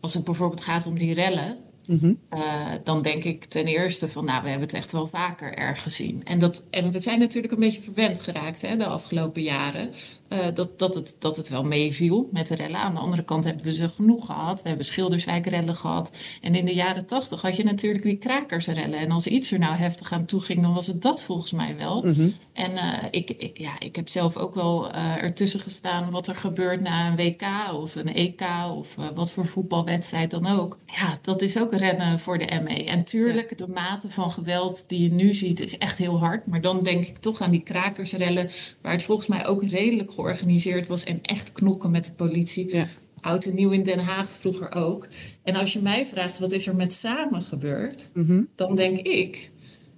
als 0.00 0.14
het 0.14 0.24
bijvoorbeeld 0.24 0.60
gaat 0.64 0.86
om 0.86 0.98
die 0.98 1.14
rellen, 1.14 1.58
Mm-hmm. 1.88 2.18
Uh, 2.34 2.66
dan 2.84 3.02
denk 3.02 3.24
ik 3.24 3.44
ten 3.44 3.66
eerste 3.66 4.08
van, 4.08 4.24
nou, 4.24 4.42
we 4.42 4.48
hebben 4.48 4.66
het 4.66 4.76
echt 4.76 4.92
wel 4.92 5.06
vaker 5.06 5.54
erg 5.54 5.82
gezien. 5.82 6.24
En, 6.24 6.38
dat, 6.38 6.66
en 6.70 6.92
we 6.92 6.98
zijn 6.98 7.18
natuurlijk 7.18 7.52
een 7.52 7.58
beetje 7.58 7.80
verwend 7.80 8.20
geraakt 8.20 8.62
hè, 8.62 8.76
de 8.76 8.86
afgelopen 8.86 9.42
jaren. 9.42 9.90
Uh, 10.28 10.38
dat, 10.54 10.78
dat, 10.78 10.94
het, 10.94 11.16
dat 11.18 11.36
het 11.36 11.48
wel 11.48 11.64
meeviel 11.64 12.28
met 12.32 12.46
de 12.46 12.54
rellen. 12.54 12.80
Aan 12.80 12.94
de 12.94 13.00
andere 13.00 13.24
kant 13.24 13.44
hebben 13.44 13.64
we 13.64 13.72
ze 13.72 13.88
genoeg 13.88 14.26
gehad. 14.26 14.62
We 14.62 14.68
hebben 14.68 14.86
Schilderswijk-rellen 14.86 15.76
gehad. 15.76 16.10
En 16.40 16.54
in 16.54 16.64
de 16.64 16.74
jaren 16.74 17.06
tachtig 17.06 17.42
had 17.42 17.56
je 17.56 17.64
natuurlijk 17.64 18.04
die 18.04 18.16
krakersrellen. 18.16 18.98
En 18.98 19.10
als 19.10 19.26
iets 19.26 19.52
er 19.52 19.58
nou 19.58 19.76
heftig 19.76 20.12
aan 20.12 20.24
toe 20.24 20.40
ging, 20.40 20.62
dan 20.62 20.74
was 20.74 20.86
het 20.86 21.02
dat 21.02 21.22
volgens 21.22 21.52
mij 21.52 21.76
wel. 21.76 22.02
Mm-hmm. 22.04 22.34
En 22.58 22.72
uh, 22.72 23.04
ik, 23.10 23.30
ik, 23.30 23.58
ja, 23.58 23.80
ik 23.80 23.96
heb 23.96 24.08
zelf 24.08 24.36
ook 24.36 24.54
wel 24.54 24.92
ertussen 24.92 25.60
gestaan 25.60 26.10
wat 26.10 26.26
er 26.26 26.34
gebeurt 26.34 26.80
na 26.80 27.06
een 27.06 27.16
WK 27.16 27.72
of 27.72 27.94
een 27.94 28.14
EK 28.14 28.42
of 28.76 28.94
wat 29.14 29.32
voor 29.32 29.46
voetbalwedstrijd 29.46 30.30
dan 30.30 30.46
ook. 30.46 30.78
Ja, 30.86 31.18
dat 31.22 31.42
is 31.42 31.58
ook 31.58 31.74
rennen 31.74 32.18
voor 32.18 32.38
de 32.38 32.60
ME. 32.64 32.84
En 32.84 33.04
tuurlijk, 33.04 33.50
ja. 33.50 33.66
de 33.66 33.72
mate 33.72 34.10
van 34.10 34.30
geweld 34.30 34.84
die 34.88 35.02
je 35.02 35.10
nu 35.10 35.34
ziet 35.34 35.60
is 35.60 35.78
echt 35.78 35.98
heel 35.98 36.18
hard. 36.18 36.46
Maar 36.46 36.60
dan 36.60 36.82
denk 36.82 37.06
ik 37.06 37.18
toch 37.18 37.40
aan 37.40 37.50
die 37.50 37.62
krakersrellen, 37.62 38.50
waar 38.82 38.92
het 38.92 39.02
volgens 39.02 39.26
mij 39.26 39.46
ook 39.46 39.64
redelijk 39.64 40.12
georganiseerd 40.12 40.86
was 40.86 41.04
en 41.04 41.18
echt 41.22 41.52
knokken 41.52 41.90
met 41.90 42.04
de 42.04 42.12
politie. 42.12 42.74
Ja. 42.74 42.88
Oud 43.20 43.44
en 43.44 43.54
nieuw 43.54 43.70
in 43.70 43.82
Den 43.82 43.98
Haag 43.98 44.30
vroeger 44.30 44.72
ook. 44.72 45.08
En 45.42 45.56
als 45.56 45.72
je 45.72 45.82
mij 45.82 46.06
vraagt 46.06 46.38
wat 46.38 46.52
is 46.52 46.66
er 46.66 46.76
met 46.76 46.92
samen 46.92 47.42
gebeurd, 47.42 48.10
mm-hmm. 48.14 48.48
dan 48.54 48.74
denk 48.74 48.98
ik 48.98 49.50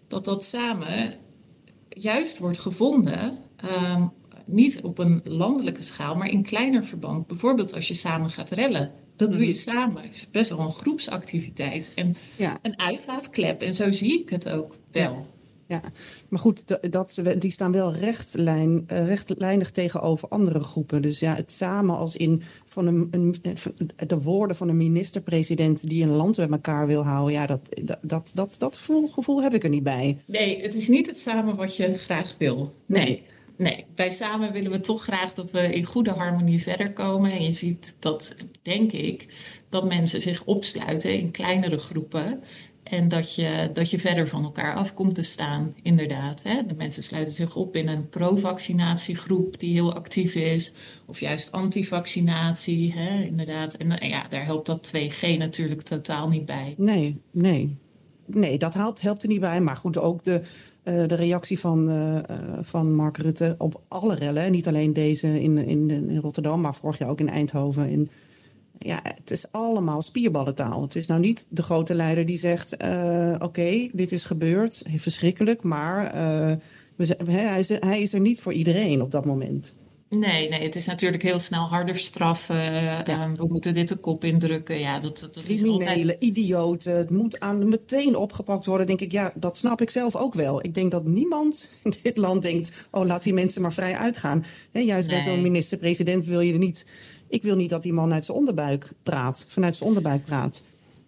dat 0.08 0.24
dat 0.24 0.44
samen 0.44 1.14
juist 2.02 2.38
wordt 2.38 2.58
gevonden. 2.58 3.38
Um, 3.64 4.12
niet 4.46 4.80
op 4.82 4.98
een 4.98 5.20
landelijke 5.24 5.82
schaal, 5.82 6.14
maar 6.14 6.28
in 6.28 6.42
kleiner 6.42 6.84
verband. 6.84 7.26
Bijvoorbeeld 7.26 7.74
als 7.74 7.88
je 7.88 7.94
samen 7.94 8.30
gaat 8.30 8.50
rellen. 8.50 8.92
Dat 9.16 9.32
doe 9.32 9.46
je 9.46 9.54
samen. 9.54 10.02
Het 10.02 10.14
is 10.14 10.30
best 10.30 10.50
wel 10.50 10.58
een 10.58 10.72
groepsactiviteit. 10.72 11.92
En 11.94 12.16
ja. 12.36 12.58
een 12.62 12.78
uitlaatklep. 12.78 13.62
En 13.62 13.74
zo 13.74 13.90
zie 13.90 14.20
ik 14.20 14.28
het 14.28 14.48
ook 14.48 14.76
wel. 14.90 15.26
Ja. 15.70 15.80
Maar 16.28 16.40
goed, 16.40 16.92
dat, 16.92 17.22
die 17.38 17.50
staan 17.50 17.72
wel 17.72 17.94
rechtlijn, 17.94 18.84
rechtlijnig 18.86 19.70
tegenover 19.70 20.28
andere 20.28 20.60
groepen. 20.60 21.02
Dus 21.02 21.18
ja, 21.18 21.34
het 21.34 21.52
samen 21.52 21.96
als 21.96 22.16
in 22.16 22.42
van 22.64 22.86
een, 22.86 23.08
een, 23.10 23.34
de 24.06 24.22
woorden 24.22 24.56
van 24.56 24.68
een 24.68 24.76
minister-president 24.76 25.88
die 25.88 26.02
een 26.02 26.10
land 26.10 26.36
bij 26.36 26.48
elkaar 26.48 26.86
wil 26.86 27.04
houden. 27.04 27.32
Ja, 27.32 27.46
dat, 27.46 27.60
dat, 27.84 27.98
dat, 28.02 28.30
dat, 28.34 28.54
dat 28.58 28.76
gevoel, 28.76 29.08
gevoel 29.08 29.42
heb 29.42 29.54
ik 29.54 29.64
er 29.64 29.70
niet 29.70 29.82
bij. 29.82 30.18
Nee, 30.26 30.62
het 30.62 30.74
is 30.74 30.88
niet 30.88 31.06
het 31.06 31.18
samen 31.18 31.56
wat 31.56 31.76
je 31.76 31.94
graag 31.94 32.34
wil. 32.38 32.74
Nee. 32.86 33.04
nee. 33.04 33.22
Nee, 33.60 33.84
bij 33.94 34.10
samen 34.10 34.52
willen 34.52 34.70
we 34.70 34.80
toch 34.80 35.02
graag 35.02 35.34
dat 35.34 35.50
we 35.50 35.74
in 35.74 35.84
goede 35.84 36.10
harmonie 36.10 36.62
verder 36.62 36.92
komen. 36.92 37.32
En 37.32 37.42
je 37.42 37.52
ziet 37.52 37.96
dat, 37.98 38.36
denk 38.62 38.92
ik, 38.92 39.26
dat 39.68 39.84
mensen 39.84 40.20
zich 40.22 40.44
opsluiten 40.44 41.18
in 41.18 41.30
kleinere 41.30 41.78
groepen. 41.78 42.42
En 42.90 43.08
dat 43.08 43.34
je, 43.34 43.70
dat 43.72 43.90
je 43.90 43.98
verder 43.98 44.28
van 44.28 44.44
elkaar 44.44 44.74
af 44.74 44.94
komt 44.94 45.14
te 45.14 45.22
staan, 45.22 45.74
inderdaad. 45.82 46.42
Hè? 46.42 46.66
De 46.66 46.74
mensen 46.74 47.02
sluiten 47.02 47.34
zich 47.34 47.56
op 47.56 47.76
in 47.76 47.88
een 47.88 48.08
pro-vaccinatiegroep 48.08 49.60
die 49.60 49.72
heel 49.72 49.94
actief 49.94 50.34
is. 50.34 50.72
Of 51.06 51.20
juist 51.20 51.52
anti-vaccinatie, 51.52 52.92
hè? 52.92 53.22
inderdaad. 53.22 53.74
En 53.74 54.08
ja, 54.08 54.28
daar 54.28 54.44
helpt 54.44 54.66
dat 54.66 54.92
2G 54.96 55.38
natuurlijk 55.38 55.82
totaal 55.82 56.28
niet 56.28 56.44
bij. 56.44 56.74
Nee, 56.76 57.20
nee. 57.30 57.76
Nee, 58.26 58.58
dat 58.58 58.74
helpt, 58.74 59.00
helpt 59.00 59.22
er 59.22 59.28
niet 59.28 59.40
bij. 59.40 59.60
Maar 59.60 59.76
goed, 59.76 59.98
ook 59.98 60.24
de, 60.24 60.40
uh, 60.84 61.06
de 61.06 61.14
reactie 61.14 61.58
van, 61.58 61.90
uh, 61.90 62.18
van 62.60 62.94
Mark 62.94 63.16
Rutte 63.16 63.54
op 63.58 63.80
alle 63.88 64.14
rellen. 64.14 64.52
Niet 64.52 64.68
alleen 64.68 64.92
deze 64.92 65.42
in, 65.42 65.58
in, 65.58 65.90
in 65.90 66.18
Rotterdam, 66.18 66.60
maar 66.60 66.74
vorig 66.74 66.98
jaar 66.98 67.08
ook 67.08 67.20
in 67.20 67.28
Eindhoven. 67.28 67.88
In, 67.88 68.10
ja, 68.86 69.00
het 69.02 69.30
is 69.30 69.52
allemaal 69.52 70.02
spierballentaal. 70.02 70.82
Het 70.82 70.94
is 70.94 71.06
nou 71.06 71.20
niet 71.20 71.46
de 71.48 71.62
grote 71.62 71.94
leider 71.94 72.26
die 72.26 72.38
zegt: 72.38 72.82
uh, 72.82 73.32
Oké, 73.34 73.44
okay, 73.44 73.90
dit 73.92 74.12
is 74.12 74.24
gebeurd, 74.24 74.82
verschrikkelijk, 74.96 75.62
maar 75.62 76.12
we, 76.96 77.16
hij, 77.24 77.58
is, 77.58 77.68
hij 77.68 78.00
is 78.00 78.12
er 78.12 78.20
niet 78.20 78.40
voor 78.40 78.52
iedereen 78.52 79.02
op 79.02 79.10
dat 79.10 79.24
moment. 79.24 79.74
Nee, 80.18 80.48
nee, 80.48 80.62
het 80.62 80.76
is 80.76 80.86
natuurlijk 80.86 81.22
heel 81.22 81.38
snel 81.38 81.68
harder 81.68 81.98
straffen. 81.98 82.72
Ja. 82.72 83.24
Um, 83.24 83.36
we 83.36 83.46
moeten 83.48 83.74
dit 83.74 83.88
de 83.88 83.96
kop 83.96 84.24
indrukken. 84.24 84.78
Ja, 84.78 84.98
dat, 84.98 85.18
dat 85.18 85.44
Criminelen, 85.44 85.80
is 85.80 85.98
altijd... 85.98 86.22
idioten, 86.22 86.96
het 86.96 87.10
moet 87.10 87.40
aan 87.40 87.68
meteen 87.68 88.16
opgepakt 88.16 88.66
worden. 88.66 88.86
Denk 88.86 89.00
ik, 89.00 89.12
ja, 89.12 89.32
dat 89.34 89.56
snap 89.56 89.80
ik 89.80 89.90
zelf 89.90 90.16
ook 90.16 90.34
wel. 90.34 90.64
Ik 90.64 90.74
denk 90.74 90.90
dat 90.90 91.04
niemand 91.04 91.68
in 91.84 91.94
dit 92.02 92.16
land 92.16 92.42
denkt, 92.42 92.72
oh, 92.90 93.06
laat 93.06 93.22
die 93.22 93.34
mensen 93.34 93.62
maar 93.62 93.72
vrij 93.72 93.94
uitgaan. 93.94 94.44
He, 94.70 94.80
juist 94.80 95.08
nee. 95.08 95.16
bij 95.16 95.32
zo'n 95.32 95.42
minister-president 95.42 96.26
wil 96.26 96.40
je 96.40 96.52
er 96.52 96.58
niet... 96.58 96.86
Ik 97.30 97.42
wil 97.42 97.56
niet 97.56 97.70
dat 97.70 97.82
die 97.82 97.92
man 97.92 98.12
uit 98.12 98.24
zijn 98.24 98.36
onderbuik 98.36 98.92
praat, 99.02 99.44
vanuit 99.48 99.76
zijn 99.76 99.88
onderbuik 99.88 100.24
praat. 100.24 100.64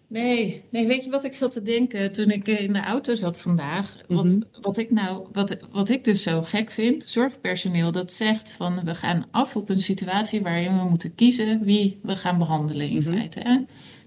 Nee, 0.07 0.63
nee, 0.69 0.87
weet 0.87 1.03
je 1.03 1.11
wat 1.11 1.23
ik 1.23 1.33
zat 1.33 1.51
te 1.51 1.61
denken 1.61 2.11
toen 2.11 2.29
ik 2.31 2.47
in 2.47 2.73
de 2.73 2.81
auto 2.81 3.15
zat 3.15 3.39
vandaag? 3.39 3.97
Wat, 4.07 4.23
mm-hmm. 4.23 4.43
wat, 4.61 4.77
ik 4.77 4.91
nou, 4.91 5.27
wat, 5.31 5.57
wat 5.71 5.89
ik 5.89 6.03
dus 6.03 6.23
zo 6.23 6.41
gek 6.41 6.71
vind, 6.71 7.09
zorgpersoneel 7.09 7.91
dat 7.91 8.11
zegt 8.11 8.51
van 8.51 8.83
we 8.85 8.95
gaan 8.95 9.25
af 9.31 9.55
op 9.55 9.69
een 9.69 9.81
situatie 9.81 10.41
waarin 10.41 10.77
we 10.77 10.89
moeten 10.89 11.15
kiezen 11.15 11.63
wie 11.63 11.99
we 12.01 12.15
gaan 12.15 12.37
behandelen 12.37 12.89
in 12.89 12.97
mm-hmm. 12.97 13.13
feite. 13.13 13.39
Hè? 13.39 13.59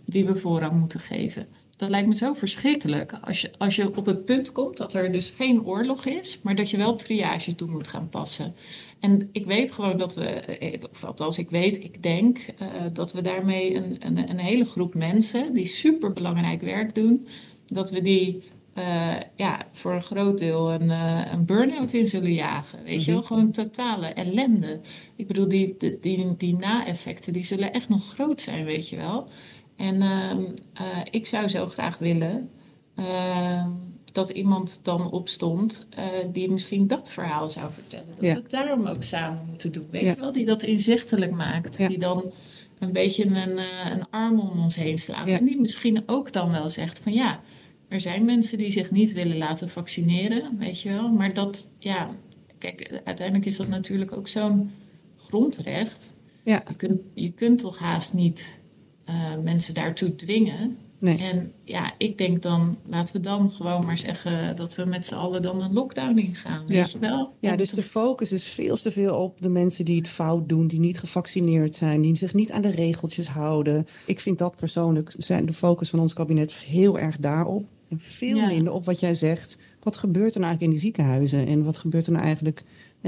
Wie 0.04 0.26
we 0.26 0.34
voorrang 0.34 0.72
moeten 0.72 1.00
geven. 1.00 1.46
Dat 1.76 1.88
lijkt 1.88 2.08
me 2.08 2.14
zo 2.14 2.32
verschrikkelijk. 2.32 3.12
Als 3.22 3.40
je, 3.40 3.50
als 3.58 3.76
je 3.76 3.96
op 3.96 4.06
het 4.06 4.24
punt 4.24 4.52
komt 4.52 4.76
dat 4.76 4.94
er 4.94 5.12
dus 5.12 5.32
geen 5.36 5.64
oorlog 5.64 6.06
is, 6.06 6.38
maar 6.42 6.54
dat 6.54 6.70
je 6.70 6.76
wel 6.76 6.96
triage 6.96 7.54
toe 7.54 7.68
moet 7.68 7.88
gaan 7.88 8.08
passen. 8.08 8.54
En 9.00 9.28
ik 9.32 9.46
weet 9.46 9.72
gewoon 9.72 9.98
dat 9.98 10.14
we, 10.14 10.88
of 10.92 11.04
althans 11.04 11.38
ik 11.38 11.50
weet, 11.50 11.84
ik 11.84 12.02
denk 12.02 12.38
uh, 12.62 12.68
dat 12.92 13.12
we 13.12 13.20
daarmee 13.20 13.74
een, 13.74 13.96
een, 14.06 14.30
een, 14.30 14.38
hele 14.38 14.64
groep 14.64 14.94
mensen 14.94 15.52
die 15.52 15.64
super 15.64 16.12
belangrijk 16.12 16.60
werk 16.60 16.94
doen, 16.94 17.26
dat 17.66 17.90
we 17.90 18.02
die 18.02 18.42
uh, 18.78 19.14
ja, 19.34 19.66
voor 19.72 19.92
een 19.92 20.02
groot 20.02 20.38
deel 20.38 20.72
een, 20.72 20.88
uh, 20.88 21.32
een 21.32 21.44
burn-out 21.44 21.92
in 21.92 22.06
zullen 22.06 22.32
jagen. 22.32 22.82
Weet 22.84 23.04
je 23.04 23.12
wel, 23.12 23.22
gewoon 23.22 23.50
totale 23.50 24.06
ellende. 24.06 24.80
Ik 25.16 25.26
bedoel, 25.26 25.48
die, 25.48 25.74
die, 25.78 25.98
die, 26.00 26.36
die 26.36 26.56
na-effecten 26.56 27.32
die 27.32 27.44
zullen 27.44 27.72
echt 27.72 27.88
nog 27.88 28.08
groot 28.08 28.40
zijn, 28.40 28.64
weet 28.64 28.88
je 28.88 28.96
wel. 28.96 29.28
En 29.76 30.02
uh, 30.02 30.98
ik 31.10 31.26
zou 31.26 31.48
zo 31.48 31.66
graag 31.66 31.98
willen 31.98 32.50
ehm, 32.94 33.70
dat 34.16 34.30
iemand 34.30 34.80
dan 34.82 35.10
opstond 35.10 35.86
uh, 35.98 36.04
die 36.32 36.50
misschien 36.50 36.86
dat 36.86 37.10
verhaal 37.10 37.50
zou 37.50 37.72
vertellen. 37.72 38.06
Dat 38.08 38.24
Ja. 38.24 38.34
we 38.34 38.40
het 38.40 38.50
daarom 38.50 38.86
ook 38.86 39.02
samen 39.02 39.44
moeten 39.48 39.72
doen. 39.72 39.86
Weet 39.90 40.02
Ja. 40.02 40.10
je 40.10 40.16
wel, 40.20 40.32
die 40.32 40.44
dat 40.44 40.62
inzichtelijk 40.62 41.32
maakt. 41.32 41.78
Ja. 41.78 41.88
Die 41.88 41.98
dan 41.98 42.32
een 42.78 42.92
beetje 42.92 43.24
een, 43.26 43.58
eh, 43.58 43.90
een 43.90 44.10
arm 44.10 44.40
om 44.40 44.60
ons 44.60 44.76
heen 44.76 44.98
slaat. 44.98 45.28
En 45.28 45.44
die 45.44 45.60
misschien 45.60 46.02
ook 46.06 46.32
dan 46.32 46.50
wel 46.50 46.68
zegt 46.68 46.98
van 46.98 47.12
ja, 47.12 47.40
er 47.88 48.00
zijn 48.00 48.24
mensen 48.24 48.58
die 48.58 48.70
zich 48.70 48.90
niet 48.90 49.12
willen 49.12 49.36
laten 49.38 49.68
vaccineren, 49.68 50.56
weet 50.58 50.80
je 50.80 50.88
wel. 50.88 51.08
Maar 51.12 51.34
dat, 51.34 51.72
ja, 51.78 52.16
kijk, 52.58 53.00
uiteindelijk 53.04 53.46
is 53.46 53.56
dat 53.56 53.68
natuurlijk 53.68 54.12
ook 54.12 54.28
zo'n 54.28 54.70
grondrecht. 55.16 56.14
Ja, 56.44 56.62
Je 56.68 56.74
kunt, 56.76 56.98
je 57.14 57.30
kunt 57.30 57.58
toch 57.58 57.78
haast 57.78 58.12
niet 58.14 58.60
eh, 59.04 59.36
mensen 59.42 59.74
daartoe 59.74 60.14
dwingen. 60.14 60.76
Nee. 60.98 61.18
En 61.18 61.52
ja, 61.64 61.92
ik 61.98 62.18
denk 62.18 62.42
dan, 62.42 62.76
laten 62.86 63.14
we 63.14 63.20
dan 63.20 63.50
gewoon 63.50 63.84
maar 63.84 63.98
zeggen 63.98 64.56
dat 64.56 64.74
we 64.74 64.84
met 64.84 65.06
z'n 65.06 65.14
allen 65.14 65.42
dan 65.42 65.62
een 65.62 65.72
lockdown 65.72 66.18
ingaan, 66.18 66.66
weet 66.66 66.76
Ja. 66.76 66.86
je 66.92 66.98
wel? 66.98 67.32
Ja, 67.40 67.50
En 67.50 67.58
dus 67.58 67.70
de 67.70 67.82
focus 67.82 68.32
is 68.32 68.48
veel 68.48 68.76
te 68.76 68.90
veel 68.92 69.16
op 69.22 69.40
de 69.40 69.48
mensen 69.48 69.84
die 69.84 69.96
het 69.96 70.08
fout 70.08 70.48
doen, 70.48 70.66
die 70.66 70.78
niet 70.80 70.98
gevaccineerd 70.98 71.74
zijn, 71.74 72.00
die 72.02 72.16
zich 72.16 72.34
niet 72.34 72.50
aan 72.50 72.62
de 72.62 72.70
regeltjes 72.70 73.28
houden. 73.28 73.84
Ik 74.06 74.20
vind 74.20 74.38
dat 74.38 74.56
persoonlijk 74.56 75.14
zijn 75.18 75.46
de 75.46 75.52
focus 75.52 75.90
van 75.90 76.00
ons 76.00 76.12
kabinet 76.12 76.52
heel 76.54 76.98
erg 76.98 77.16
daarop. 77.18 77.68
En 77.88 78.00
veel 78.00 78.36
Ja. 78.36 78.46
minder 78.46 78.72
op 78.72 78.84
wat 78.84 79.00
jij 79.00 79.14
zegt. 79.14 79.58
Wat 79.82 79.96
gebeurt 79.96 80.34
er 80.34 80.40
nou 80.40 80.50
eigenlijk 80.50 80.62
in 80.62 80.70
die 80.70 80.80
ziekenhuizen? 80.80 81.46
En 81.46 81.64
wat 81.64 81.78
gebeurt 81.78 82.06
er 82.06 82.12
nou 82.12 82.24
eigenlijk? 82.24 82.64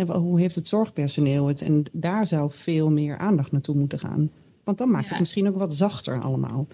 hoe 0.07 0.41
heeft 0.41 0.55
het 0.55 0.69
zorgpersoneel 0.69 1.47
het? 1.47 1.61
En 1.63 1.85
daar 1.93 2.27
zou 2.27 2.51
veel 2.53 2.91
meer 2.91 3.17
aandacht 3.17 3.53
naartoe 3.53 3.75
moeten 3.75 3.99
gaan. 3.99 4.31
Want 4.65 4.79
dan 4.79 4.91
maakt 4.91 5.05
Ja. 5.05 5.11
het 5.11 5.19
misschien 5.19 5.49
ook 5.49 5.57
wat 5.57 5.73
zachter 5.75 6.21
allemaal. 6.23 6.67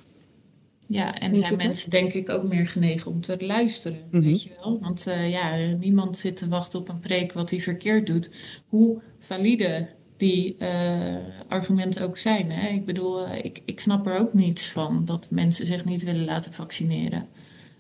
Ja, 0.87 1.19
en 1.19 1.37
zijn 1.37 1.57
mensen 1.57 1.91
denk 1.91 2.13
ik 2.13 2.29
ook 2.31 2.43
meer 2.43 2.69
genegen 2.69 3.11
om 3.11 3.21
te 3.21 3.37
luisteren, 3.47 3.99
Mhm. 4.11 4.23
weet 4.23 4.43
je 4.43 4.51
wel? 4.63 4.79
Want 4.81 5.07
eh, 5.07 5.31
ja, 5.31 5.57
niemand 5.79 6.17
zit 6.17 6.37
te 6.37 6.49
wachten 6.49 6.79
op 6.81 6.89
een 6.89 7.01
preek 7.01 7.33
wat 7.33 7.51
hij 7.51 7.61
verkeerd 7.61 8.07
doet. 8.07 8.31
Hoe 8.69 9.01
valide 9.19 9.89
die 10.17 10.57
eh, 10.59 11.17
argumenten 11.49 12.05
ook 12.05 12.17
zijn. 12.19 12.51
Hè? 12.51 12.69
Ik 12.69 12.85
bedoel, 12.85 13.27
eh, 13.27 13.45
ik, 13.45 13.61
ik 13.65 13.81
snap 13.81 14.07
er 14.07 14.19
ook 14.19 14.35
niets 14.35 14.69
van 14.69 15.05
dat 15.05 15.27
mensen 15.31 15.67
zich 15.67 15.85
niet 15.85 16.03
willen 16.03 16.25
laten 16.25 16.53
vaccineren. 16.53 17.29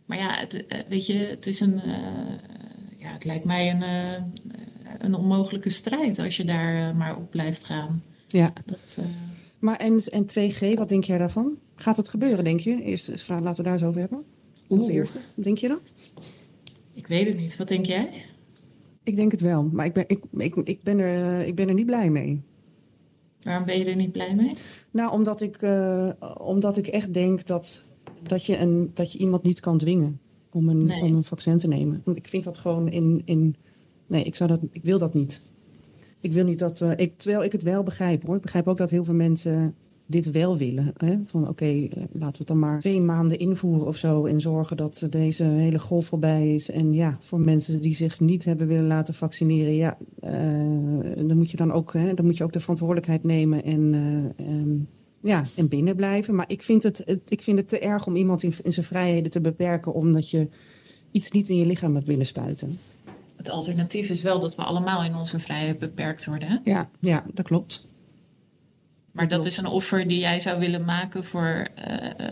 Maar 0.04 0.18
ja, 0.18 0.38
het, 0.38 0.64
weet 0.88 1.06
je, 1.06 1.14
het 1.14 1.46
is 1.46 1.60
een... 1.60 1.80
ja, 2.98 3.12
het 3.12 3.24
lijkt 3.24 3.44
mij 3.44 3.70
een, 3.70 3.82
een 4.98 5.14
onmogelijke 5.14 5.70
strijd 5.70 6.18
als 6.18 6.36
je 6.36 6.44
daar 6.44 6.96
maar 6.96 7.16
op 7.16 7.30
blijft 7.30 7.64
gaan. 7.64 8.02
Ja. 8.28 8.52
Dat, 8.66 8.98
Maar 9.58 9.76
en, 9.76 10.02
en 10.10 10.26
2G, 10.26 10.74
wat 10.74 10.88
denk 10.88 11.04
jij 11.04 11.18
daarvan? 11.18 11.58
Gaat 11.74 11.96
het 11.96 12.08
gebeuren, 12.08 12.44
denk 12.44 12.60
je? 12.60 12.82
Eerst 12.82 13.08
eens 13.08 13.22
vraag, 13.22 13.40
laten 13.40 13.56
we 13.56 13.62
daar 13.62 13.72
eens 13.72 13.84
over 13.84 14.00
hebben. 14.00 14.24
Als 14.68 14.86
Oeh. 14.86 14.94
eerste. 14.94 15.18
Denk 15.36 15.58
je 15.58 15.68
dat? 15.68 15.92
ik 16.94 17.06
weet 17.06 17.26
het 17.26 17.36
niet. 17.36 17.56
Wat 17.56 17.68
denk 17.68 17.86
jij? 17.86 18.24
Ik 19.02 19.16
denk 19.16 19.30
het 19.30 19.40
wel, 19.40 19.64
maar 19.72 19.86
ik 19.86 19.92
ben, 19.92 20.04
ik, 20.06 20.24
ik, 20.36 20.54
ik 20.54 20.82
ben, 20.82 20.98
er, 20.98 21.40
eh, 21.40 21.46
ik 21.48 21.54
ben 21.54 21.68
er 21.68 21.74
niet 21.74 21.86
blij 21.86 22.10
mee. 22.10 22.42
Waarom 23.42 23.64
ben 23.64 23.78
je 23.78 23.84
er 23.84 23.96
niet 23.96 24.12
blij 24.12 24.34
mee? 24.34 24.52
Nou, 24.90 25.12
omdat 25.12 25.40
ik, 25.40 25.56
eh, 25.62 26.10
omdat 26.38 26.76
ik 26.76 26.86
echt 26.86 27.12
denk 27.14 27.46
dat, 27.46 27.84
dat, 28.22 28.46
je 28.46 28.58
een, 28.58 28.90
dat 28.94 29.12
je 29.12 29.18
iemand 29.18 29.42
niet 29.42 29.60
kan 29.60 29.78
dwingen 29.78 30.20
om 30.50 30.68
een, 30.68 30.84
Nee. 30.86 31.02
om 31.02 31.14
een 31.14 31.24
vaccin 31.24 31.58
te 31.58 31.68
nemen. 31.68 32.00
Want 32.04 32.16
Ik 32.16 32.26
vind 32.28 32.44
dat 32.44 32.58
gewoon 32.58 32.88
in. 32.88 33.22
in 33.24 33.56
nee, 34.06 34.22
ik, 34.24 34.34
zou 34.34 34.48
dat, 34.48 34.60
ik 34.72 34.84
wil 34.84 34.98
dat 34.98 35.14
niet. 35.14 35.40
Ik 36.20 36.32
wil 36.32 36.44
niet 36.44 36.58
dat. 36.58 36.78
we 36.78 36.96
ik, 36.96 37.18
terwijl 37.18 37.44
ik 37.44 37.52
het 37.52 37.62
wel 37.62 37.82
begrijp 37.82 38.26
hoor. 38.26 38.36
Ik 38.36 38.42
begrijp 38.42 38.68
ook 38.68 38.78
dat 38.78 38.90
heel 38.90 39.04
veel 39.04 39.14
mensen 39.14 39.74
dit 40.06 40.30
wel 40.30 40.56
willen. 40.56 40.92
Hè? 40.96 41.16
Van 41.26 41.48
oké, 41.48 41.64
eh, 41.64 41.88
laten 42.12 42.32
we 42.32 42.38
het 42.38 42.46
dan 42.46 42.58
maar 42.58 42.80
twee 42.80 43.00
maanden 43.00 43.38
invoeren 43.38 43.86
of 43.86 43.96
zo. 43.96 44.26
En 44.26 44.40
zorgen 44.40 44.76
dat 44.76 45.06
deze 45.10 45.42
hele 45.42 45.78
golf 45.78 46.06
voorbij 46.06 46.54
is. 46.54 46.70
En 46.70 46.92
ja, 46.92 47.18
voor 47.20 47.40
mensen 47.40 47.82
die 47.82 47.94
zich 47.94 48.20
niet 48.20 48.44
hebben 48.44 48.66
willen 48.66 48.86
laten 48.86 49.14
vaccineren. 49.14 49.74
Ja, 49.74 49.98
eh, 50.20 51.26
dan 51.26 51.36
moet 51.36 51.50
je 51.50 51.56
dan 51.56 51.72
ook, 51.72 51.92
hè, 51.92 52.14
dan 52.14 52.24
moet 52.24 52.36
je 52.36 52.44
ook 52.44 52.52
de 52.52 52.60
verantwoordelijkheid 52.60 53.24
nemen. 53.24 53.64
En, 53.64 53.94
eh, 53.94 54.46
ehm, 54.46 54.78
ja, 55.20 55.42
en 55.54 55.68
binnen 55.68 55.96
blijven. 55.96 56.34
Maar 56.34 56.50
ik 56.50 56.62
vind 56.62 56.82
het, 56.82 57.02
het, 57.04 57.20
ik 57.28 57.42
vind 57.42 57.58
het 57.58 57.68
te 57.68 57.78
erg 57.78 58.06
om 58.06 58.16
iemand 58.16 58.42
in, 58.42 58.52
in 58.62 58.72
zijn 58.72 58.86
vrijheden 58.86 59.30
te 59.30 59.40
beperken. 59.40 59.92
Omdat 59.92 60.30
je 60.30 60.48
iets 61.10 61.30
niet 61.30 61.48
in 61.48 61.56
je 61.56 61.66
lichaam 61.66 61.94
hebt 61.94 62.06
willen 62.06 62.26
spuiten. 62.26 62.78
Het 63.36 63.50
alternatief 63.50 64.08
is 64.08 64.22
wel 64.22 64.40
dat 64.40 64.54
we 64.54 64.62
allemaal 64.62 65.04
in 65.04 65.14
onze 65.14 65.38
vrijheid 65.38 65.78
beperkt 65.78 66.24
worden. 66.24 66.48
Hè? 66.48 66.58
Ja, 66.62 66.90
ja 67.00 67.24
dat 67.34 67.44
klopt. 67.44 67.86
Maar 69.14 69.28
dat 69.28 69.46
is 69.46 69.56
een 69.56 69.66
offer 69.66 70.08
die 70.08 70.18
jij 70.18 70.40
zou 70.40 70.58
willen 70.58 70.84
maken 70.84 71.24
voor 71.24 71.68
eh, 71.74 72.26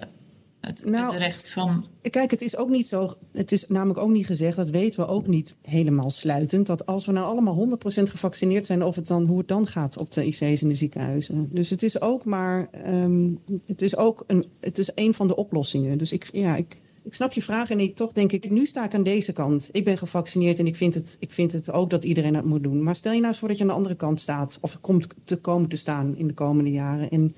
het, 0.60 0.84
Nou, 0.84 1.12
het 1.12 1.22
recht 1.22 1.50
van. 1.50 1.86
Kijk, 2.10 2.30
het 2.30 2.42
is 2.42 2.56
ook 2.56 2.68
niet 2.68 2.86
zo. 2.86 3.14
Het 3.32 3.52
is 3.52 3.64
namelijk 3.68 3.98
ook 3.98 4.10
niet 4.10 4.26
gezegd, 4.26 4.56
dat 4.56 4.70
weten 4.70 5.00
we 5.00 5.06
ook 5.06 5.26
niet 5.26 5.56
helemaal 5.62 6.10
sluitend. 6.10 6.66
Dat 6.66 6.86
als 6.86 7.06
we 7.06 7.12
nou 7.12 7.26
allemaal 7.26 7.68
100% 7.68 8.02
gevaccineerd 8.02 8.66
zijn, 8.66 8.84
of 8.84 8.94
het 8.94 9.06
dan, 9.06 9.26
hoe 9.26 9.38
het 9.38 9.48
dan 9.48 9.66
gaat 9.66 9.96
op 9.96 10.12
de 10.12 10.26
IC's 10.26 10.62
in 10.62 10.68
de 10.68 10.74
ziekenhuizen. 10.74 11.48
Dus 11.52 11.70
het 11.70 11.82
is 11.82 12.00
ook 12.00 12.24
maar. 12.24 12.68
ehm, 12.70 13.30
het 13.66 13.82
is 13.82 13.96
ook 13.96 14.24
een, 14.26 14.46
het 14.60 14.78
is 14.78 14.90
een 14.94 15.14
van 15.14 15.28
de 15.28 15.36
oplossingen. 15.36 15.98
Dus 15.98 16.12
ik, 16.12 16.28
ja, 16.32 16.56
ik, 16.56 16.80
ik 17.04 17.14
snap 17.14 17.32
je 17.32 17.42
vraag 17.42 17.70
en 17.70 17.80
ik, 17.80 17.94
toch 17.94 18.12
denk 18.12 18.32
ik, 18.32 18.50
nu 18.50 18.66
sta 18.66 18.84
ik 18.84 18.94
aan 18.94 19.02
deze 19.02 19.32
kant. 19.32 19.68
Ik 19.72 19.84
ben 19.84 19.98
gevaccineerd 19.98 20.58
en 20.58 20.66
ik 20.66 20.76
vind, 20.76 20.94
het, 20.94 21.16
ik 21.20 21.32
vind 21.32 21.52
het 21.52 21.70
ook 21.72 21.90
dat 21.90 22.04
iedereen 22.04 22.32
dat 22.32 22.44
moet 22.44 22.62
doen. 22.62 22.82
Maar 22.82 22.96
stel 22.96 23.12
je 23.12 23.18
nou 23.18 23.28
eens 23.30 23.38
voor 23.38 23.48
dat 23.48 23.56
je 23.56 23.62
aan 23.62 23.68
de 23.68 23.76
andere 23.76 23.94
kant 23.94 24.20
staat, 24.20 24.58
of 24.60 24.80
komt 24.80 25.06
te 25.24 25.36
komen 25.36 25.68
te 25.68 25.76
staan 25.76 26.16
in 26.16 26.26
de 26.26 26.34
komende 26.34 26.70
jaren. 26.70 27.10
En, 27.10 27.34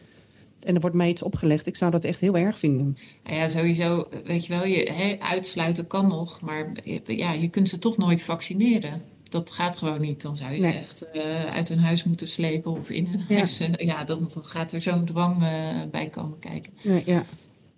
en 0.65 0.75
er 0.75 0.81
wordt 0.81 0.97
mij 0.97 1.09
iets 1.09 1.23
opgelegd. 1.23 1.67
Ik 1.67 1.77
zou 1.77 1.91
dat 1.91 2.05
echt 2.05 2.21
heel 2.21 2.37
erg 2.37 2.59
vinden. 2.59 2.97
Nou 3.25 3.37
ja, 3.37 3.49
sowieso, 3.49 4.09
weet 4.25 4.47
je 4.47 4.53
wel, 4.53 4.65
je, 4.67 5.17
uitsluiten 5.21 5.87
kan 5.87 6.07
nog, 6.09 6.41
maar 6.41 6.73
je- 6.85 7.17
ja, 7.17 7.33
je 7.33 7.49
kunt 7.49 7.69
ze 7.69 7.79
toch 7.79 7.97
nooit 7.97 8.23
vaccineren. 8.23 9.03
Dat 9.29 9.51
gaat 9.51 9.77
gewoon 9.77 10.01
niet. 10.01 10.23
Dan 10.23 10.37
zou 10.37 10.53
je 10.53 10.61
Nee. 10.61 10.71
ze 10.71 10.77
echt 10.79 11.11
eh, 11.11 11.45
uit 11.45 11.69
hun 11.69 11.79
huis 11.79 12.05
moeten 12.05 12.27
slepen 12.27 12.71
of 12.71 12.91
in 12.91 13.07
hun 13.07 13.25
Ja. 13.29 13.37
huis. 13.37 13.61
eh, 13.61 13.87
ja, 13.87 14.05
dan, 14.05 14.31
dan 14.35 14.45
gaat 14.45 14.73
er 14.73 14.81
zo'n 14.81 15.05
dwang 15.05 15.43
eh, 15.43 15.81
bij 15.91 16.09
komen 16.09 16.39
kijken. 16.39 16.73
Ja, 16.83 17.01
ja. 17.07 17.25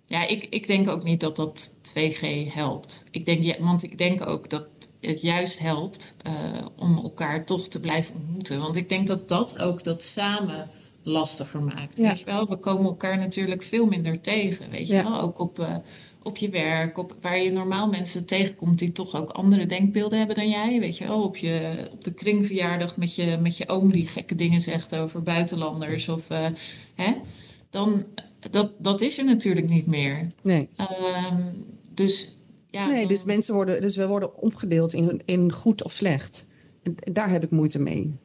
Ja, 0.09 0.27
ik, 0.27 0.47
ik 0.49 0.67
denk 0.67 0.89
ook 0.89 1.03
niet 1.03 1.19
dat 1.19 1.35
dat 1.35 1.75
2G 1.93 2.51
helpt. 2.53 3.05
Ik 3.11 3.25
denk, 3.25 3.43
ja, 3.43 3.55
want 3.59 3.83
ik 3.83 3.97
denk 3.97 4.27
ook 4.27 4.49
dat 4.49 4.65
het 5.01 5.21
juist 5.21 5.59
helpt 5.59 6.15
eh, 6.23 6.33
om 6.77 6.97
elkaar 6.97 7.45
toch 7.45 7.67
te 7.67 7.79
blijven 7.79 8.15
ontmoeten. 8.15 8.59
Want 8.59 8.75
ik 8.75 8.89
denk 8.89 9.07
dat 9.07 9.29
dat 9.29 9.59
ook 9.59 9.83
dat 9.83 10.03
samen 10.03 10.69
lastiger 11.03 11.63
maakt. 11.63 11.97
Ja. 11.97 12.07
Weet 12.07 12.19
je 12.19 12.25
wel? 12.25 12.47
We 12.47 12.55
komen 12.57 12.85
elkaar 12.85 13.17
natuurlijk 13.17 13.63
veel 13.63 13.85
minder 13.85 14.21
tegen. 14.21 14.69
Weet 14.69 14.87
je 14.87 14.93
Ja. 14.95 15.03
wel? 15.03 15.21
Ook 15.21 15.39
op, 15.39 15.59
eh, 15.59 15.75
op 16.23 16.37
je 16.37 16.49
werk, 16.49 16.97
op, 16.97 17.15
waar 17.21 17.39
je 17.41 17.51
normaal 17.51 17.87
mensen 17.87 18.25
tegenkomt 18.25 18.79
die 18.79 18.91
toch 18.91 19.15
ook 19.15 19.29
andere 19.29 19.65
denkbeelden 19.65 20.17
hebben 20.17 20.35
dan 20.35 20.49
jij. 20.49 20.79
Weet 20.79 20.97
je 20.97 21.07
wel? 21.07 21.23
Op, 21.23 21.37
je, 21.37 21.87
op 21.91 22.03
de 22.03 22.13
kringverjaardag 22.13 22.97
met 22.97 23.15
je, 23.15 23.37
met 23.41 23.57
je 23.57 23.67
oom 23.69 23.91
die 23.91 24.07
gekke 24.07 24.35
dingen 24.35 24.61
zegt 24.61 24.95
over 24.95 25.23
buitenlanders. 25.23 26.09
Of, 26.09 26.29
eh, 26.29 26.45
hè? 26.95 27.13
Dan, 27.69 28.05
dat, 28.39 28.71
dat 28.79 29.01
is 29.01 29.17
er 29.17 29.25
natuurlijk 29.25 29.69
niet 29.69 29.85
meer. 29.85 30.27
Nee. 30.43 30.69
Ehm, 30.75 31.43
dus 31.93 32.37
ja. 32.69 32.85
Nee, 32.87 32.99
dan- 32.99 33.07
dus 33.07 33.23
mensen 33.23 33.53
worden, 33.53 33.81
dus 33.81 33.95
we 33.95 34.07
worden 34.07 34.41
opgedeeld 34.41 34.93
in, 34.93 35.21
in 35.25 35.51
goed 35.51 35.83
of 35.83 35.91
slecht. 35.91 36.47
En 36.83 36.95
daar 37.13 37.29
heb 37.29 37.43
ik 37.43 37.49
moeite 37.51 37.79
mee. 37.79 38.15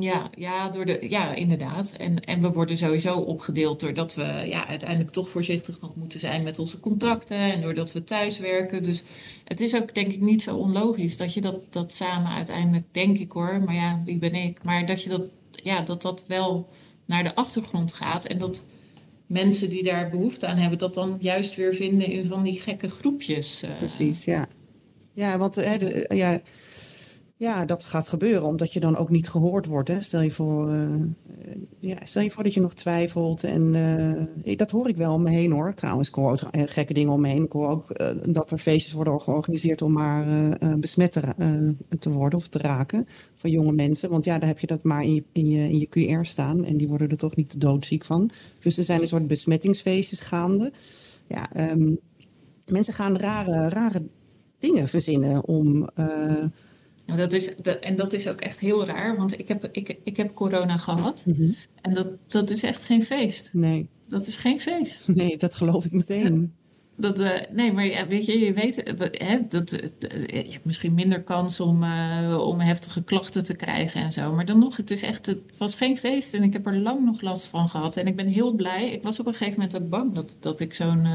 Ja, 0.00 0.30
ja, 0.34 0.68
door 0.68 0.84
de, 0.84 1.06
ja 1.08 1.34
inderdaad. 1.34 1.92
En, 1.98 2.24
en 2.24 2.40
we 2.40 2.50
worden 2.52 2.76
sowieso 2.76 3.18
opgedeeld 3.18 3.80
doordat 3.80 4.14
we 4.14 4.22
ja, 4.46 4.66
uiteindelijk 4.66 5.10
toch 5.10 5.28
voorzichtig 5.28 5.80
nog 5.80 5.96
moeten 5.96 6.20
zijn 6.20 6.42
met 6.42 6.58
onze 6.58 6.80
contacten. 6.80 7.36
En 7.36 7.60
doordat 7.60 7.92
we 7.92 8.04
thuis 8.04 8.38
werken. 8.38 8.82
Dus 8.82 9.04
het 9.44 9.60
is 9.60 9.74
ook 9.74 9.94
denk 9.94 10.12
ik 10.12 10.20
niet 10.20 10.42
zo 10.42 10.56
onlogisch 10.56 11.16
dat 11.16 11.34
je 11.34 11.40
dat, 11.40 11.72
dat 11.72 11.92
samen 11.92 12.30
uiteindelijk, 12.30 12.84
denk 12.92 13.18
ik 13.18 13.32
hoor. 13.32 13.62
Maar 13.64 13.74
ja, 13.74 14.02
wie 14.04 14.18
ben 14.18 14.34
ik? 14.34 14.62
Maar 14.62 14.86
dat 14.86 15.02
je 15.02 15.08
dat, 15.08 15.22
ja, 15.50 15.80
dat 15.82 16.02
dat 16.02 16.24
wel 16.26 16.68
naar 17.04 17.24
de 17.24 17.34
achtergrond 17.34 17.92
gaat. 17.92 18.26
En 18.26 18.38
dat 18.38 18.66
mensen 19.28 19.68
die 19.70 19.82
daar 19.82 20.10
behoefte 20.10 20.46
aan 20.46 20.56
hebben, 20.56 20.78
dat 20.78 20.94
dan 20.94 21.16
juist 21.20 21.54
weer 21.56 21.74
vinden 21.74 22.06
in 22.06 22.26
van 22.26 22.42
die 22.42 22.60
gekke 22.60 22.88
groepjes. 22.88 23.62
eh. 23.62 23.76
Precies, 23.76 24.24
ja. 24.24 24.46
Ja, 25.12 25.38
want 25.38 25.54
hè, 25.54 25.76
ja, 26.14 26.40
ja, 27.38 27.64
dat 27.64 27.84
gaat 27.84 28.08
gebeuren 28.08 28.42
omdat 28.42 28.72
je 28.72 28.80
dan 28.80 28.96
ook 28.96 29.10
niet 29.10 29.28
gehoord 29.28 29.66
wordt. 29.66 29.88
Hè. 29.88 30.00
Stel, 30.00 30.20
je 30.20 30.30
voor, 30.30 30.70
eh, 30.70 30.94
ja, 31.78 31.96
stel 32.02 32.22
je 32.22 32.30
voor 32.30 32.42
dat 32.42 32.54
je 32.54 32.60
nog 32.60 32.74
twijfelt. 32.74 33.44
En 33.44 33.74
eh, 34.44 34.56
dat 34.56 34.70
hoor 34.70 34.88
ik 34.88 34.96
wel 34.96 35.14
om 35.14 35.22
me 35.22 35.30
heen 35.30 35.52
hoor. 35.52 35.74
Trouwens, 35.74 36.08
ik 36.08 36.14
hoor 36.14 36.30
ook 36.30 36.40
eh, 36.40 36.62
gekke 36.66 36.92
dingen 36.92 37.12
om 37.12 37.20
me 37.20 37.28
heen. 37.28 37.44
Ik 37.44 37.52
hoor 37.52 37.68
ook 37.68 37.98
dat 38.32 38.50
er 38.50 38.58
feestjes 38.58 38.92
worden 38.92 39.20
georganiseerd 39.20 39.82
om 39.82 39.92
maar 39.92 40.26
besmet 40.78 41.12
te, 41.12 41.74
te 41.98 42.10
worden 42.10 42.38
of 42.38 42.48
te 42.48 42.58
raken 42.58 43.06
van 43.34 43.50
jonge 43.50 43.72
mensen. 43.72 44.10
Want 44.10 44.24
ja, 44.24 44.38
daar 44.38 44.48
heb 44.48 44.58
je 44.58 44.66
dat 44.66 44.82
maar 44.82 45.02
in 45.02 45.14
je, 45.14 45.24
in 45.32 45.48
je, 45.48 45.68
in 45.68 45.78
je 45.78 46.18
QR 46.18 46.24
staan. 46.26 46.64
En 46.64 46.76
die 46.76 46.88
worden 46.88 47.08
er 47.08 47.16
toch 47.16 47.36
niet 47.36 47.60
doodziek 47.60 48.04
van. 48.04 48.30
Dus 48.60 48.78
er 48.78 48.84
zijn 48.84 49.02
een 49.02 49.08
soort 49.08 49.26
besmettingsfeestjes 49.26 50.20
gaande. 50.20 50.72
Ja, 51.28 51.52
ehm, 51.52 51.94
mensen 52.70 52.94
gaan 52.94 53.16
rare, 53.16 53.68
rare 53.68 54.02
dingen 54.58 54.88
verzinnen 54.88 55.44
om. 55.44 55.88
Eh, 57.08 57.16
Dat 57.16 57.32
is, 57.32 57.50
dat- 57.62 57.78
en 57.78 57.96
dat 57.96 58.12
is 58.12 58.28
ook 58.28 58.40
echt 58.40 58.60
heel 58.60 58.86
raar, 58.86 59.16
want 59.16 59.38
ik 59.38 59.48
heb, 59.48 59.68
ik, 59.72 59.98
ik 60.04 60.16
heb 60.16 60.34
corona 60.34 60.76
gehad. 60.76 61.24
En 61.82 61.94
dat, 61.94 62.08
dat 62.26 62.50
is 62.50 62.62
echt 62.62 62.82
geen 62.82 63.04
feest. 63.04 63.50
nee, 63.52 63.88
Dat 64.08 64.26
is 64.26 64.36
geen 64.36 64.60
feest. 64.60 65.08
nee, 65.20 65.36
dat 65.36 65.54
geloof 65.54 65.84
ik 65.84 65.92
meteen. 65.92 66.52
Dat, 67.00 67.18
uh, 67.20 67.30
nee, 67.50 67.72
maar 67.72 67.86
ja, 67.86 68.06
weet 68.06 68.24
je, 68.26 68.38
je 68.38 68.52
weet, 68.52 68.76
hè, 69.12 69.38
dat, 69.48 69.72
uh, 69.72 69.80
je 70.26 70.50
hebt 70.52 70.64
misschien 70.64 70.94
minder 70.94 71.22
kans 71.22 71.60
om, 71.60 71.82
uh, 71.82 72.38
om 72.46 72.60
heftige 72.60 73.02
klachten 73.02 73.44
te 73.44 73.54
krijgen 73.54 74.00
en 74.02 74.12
zo. 74.12 74.32
Maar 74.32 74.44
dan 74.44 74.58
nog, 74.58 74.76
het, 74.76 74.90
is 74.90 75.02
echt, 75.02 75.26
het 75.26 75.56
was 75.58 75.74
geen 75.74 75.96
feest 75.96 76.34
en 76.34 76.42
ik 76.42 76.52
heb 76.52 76.66
er 76.66 76.76
lang 76.78 77.04
nog 77.04 77.20
last 77.20 77.46
van 77.46 77.68
gehad. 77.68 77.96
En 77.96 78.06
ik 78.06 78.16
ben 78.16 78.26
heel 78.26 78.52
blij. 78.52 78.90
Ik 78.90 79.02
was 79.02 79.20
op 79.20 79.26
een 79.26 79.32
gegeven 79.32 79.60
moment 79.60 79.76
ook 79.82 79.88
bang 79.88 80.14
dat, 80.14 80.36
dat 80.40 80.60
ik 80.60 80.74
zo'n 80.74 81.06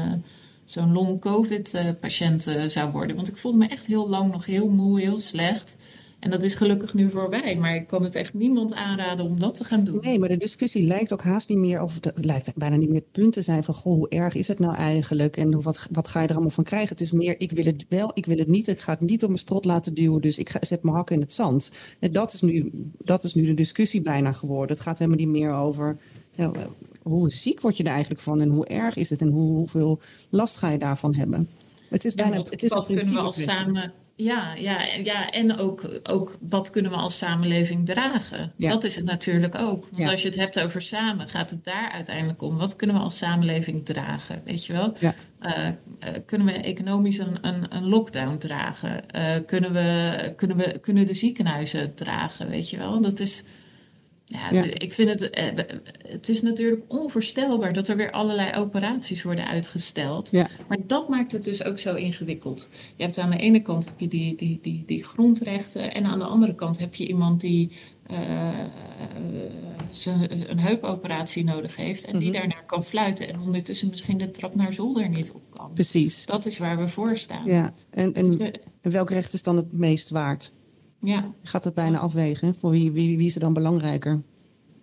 zo'n 0.64 0.92
long-covid-patiënt 0.92 2.46
zou 2.66 2.92
worden. 2.92 3.16
Want 3.16 3.28
ik 3.28 3.36
voelde 3.36 3.58
me 3.58 3.66
echt 3.66 3.86
heel 3.86 4.08
lang 4.08 4.32
nog 4.32 4.46
heel 4.46 4.68
moe, 4.68 5.00
heel 5.00 5.18
slecht. 5.18 5.76
En 6.24 6.30
dat 6.30 6.42
is 6.42 6.54
gelukkig 6.54 6.94
nu 6.94 7.10
voorbij. 7.10 7.56
Maar 7.56 7.74
ik 7.74 7.86
kan 7.86 8.02
het 8.02 8.14
echt 8.14 8.34
niemand 8.34 8.74
aanraden 8.74 9.24
om 9.24 9.38
dat 9.38 9.54
te 9.54 9.64
gaan 9.64 9.84
doen. 9.84 10.00
Nee, 10.00 10.18
maar 10.18 10.28
de 10.28 10.36
discussie 10.36 10.86
lijkt 10.86 11.12
ook 11.12 11.22
haast 11.22 11.48
niet 11.48 11.58
meer, 11.58 11.82
of 11.82 11.94
het 11.94 12.24
lijkt 12.24 12.56
bijna 12.56 12.76
niet 12.76 12.88
meer 12.88 12.98
het 13.00 13.12
punt 13.12 13.32
te 13.32 13.42
zijn 13.42 13.64
van, 13.64 13.74
goh, 13.74 13.94
hoe 13.94 14.08
erg 14.08 14.34
is 14.34 14.48
het 14.48 14.58
nou 14.58 14.74
eigenlijk? 14.74 15.36
En 15.36 15.62
wat, 15.62 15.88
wat 15.92 16.08
ga 16.08 16.20
je 16.20 16.26
er 16.26 16.32
allemaal 16.32 16.50
van 16.50 16.64
krijgen? 16.64 16.88
Het 16.88 17.00
is 17.00 17.12
meer, 17.12 17.34
ik 17.38 17.52
wil 17.52 17.64
het 17.64 17.86
wel, 17.88 18.10
ik 18.14 18.26
wil 18.26 18.38
het 18.38 18.48
niet. 18.48 18.68
Ik 18.68 18.80
ga 18.80 18.92
het 18.92 19.00
niet 19.00 19.22
op 19.22 19.28
mijn 19.28 19.40
strot 19.40 19.64
laten 19.64 19.94
duwen, 19.94 20.20
dus 20.20 20.38
ik 20.38 20.48
ga, 20.48 20.58
zet 20.60 20.82
mijn 20.82 20.96
hak 20.96 21.10
in 21.10 21.20
het 21.20 21.32
zand. 21.32 21.70
En 22.00 22.12
dat 22.12 22.32
is, 22.32 22.40
nu, 22.40 22.70
dat 22.98 23.24
is 23.24 23.34
nu 23.34 23.46
de 23.46 23.54
discussie 23.54 24.02
bijna 24.02 24.32
geworden. 24.32 24.76
Het 24.76 24.84
gaat 24.84 24.98
helemaal 24.98 25.18
niet 25.18 25.28
meer 25.28 25.52
over, 25.52 25.96
hoe 27.04 27.30
ziek 27.30 27.60
word 27.60 27.76
je 27.76 27.84
er 27.84 27.90
eigenlijk 27.90 28.20
van? 28.20 28.40
En 28.40 28.48
hoe 28.48 28.66
erg 28.66 28.96
is 28.96 29.10
het? 29.10 29.20
En 29.20 29.30
hoe, 29.30 29.54
hoeveel 29.54 30.00
last 30.30 30.56
ga 30.56 30.70
je 30.70 30.78
daarvan 30.78 31.14
hebben? 31.14 31.48
Het 31.88 32.04
is 32.04 32.14
bijna, 32.14 32.36
wat, 32.36 32.50
het 32.50 32.62
is 32.62 32.70
wat 32.70 32.86
kunnen 32.86 33.12
we 33.12 33.18
als 33.18 33.42
samen 33.42 33.92
ja, 34.16 34.54
ja, 34.54 34.84
ja, 35.02 35.30
en 35.30 35.58
ook, 35.58 36.00
ook 36.02 36.38
wat 36.40 36.70
kunnen 36.70 36.90
we 36.90 36.96
als 36.96 37.18
samenleving 37.18 37.86
dragen? 37.86 38.52
Ja. 38.56 38.70
Dat 38.70 38.84
is 38.84 38.96
het 38.96 39.04
natuurlijk 39.04 39.58
ook. 39.58 39.82
Want 39.82 39.96
ja. 39.96 40.10
als 40.10 40.22
je 40.22 40.28
het 40.28 40.36
hebt 40.36 40.60
over 40.60 40.82
samen, 40.82 41.28
gaat 41.28 41.50
het 41.50 41.64
daar 41.64 41.90
uiteindelijk 41.90 42.42
om. 42.42 42.56
Wat 42.56 42.76
kunnen 42.76 42.96
we 42.96 43.02
als 43.02 43.18
samenleving 43.18 43.84
dragen? 43.84 44.42
Weet 44.44 44.66
je 44.66 44.72
wel? 44.72 44.96
Ja. 44.98 45.14
Uh, 45.40 45.66
uh, 45.66 45.74
kunnen 46.26 46.46
we 46.46 46.52
economisch 46.52 47.18
een, 47.18 47.38
een, 47.40 47.76
een 47.76 47.88
lockdown 47.88 48.38
dragen? 48.38 49.04
Uh, 49.16 49.34
kunnen, 49.46 49.72
we, 49.72 50.32
kunnen, 50.36 50.56
we, 50.56 50.78
kunnen 50.78 51.06
de 51.06 51.14
ziekenhuizen 51.14 51.94
dragen? 51.94 52.48
Weet 52.48 52.70
je 52.70 52.76
wel? 52.76 53.00
Dat 53.00 53.20
is. 53.20 53.44
Ja, 54.26 54.50
ja. 54.50 54.62
ik 54.62 54.92
vind 54.92 55.20
het, 55.20 55.30
het 56.08 56.28
is 56.28 56.42
natuurlijk 56.42 56.82
onvoorstelbaar 56.88 57.72
dat 57.72 57.88
er 57.88 57.96
weer 57.96 58.10
allerlei 58.10 58.58
operaties 58.58 59.22
worden 59.22 59.46
uitgesteld. 59.46 60.30
Ja. 60.30 60.46
Maar 60.68 60.78
dat 60.86 61.08
maakt 61.08 61.32
het 61.32 61.44
dus 61.44 61.64
ook 61.64 61.78
zo 61.78 61.94
ingewikkeld. 61.94 62.68
Je 62.96 63.02
hebt 63.02 63.18
aan 63.18 63.30
de 63.30 63.36
ene 63.36 63.62
kant 63.62 63.84
heb 63.84 64.00
je 64.00 64.08
die, 64.08 64.36
die, 64.36 64.58
die, 64.62 64.82
die 64.86 65.04
grondrechten 65.04 65.94
en 65.94 66.04
aan 66.04 66.18
de 66.18 66.24
andere 66.24 66.54
kant 66.54 66.78
heb 66.78 66.94
je 66.94 67.06
iemand 67.06 67.40
die 67.40 67.70
uh, 68.10 68.58
een 70.46 70.60
heupoperatie 70.60 71.44
nodig 71.44 71.76
heeft 71.76 72.04
en 72.04 72.12
die 72.12 72.28
mm-hmm. 72.28 72.40
daarnaar 72.40 72.66
kan 72.66 72.84
fluiten 72.84 73.28
en 73.28 73.40
ondertussen 73.40 73.88
misschien 73.88 74.18
de 74.18 74.30
trap 74.30 74.54
naar 74.54 74.72
zolder 74.72 75.08
niet 75.08 75.32
op 75.32 75.42
kan. 75.50 75.70
Precies. 75.74 76.26
Dat 76.26 76.46
is 76.46 76.58
waar 76.58 76.78
we 76.78 76.88
voor 76.88 77.16
staan. 77.16 77.46
Ja, 77.46 77.74
en, 77.90 78.14
en, 78.14 78.52
en 78.80 78.90
welk 78.90 79.10
recht 79.10 79.32
is 79.32 79.42
dan 79.42 79.56
het 79.56 79.72
meest 79.72 80.10
waard? 80.10 80.52
Ja. 81.04 81.32
Gaat 81.42 81.64
het 81.64 81.74
bijna 81.74 81.98
afwegen? 81.98 82.54
Voor 82.54 82.70
wie, 82.70 82.92
wie, 82.92 83.16
wie 83.16 83.26
is 83.26 83.34
er 83.34 83.40
dan 83.40 83.52
belangrijker? 83.54 84.22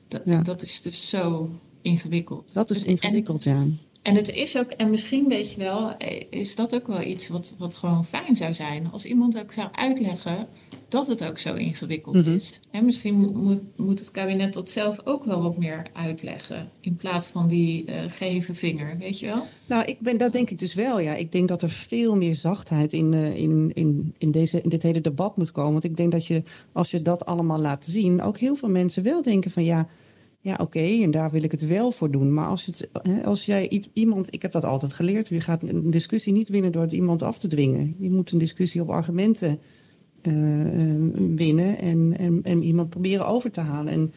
Dat, 0.08 0.22
ja. 0.26 0.42
dat 0.42 0.62
is 0.62 0.82
dus 0.82 1.10
zo 1.10 1.50
ingewikkeld. 1.82 2.54
Dat 2.54 2.70
is 2.70 2.84
ingewikkeld, 2.84 3.46
en, 3.46 3.52
ja. 3.52 3.68
En 4.02 4.16
het 4.16 4.30
is 4.30 4.58
ook, 4.58 4.72
en 4.72 4.90
misschien 4.90 5.28
weet 5.28 5.52
je 5.52 5.58
wel, 5.58 5.96
is 6.30 6.56
dat 6.56 6.76
ook 6.76 6.88
wel 6.88 7.02
iets 7.02 7.28
wat, 7.28 7.56
wat 7.58 7.76
gewoon 7.76 8.06
fijn 8.06 8.36
zou 8.36 8.54
zijn. 8.54 8.92
Als 8.92 9.06
iemand 9.06 9.40
ook 9.40 9.52
zou 9.52 9.70
uitleggen 9.72 10.48
dat 10.92 11.08
het 11.08 11.24
ook 11.24 11.38
zo 11.38 11.54
ingewikkeld 11.54 12.16
mm 12.16 12.24
-hmm. 12.24 12.36
is. 12.36 12.60
En 12.72 12.86
misschien 12.86 13.16
moet, 13.16 13.78
moet 13.78 14.00
het 14.00 14.12
kabinet 14.12 14.54
dat 14.54 14.70
zelf 14.70 14.98
ook 15.04 15.26
wel 15.26 15.42
wat 15.42 15.58
meer 15.58 15.88
uitleggen. 15.94 16.70
In 16.80 16.96
plaats 16.96 17.28
van 17.28 17.48
die 17.48 17.86
uh, 17.86 17.96
geven 18.08 18.56
vinger, 18.56 18.98
weet 18.98 19.20
je 19.20 19.26
wel? 19.26 19.44
Nou, 19.66 19.86
ik 19.86 20.00
ben, 20.00 20.18
dat 20.18 20.32
denk 20.32 20.50
ik 20.50 20.60
dus 20.60 20.74
wel, 20.74 21.00
ja. 21.00 21.16
Ik 21.16 21.32
denk 21.32 21.48
dat 21.48 21.62
er 21.62 21.70
veel 21.70 22.16
meer 22.16 22.36
zachtheid 22.36 22.94
in, 22.94 23.14
uh, 23.14 23.36
in, 23.36 23.72
in, 23.74 24.16
in, 24.18 24.32
deze, 24.32 24.62
in 24.62 24.70
dit 24.70 24.84
hele 24.84 25.02
debat 25.02 25.38
moet 25.38 25.52
komen. 25.52 25.72
Want 25.72 25.84
ik 25.84 25.98
denk 25.98 26.12
dat 26.12 26.26
je, 26.26 26.44
als 26.72 26.92
je 26.92 27.02
dat 27.02 27.26
allemaal 27.26 27.60
laat 27.60 27.86
zien, 27.86 28.22
ook 28.22 28.38
heel 28.38 28.56
veel 28.56 28.70
mensen 28.70 29.04
wel 29.04 29.22
denken 29.22 29.52
van 29.52 29.64
ja 29.64 29.88
ja, 30.44 30.54
oké, 30.54 30.62
okay, 30.62 31.04
en 31.04 31.12
daar 31.12 31.32
wil 31.32 31.44
ik 31.44 31.52
het 31.52 31.68
wel 31.68 31.92
voor 31.92 32.12
doen. 32.12 32.34
Maar 32.34 32.48
als, 32.48 32.66
het, 32.66 32.90
als 33.26 33.46
jij 33.46 33.82
iemand, 33.94 34.34
ik 34.34 34.42
heb 34.42 34.52
dat 34.52 34.64
altijd 34.64 34.94
geleerd, 34.94 35.28
je 35.28 35.42
gaat 35.42 35.64
een 35.64 35.92
discussie 35.92 36.34
niet 36.34 36.50
winnen 36.50 36.72
door 36.72 36.82
het 36.82 36.92
iemand 36.92 37.22
af 37.22 37.40
te 37.40 37.48
dwingen. 37.48 37.96
Je 38.00 38.10
moet 38.10 38.32
een 38.32 38.38
discussie 38.38 38.82
op 38.82 38.90
argumenten 38.90 39.60
winnen 41.36 41.78
en, 41.78 42.18
en, 42.18 42.40
en 42.44 42.64
iemand 42.64 42.90
proberen 42.90 43.28
over 43.28 43.52
te 43.52 43.62
halen. 43.62 43.94
En 43.94 44.14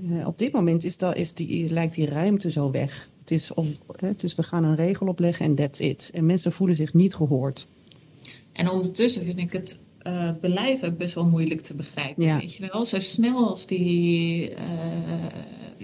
uh, 0.00 0.26
op 0.26 0.38
dit 0.38 0.52
moment 0.52 0.84
is 0.84 0.96
dat, 0.96 1.16
is 1.16 1.34
die, 1.34 1.70
lijkt 1.70 1.94
die 1.94 2.06
ruimte 2.06 2.50
zo 2.50 2.70
weg. 2.70 3.10
Het 3.18 3.30
is, 3.30 3.54
of, 3.54 3.66
het 3.96 4.22
is 4.22 4.34
we 4.34 4.42
gaan 4.42 4.64
een 4.64 4.76
regel 4.76 5.06
opleggen 5.06 5.46
en 5.46 5.54
that's 5.54 5.80
it. 5.80 6.10
En 6.14 6.26
mensen 6.26 6.52
voelen 6.52 6.76
zich 6.76 6.94
niet 6.94 7.14
gehoord. 7.14 7.66
En 8.52 8.70
ondertussen 8.70 9.24
vind 9.24 9.38
ik 9.38 9.52
het 9.52 9.80
uh, 10.02 10.30
beleid 10.40 10.86
ook 10.86 10.96
best 10.96 11.14
wel 11.14 11.26
moeilijk 11.26 11.60
te 11.60 11.74
begrijpen. 11.74 12.24
Ja. 12.24 12.38
Weet 12.38 12.54
je 12.54 12.68
wel, 12.72 12.84
zo 12.84 12.98
snel 12.98 13.48
als 13.48 13.66
die. 13.66 14.50
Uh, 14.50 14.56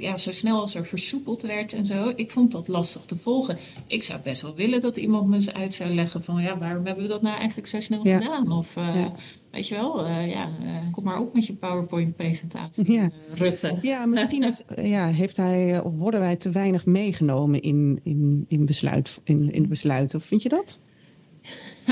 ja, 0.01 0.17
zo 0.17 0.33
snel 0.33 0.61
als 0.61 0.75
er 0.75 0.87
versoepeld 0.87 1.43
werd 1.43 1.73
en 1.73 1.87
zo. 1.87 2.13
Ik 2.17 2.31
vond 2.31 2.53
dat 2.53 2.69
lastig 2.69 3.05
te 3.05 3.17
volgen. 3.17 3.59
Ik 3.87 4.03
zou 4.03 4.21
best 4.23 4.43
wel 4.43 4.55
willen 4.55 4.81
dat 4.81 4.97
iemand 4.97 5.29
me 5.29 5.35
eens 5.35 5.53
uit 5.53 5.75
zou 5.75 5.91
leggen 5.91 6.23
van 6.23 6.43
ja, 6.43 6.59
waarom 6.59 6.87
hebben 6.87 7.05
we 7.05 7.11
dat 7.11 7.23
nou 7.23 7.37
eigenlijk 7.37 7.69
zo 7.69 7.81
snel 7.81 8.07
ja. 8.07 8.19
gedaan? 8.19 8.53
Of 8.53 8.77
uh, 8.77 8.95
ja. 8.95 9.15
weet 9.51 9.69
je 9.69 9.75
wel, 9.75 10.07
ja, 10.09 10.49
kom 10.91 11.05
maar 11.05 11.21
op 11.21 11.35
met 11.35 11.47
je 11.47 11.55
PowerPoint-presentatie, 11.55 12.93
ja. 12.93 13.11
Rutte. 13.35 13.79
Ja, 13.83 14.07
misschien 14.07 14.43
is, 14.43 14.63
ja, 14.95 15.07
heeft 15.07 15.37
hij 15.37 15.81
of 15.81 15.95
worden 15.95 16.21
wij 16.21 16.37
te 16.37 16.51
weinig 16.51 16.87
meegenomen 16.87 17.63
in, 17.63 18.01
in, 18.03 18.45
in, 18.49 18.67
besluit, 18.67 19.21
in, 19.25 19.53
in 19.53 19.69
besluit? 19.69 20.15
Of 20.15 20.25
vind 20.25 20.43
je 20.43 20.49
dat? 20.49 20.81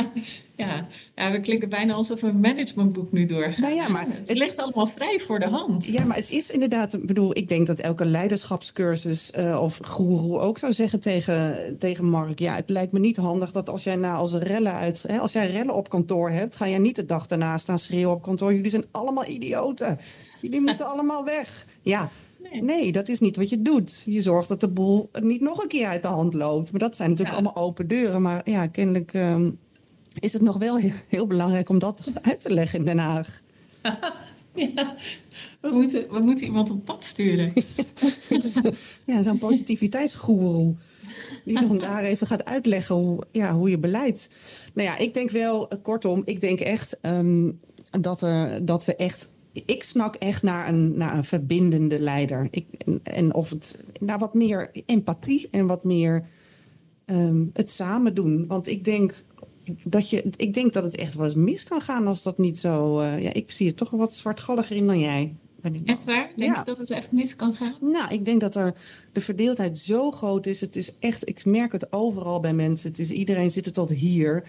Ja. 0.56 0.86
ja, 1.14 1.30
we 1.30 1.40
klinken 1.40 1.68
bijna 1.68 1.92
alsof 1.92 2.20
we 2.20 2.26
een 2.26 2.40
managementboek 2.40 3.12
nu 3.12 3.26
doorgaan. 3.26 3.60
Nou 3.60 3.74
ja, 3.74 3.88
maar 3.88 4.06
het, 4.08 4.28
het 4.28 4.38
ligt 4.38 4.58
allemaal 4.58 4.86
vrij 4.86 5.20
voor 5.26 5.38
de 5.38 5.48
hand. 5.48 5.84
Ja, 5.84 6.04
maar 6.04 6.16
het 6.16 6.30
is 6.30 6.50
inderdaad, 6.50 6.94
ik 6.94 7.06
bedoel, 7.06 7.36
ik 7.36 7.48
denk 7.48 7.66
dat 7.66 7.78
elke 7.78 8.04
leiderschapscursus 8.04 9.32
uh, 9.38 9.62
of 9.62 9.78
goeroe 9.82 10.38
ook 10.38 10.58
zou 10.58 10.72
zeggen 10.72 11.00
tegen, 11.00 11.76
tegen 11.78 12.04
Mark. 12.04 12.38
Ja, 12.38 12.54
het 12.54 12.68
lijkt 12.68 12.92
me 12.92 12.98
niet 12.98 13.16
handig 13.16 13.52
dat 13.52 13.68
als 13.68 13.84
jij 13.84 13.96
na 13.96 14.14
als 14.14 14.34
rellen 14.34 14.72
uit, 14.72 15.04
hè, 15.06 15.18
als 15.18 15.32
jij 15.32 15.50
rellen 15.50 15.74
op 15.74 15.88
kantoor 15.88 16.30
hebt, 16.30 16.56
ga 16.56 16.68
jij 16.68 16.78
niet 16.78 16.96
de 16.96 17.04
dag 17.04 17.26
daarna 17.26 17.58
staan 17.58 17.78
schreeuwen 17.78 18.14
op 18.14 18.22
kantoor. 18.22 18.54
Jullie 18.54 18.70
zijn 18.70 18.86
allemaal 18.90 19.26
idioten. 19.26 19.98
Jullie 20.40 20.60
moeten 20.66 20.86
allemaal 20.86 21.24
weg. 21.24 21.66
Ja, 21.82 22.10
Nee. 22.52 22.62
nee. 22.62 22.92
dat 22.92 23.08
is 23.08 23.20
niet 23.20 23.36
wat 23.36 23.50
je 23.50 23.62
doet. 23.62 24.02
Je 24.04 24.22
zorgt 24.22 24.48
dat 24.48 24.60
de 24.60 24.68
boel 24.68 25.10
niet 25.22 25.40
nog 25.40 25.62
een 25.62 25.68
keer 25.68 25.86
uit 25.86 26.02
de 26.02 26.08
hand 26.08 26.34
loopt. 26.34 26.70
Maar 26.70 26.80
dat 26.80 26.96
zijn 26.96 27.10
natuurlijk 27.10 27.38
ja. 27.38 27.42
allemaal 27.42 27.64
open 27.64 27.88
deuren. 27.88 28.22
Maar 28.22 28.40
ja, 28.44 28.66
kennelijk 28.66 29.14
um, 29.14 29.58
is 30.18 30.32
het 30.32 30.42
nog 30.42 30.56
wel 30.56 30.76
heel, 30.76 30.92
heel, 31.08 31.26
belangrijk 31.26 31.68
om 31.68 31.78
dat 31.78 32.00
uit 32.22 32.40
te 32.40 32.52
leggen 32.52 32.78
in 32.78 32.84
Den 32.84 32.98
Haag. 32.98 33.42
ja, 34.74 34.96
we 35.60 35.68
moeten, 35.70 36.10
we 36.10 36.18
moeten 36.18 36.46
iemand 36.46 36.70
op 36.70 36.84
pad 36.84 37.04
sturen. 37.04 37.52
ja, 39.04 39.22
zo'n 39.22 39.38
positiviteitsgoeroe. 39.38 40.74
Die 41.44 41.60
dan 41.60 41.78
daar 41.78 42.02
even 42.02 42.26
gaat 42.26 42.44
uitleggen 42.44 42.94
hoe, 42.94 43.22
ja, 43.32 43.54
hoe 43.54 43.70
je 43.70 43.78
beleid. 43.78 44.30
Nou 44.74 44.88
ja, 44.88 44.96
ik 44.98 45.14
denk 45.14 45.30
wel, 45.30 45.68
kortom, 45.82 46.22
ik 46.24 46.40
denk 46.40 46.60
echt 46.60 46.98
um, 47.02 47.60
dat, 47.90 48.22
er, 48.22 48.64
dat 48.64 48.84
we 48.84 48.96
echt 48.96 49.28
ik 49.64 49.82
snak 49.82 50.14
echt 50.14 50.42
naar 50.42 50.68
een, 50.68 50.96
naar 50.96 51.16
een 51.16 51.24
verbindende 51.24 51.98
leider. 51.98 52.48
Ik, 52.50 52.66
en, 52.84 53.00
en 53.02 53.34
of 53.34 53.50
het 53.50 53.78
naar 54.00 54.18
wat 54.18 54.34
meer 54.34 54.70
empathie 54.86 55.48
en 55.50 55.66
wat 55.66 55.84
meer 55.84 56.26
um, 57.06 57.50
het 57.52 57.70
samen 57.70 58.14
doen. 58.14 58.46
Want 58.46 58.68
ik 58.68 58.84
denk 58.84 59.24
dat 59.84 60.10
je, 60.10 60.24
ik 60.36 60.54
denk 60.54 60.72
dat 60.72 60.84
het 60.84 60.96
echt 60.96 61.14
wel 61.14 61.24
eens 61.24 61.34
mis 61.34 61.64
kan 61.64 61.80
gaan 61.80 62.06
als 62.06 62.22
dat 62.22 62.38
niet 62.38 62.58
zo. 62.58 63.00
Uh, 63.00 63.22
ja, 63.22 63.32
ik 63.32 63.50
zie 63.50 63.66
het 63.66 63.76
toch 63.76 63.90
wel 63.90 64.00
wat 64.00 64.14
zwartgalliger 64.14 64.76
in 64.76 64.86
dan 64.86 64.98
jij. 64.98 65.36
Echt 65.84 66.04
waar? 66.04 66.30
Denk 66.36 66.52
ja. 66.52 66.58
je 66.58 66.64
dat 66.64 66.78
het 66.78 66.90
echt 66.90 67.12
mis 67.12 67.36
kan 67.36 67.54
gaan? 67.54 67.74
Nou, 67.80 68.14
ik 68.14 68.24
denk 68.24 68.40
dat 68.40 68.54
er 68.54 68.74
de 69.12 69.20
verdeeldheid 69.20 69.78
zo 69.78 70.10
groot 70.10 70.46
is. 70.46 70.60
Het 70.60 70.76
is 70.76 70.94
echt, 70.98 71.28
ik 71.28 71.44
merk 71.44 71.72
het 71.72 71.92
overal 71.92 72.40
bij 72.40 72.52
mensen. 72.52 72.88
Het 72.88 72.98
is, 72.98 73.10
iedereen 73.10 73.50
zit 73.50 73.66
er 73.66 73.72
tot 73.72 73.90
hier. 73.90 74.48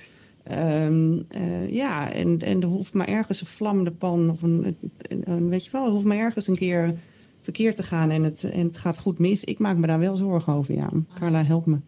Um, 0.52 1.26
uh, 1.38 1.74
ja, 1.74 2.12
en, 2.12 2.40
en 2.40 2.62
er 2.62 2.68
hoeft 2.68 2.94
maar 2.94 3.08
ergens 3.08 3.42
een 3.42 3.48
vlammende 3.48 3.92
pan 3.92 4.30
of 4.30 4.42
een, 4.42 4.78
een, 4.98 5.32
een, 5.32 5.50
weet 5.50 5.66
je 5.66 5.72
wel, 5.72 5.86
er 5.86 5.92
hoeft 5.92 6.06
maar 6.06 6.18
ergens 6.18 6.48
een 6.48 6.56
keer 6.56 6.96
verkeerd 7.42 7.76
te 7.76 7.84
gaan 7.84 8.10
en 8.10 8.24
het, 8.24 8.44
en 8.44 8.68
het 8.68 8.78
gaat 8.78 9.00
goed 9.00 9.20
mis. 9.20 9.44
Ik 9.44 9.60
maak 9.60 9.78
me 9.78 9.88
daar 9.88 10.00
wel 10.00 10.16
zorgen 10.16 10.54
over, 10.54 10.74
ja. 10.74 10.90
Carla, 11.14 11.44
help 11.44 11.66
me. 11.66 11.80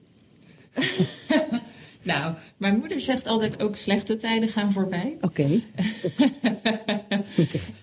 nou, 2.03 2.33
mijn 2.57 2.77
moeder 2.77 3.01
zegt 3.01 3.27
altijd 3.27 3.61
ook 3.61 3.75
slechte 3.75 4.15
tijden 4.15 4.49
gaan 4.49 4.71
voorbij. 4.71 5.17
Oké. 5.21 5.25
Okay. 5.25 5.63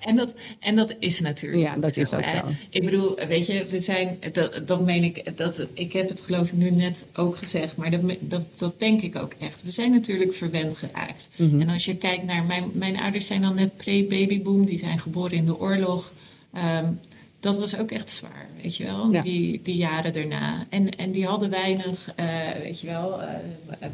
en, 0.01 0.17
dat, 0.17 0.35
en 0.61 0.77
dat 0.77 0.97
is 0.99 1.21
natuurlijk. 1.21 1.63
Ja, 1.63 1.77
dat 1.77 1.95
zo, 1.95 2.01
is 2.01 2.15
ook 2.15 2.25
hè? 2.25 2.39
zo. 2.39 2.45
Ik 2.71 2.85
bedoel, 2.85 3.15
weet 3.15 3.47
je, 3.47 3.65
we 3.65 3.81
zijn, 3.81 4.19
dat, 4.33 4.61
dat 4.67 4.85
meen 4.85 5.05
ik, 5.05 5.37
dat, 5.37 5.67
ik 5.73 5.93
heb 5.93 6.09
het 6.09 6.21
geloof 6.21 6.49
ik 6.49 6.57
nu 6.57 6.71
net 6.71 7.07
ook 7.15 7.37
gezegd, 7.37 7.77
maar 7.77 7.91
dat, 7.91 8.01
dat, 8.21 8.59
dat 8.59 8.79
denk 8.79 9.03
ik 9.03 9.17
ook 9.17 9.33
echt. 9.39 9.63
We 9.63 9.71
zijn 9.71 9.91
natuurlijk 9.91 10.33
verwend 10.35 10.77
geraakt. 10.77 11.29
Mm 11.37 11.51
-hmm. 11.51 11.61
En 11.61 11.69
als 11.69 11.85
je 11.85 11.97
kijkt 11.97 12.25
naar, 12.25 12.45
mijn, 12.45 12.71
mijn 12.73 12.97
ouders 12.97 13.27
zijn 13.27 13.41
dan 13.41 13.55
net 13.55 13.77
pre-babyboom, 13.77 14.65
die 14.65 14.79
zijn 14.79 14.99
geboren 14.99 15.37
in 15.37 15.45
de 15.45 15.59
oorlog. 15.59 16.13
Um, 16.55 17.01
dat 17.47 17.59
was 17.59 17.79
ook 17.79 17.91
echt 17.91 18.11
zwaar, 18.11 18.49
weet 18.63 18.77
je 18.77 18.85
wel, 18.85 19.23
die, 19.23 19.63
die 19.63 19.77
jaren 19.77 20.13
daarna. 20.13 20.67
En, 20.69 20.91
en 20.91 21.13
die 21.13 21.27
hadden 21.27 21.51
weinig, 21.51 22.13
uh, 22.17 22.53
weet 22.53 22.81
je 22.81 22.87
wel. 22.87 23.23
Uh, 23.23 23.29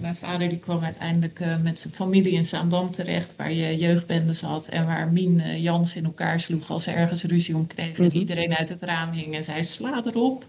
mijn 0.01 0.17
vader 0.17 0.49
die 0.49 0.59
kwam 0.59 0.83
uiteindelijk 0.85 1.41
uh, 1.41 1.61
met 1.61 1.79
zijn 1.79 1.95
familie 1.95 2.33
in 2.33 2.45
Zaandam 2.45 2.91
terecht, 2.91 3.37
waar 3.37 3.53
je 3.53 3.77
jeugdbendes 3.77 4.41
had 4.41 4.69
en 4.69 4.87
waar 4.87 5.13
Mien 5.13 5.61
Jans 5.61 5.97
in 5.97 6.05
elkaar 6.05 6.41
sloeg 6.41 6.71
als 6.71 6.85
ze 6.85 6.91
ergens 6.91 7.25
ruzie 7.25 7.57
om 7.57 7.67
kregen. 7.67 8.05
Mm 8.05 8.11
-hmm. 8.11 8.21
Iedereen 8.21 8.57
uit 8.57 8.69
het 8.69 8.83
raam 8.83 9.11
hing 9.11 9.35
en 9.35 9.45
zei: 9.45 9.65
sla 9.65 10.03
erop. 10.05 10.47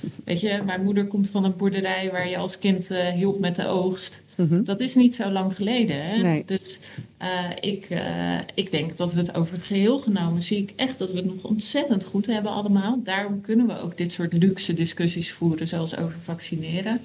Weet 0.24 0.40
je, 0.40 0.62
mijn 0.64 0.82
moeder 0.82 1.06
komt 1.06 1.30
van 1.30 1.44
een 1.44 1.56
boerderij 1.56 2.10
waar 2.10 2.28
je 2.28 2.36
als 2.36 2.58
kind 2.58 2.90
uh, 2.90 3.08
hielp 3.08 3.38
met 3.38 3.54
de 3.54 3.66
oogst. 3.66 4.22
Mm 4.36 4.46
-hmm. 4.48 4.64
Dat 4.64 4.80
is 4.80 4.94
niet 4.94 5.14
zo 5.14 5.30
lang 5.30 5.54
geleden. 5.54 6.04
Hè? 6.04 6.16
Nee. 6.16 6.44
Dus 6.44 6.78
uh, 7.22 7.50
ik, 7.60 7.90
uh, 7.90 8.38
ik 8.54 8.70
denk 8.70 8.96
dat 8.96 9.12
we 9.12 9.18
het 9.18 9.34
over 9.34 9.54
het 9.54 9.66
geheel 9.66 9.98
genomen 9.98 10.42
zie 10.42 10.58
ik 10.58 10.72
echt 10.76 10.98
dat 10.98 11.10
we 11.10 11.16
het 11.16 11.34
nog 11.34 11.44
ontzettend 11.44 12.04
goed 12.04 12.26
hebben 12.26 12.52
allemaal. 12.52 13.00
Daarom 13.02 13.40
kunnen 13.40 13.66
we 13.66 13.78
ook 13.78 13.96
dit 13.96 14.12
soort 14.12 14.32
luxe 14.32 14.72
discussies 14.72 15.32
voeren, 15.32 15.66
zoals 15.66 15.96
over 15.96 16.20
vaccineren. 16.20 17.00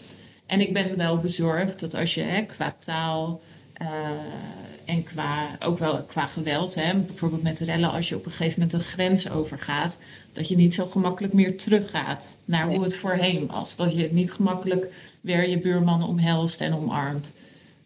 En 0.46 0.62
ik 0.62 0.74
ben 0.74 0.98
wel 0.98 1.18
bezorgd 1.18 1.80
dat 1.80 1.94
als 1.94 2.14
je 2.14 2.22
hè, 2.22 2.42
qua 2.42 2.76
taal 2.80 3.42
en 4.86 5.04
qua, 5.04 5.58
ook 5.60 5.78
wel 5.78 6.04
qua 6.04 6.28
geweld, 6.28 6.76
hè, 6.76 7.00
bijvoorbeeld 7.00 7.44
met 7.44 7.60
rellen, 7.60 7.92
als 7.92 8.10
je 8.10 8.16
op 8.16 8.26
een 8.26 8.32
gegeven 8.32 8.60
moment 8.62 8.74
een 8.74 8.88
grens 8.88 9.30
overgaat, 9.30 10.00
dat 10.32 10.48
je 10.48 10.56
niet 10.56 10.74
zo 10.74 10.86
gemakkelijk 10.86 11.34
meer 11.34 11.58
teruggaat 11.58 12.40
naar 12.46 12.68
hoe 12.68 12.84
het 12.84 12.96
voorheen 12.96 13.48
was. 13.48 13.76
Dat 13.76 13.96
je 13.96 14.10
niet 14.12 14.32
gemakkelijk 14.32 14.94
weer 15.22 15.50
je 15.50 15.60
buurman 15.60 16.04
omhelst 16.04 16.62
en 16.62 16.74
omarmt. 16.74 17.34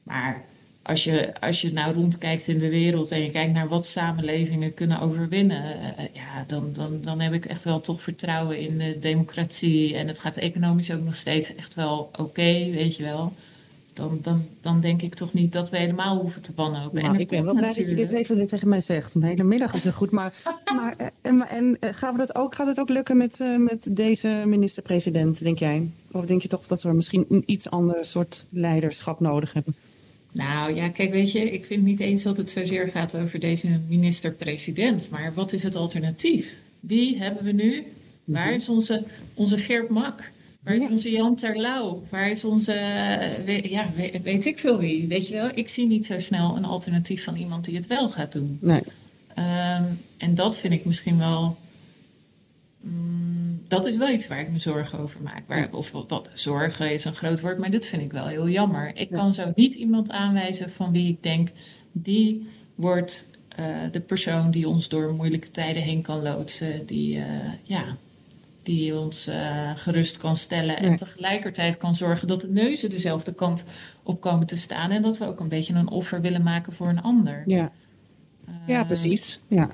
Maar 0.03 0.45
als 0.83 1.03
je, 1.03 1.39
als 1.39 1.61
je 1.61 1.73
nou 1.73 1.93
rondkijkt 1.93 2.47
in 2.47 2.57
de 2.57 2.69
wereld 2.69 3.11
en 3.11 3.23
je 3.23 3.31
kijkt 3.31 3.53
naar 3.53 3.67
wat 3.67 3.87
samenlevingen 3.87 4.73
kunnen 4.73 4.99
overwinnen, 4.99 5.63
uh, 5.63 6.05
ja, 6.13 6.43
dan, 6.47 6.73
dan, 6.73 7.01
dan 7.01 7.19
heb 7.19 7.33
ik 7.33 7.45
echt 7.45 7.63
wel 7.63 7.81
toch 7.81 8.01
vertrouwen 8.01 8.59
in 8.59 8.77
de 8.77 8.99
democratie. 8.99 9.95
En 9.95 10.07
het 10.07 10.19
gaat 10.19 10.37
economisch 10.37 10.91
ook 10.91 11.03
nog 11.03 11.15
steeds 11.15 11.55
echt 11.55 11.75
wel 11.75 11.99
oké, 11.99 12.21
okay, 12.21 12.71
weet 12.71 12.95
je 12.95 13.03
wel 13.03 13.33
dan, 13.99 14.19
dan, 14.21 14.45
dan 14.61 14.79
denk 14.79 15.01
ik 15.01 15.13
toch 15.13 15.33
niet 15.33 15.51
dat 15.51 15.69
we 15.69 15.77
helemaal 15.77 16.17
hoeven 16.17 16.41
te 16.41 16.51
wanhopen. 16.55 17.01
Nou, 17.01 17.17
ik 17.17 17.27
ben 17.27 17.43
wel 17.43 17.55
blij 17.55 17.73
dat 17.73 17.89
je 17.89 17.95
dit 17.95 18.11
even 18.11 18.47
tegen 18.47 18.69
mij 18.69 18.81
zegt. 18.81 19.15
Een 19.15 19.23
hele 19.23 19.43
middag 19.43 19.73
is 19.73 19.93
goed. 19.93 20.11
Maar, 20.11 20.33
maar 20.75 21.11
en, 21.21 21.41
en 21.49 21.77
gaan 21.81 22.11
we 22.13 22.19
dat 22.19 22.35
ook, 22.35 22.55
gaat 22.55 22.67
het 22.67 22.79
ook 22.79 22.89
lukken 22.89 23.17
met, 23.17 23.39
uh, 23.39 23.57
met 23.57 23.87
deze 23.91 24.43
minister-president, 24.45 25.43
denk 25.43 25.59
jij? 25.59 25.89
Of 26.11 26.25
denk 26.25 26.41
je 26.41 26.47
toch 26.47 26.67
dat 26.67 26.81
we 26.81 26.93
misschien 26.93 27.25
een 27.29 27.43
iets 27.45 27.69
ander 27.69 28.05
soort 28.05 28.45
leiderschap 28.49 29.19
nodig 29.19 29.53
hebben? 29.53 29.75
Nou 30.31 30.75
ja, 30.75 30.89
kijk, 30.89 31.11
weet 31.11 31.31
je, 31.31 31.51
ik 31.51 31.65
vind 31.65 31.83
niet 31.83 31.99
eens 31.99 32.23
dat 32.23 32.37
het 32.37 32.49
zozeer 32.49 32.87
gaat 32.87 33.15
over 33.15 33.39
deze 33.39 33.79
minister-president. 33.87 35.09
Maar 35.09 35.33
wat 35.33 35.53
is 35.53 35.63
het 35.63 35.75
alternatief? 35.75 36.57
Wie 36.79 37.17
hebben 37.17 37.43
we 37.43 37.51
nu? 37.51 37.83
Waar 38.23 38.53
is 38.53 38.69
onze, 38.69 39.03
onze 39.33 39.57
Geert 39.57 39.89
Mak? 39.89 40.31
Waar 40.69 40.77
is 40.77 40.89
onze 40.89 41.11
Jan 41.11 41.35
Terlouw? 41.35 42.03
Waar 42.09 42.29
is 42.29 42.43
onze, 42.43 42.73
ja, 43.63 43.91
weet, 44.23 44.45
ik 44.45 44.59
veel 44.59 44.77
wie? 44.77 45.07
Weet 45.07 45.27
je 45.27 45.33
wel, 45.33 45.49
ik 45.53 45.69
zie 45.69 45.87
niet 45.87 46.05
zo 46.05 46.19
snel 46.19 46.55
een 46.55 46.65
alternatief 46.65 47.23
van 47.23 47.35
iemand 47.35 47.65
die 47.65 47.75
het 47.75 47.87
wel 47.87 48.09
gaat 48.09 48.31
doen. 48.31 48.57
Nee. 48.61 48.81
Um, 49.35 50.01
en 50.17 50.35
dat 50.35 50.57
vind 50.57 50.73
ik 50.73 50.85
misschien 50.85 51.17
wel, 51.17 51.57
um, 52.85 53.61
dat 53.67 53.85
is 53.85 53.97
wel 53.97 54.09
iets 54.09 54.27
waar 54.27 54.39
ik 54.39 54.51
me 54.51 54.59
zorgen 54.59 54.99
over 54.99 55.21
maak. 55.21 55.43
Waar, 55.47 55.73
of 55.73 55.91
wat, 55.91 56.29
zorgen 56.33 56.91
is 56.91 57.05
een 57.05 57.13
groot 57.13 57.41
woord, 57.41 57.57
maar 57.57 57.71
dit 57.71 57.85
vind 57.85 58.01
ik 58.01 58.11
wel 58.11 58.27
heel 58.27 58.49
jammer. 58.49 58.87
Ik 58.95 59.09
ja. 59.09 59.17
kan 59.17 59.33
zo 59.33 59.51
niet 59.55 59.73
iemand 59.73 60.11
aanwijzen 60.11 60.69
van 60.69 60.91
wie 60.91 61.09
ik 61.09 61.23
denk, 61.23 61.49
die 61.91 62.47
wordt 62.75 63.29
uh, 63.59 63.75
de 63.91 64.01
persoon 64.01 64.51
die 64.51 64.67
ons 64.67 64.89
door 64.89 65.13
moeilijke 65.13 65.51
tijden 65.51 65.83
heen 65.83 66.01
kan 66.01 66.21
loodsen. 66.21 66.85
Die, 66.85 67.17
uh, 67.17 67.25
ja, 67.63 67.97
die 68.69 68.97
ons 68.97 69.27
uh, 69.27 69.71
gerust 69.75 70.17
kan 70.17 70.35
stellen. 70.35 70.77
En 70.77 70.95
tegelijkertijd 70.95 71.77
kan 71.77 71.95
zorgen 71.95 72.27
dat 72.27 72.41
de 72.41 72.49
neuzen 72.49 72.89
dezelfde 72.89 73.33
kant 73.33 73.65
op 74.03 74.21
komen 74.21 74.47
te 74.47 74.57
staan. 74.57 74.91
En 74.91 75.01
dat 75.01 75.17
we 75.17 75.25
ook 75.25 75.39
een 75.39 75.49
beetje 75.49 75.73
een 75.73 75.89
offer 75.89 76.21
willen 76.21 76.43
maken 76.43 76.73
voor 76.73 76.87
een 76.87 77.01
ander. 77.01 77.43
Ja, 77.45 77.71
uh, 78.49 78.55
ja 78.67 78.83
precies. 78.83 79.39
Ja. 79.47 79.69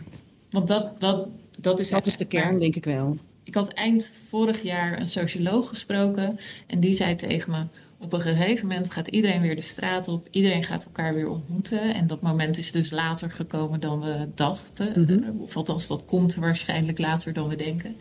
Want 0.49 0.67
dat, 0.67 0.99
dat, 0.99 1.27
dat 1.58 1.79
is, 1.79 1.89
dat 1.89 2.05
is 2.05 2.17
de 2.17 2.25
kern, 2.25 2.60
denk 2.60 2.75
ik 2.75 2.86
wel. 2.86 3.17
Ik 3.43 3.55
had 3.55 3.67
eind 3.67 4.12
vorig 4.27 4.62
jaar 4.62 4.99
een 4.99 5.08
socioloog 5.08 5.69
gesproken. 5.69 6.39
En 6.67 6.79
die 6.79 6.93
zei 6.93 7.15
tegen 7.15 7.51
me: 7.51 7.65
Op 7.99 8.13
een 8.13 8.21
gegeven 8.21 8.67
moment 8.67 8.91
gaat 8.91 9.08
iedereen 9.08 9.41
weer 9.41 9.55
de 9.55 9.62
straat 9.62 10.08
op. 10.08 10.27
Iedereen 10.31 10.63
gaat 10.63 10.86
elkaar 10.86 11.13
weer 11.13 11.29
ontmoeten. 11.29 11.93
En 11.93 12.08
dat 12.08 12.21
moment 12.21 12.58
is 12.58 12.71
dus 12.71 12.91
later 12.91 13.31
gekomen 13.31 13.79
dan 13.79 13.99
we 13.99 14.27
dachten. 14.36 14.93
Mm 14.95 15.05
-hmm. 15.05 15.41
Of 15.41 15.55
althans, 15.55 15.88
dat 15.88 16.05
komt 16.05 16.36
waarschijnlijk 16.36 16.99
later 16.99 17.34
dan 17.34 17.47
we 17.47 17.55
denken. 17.55 17.95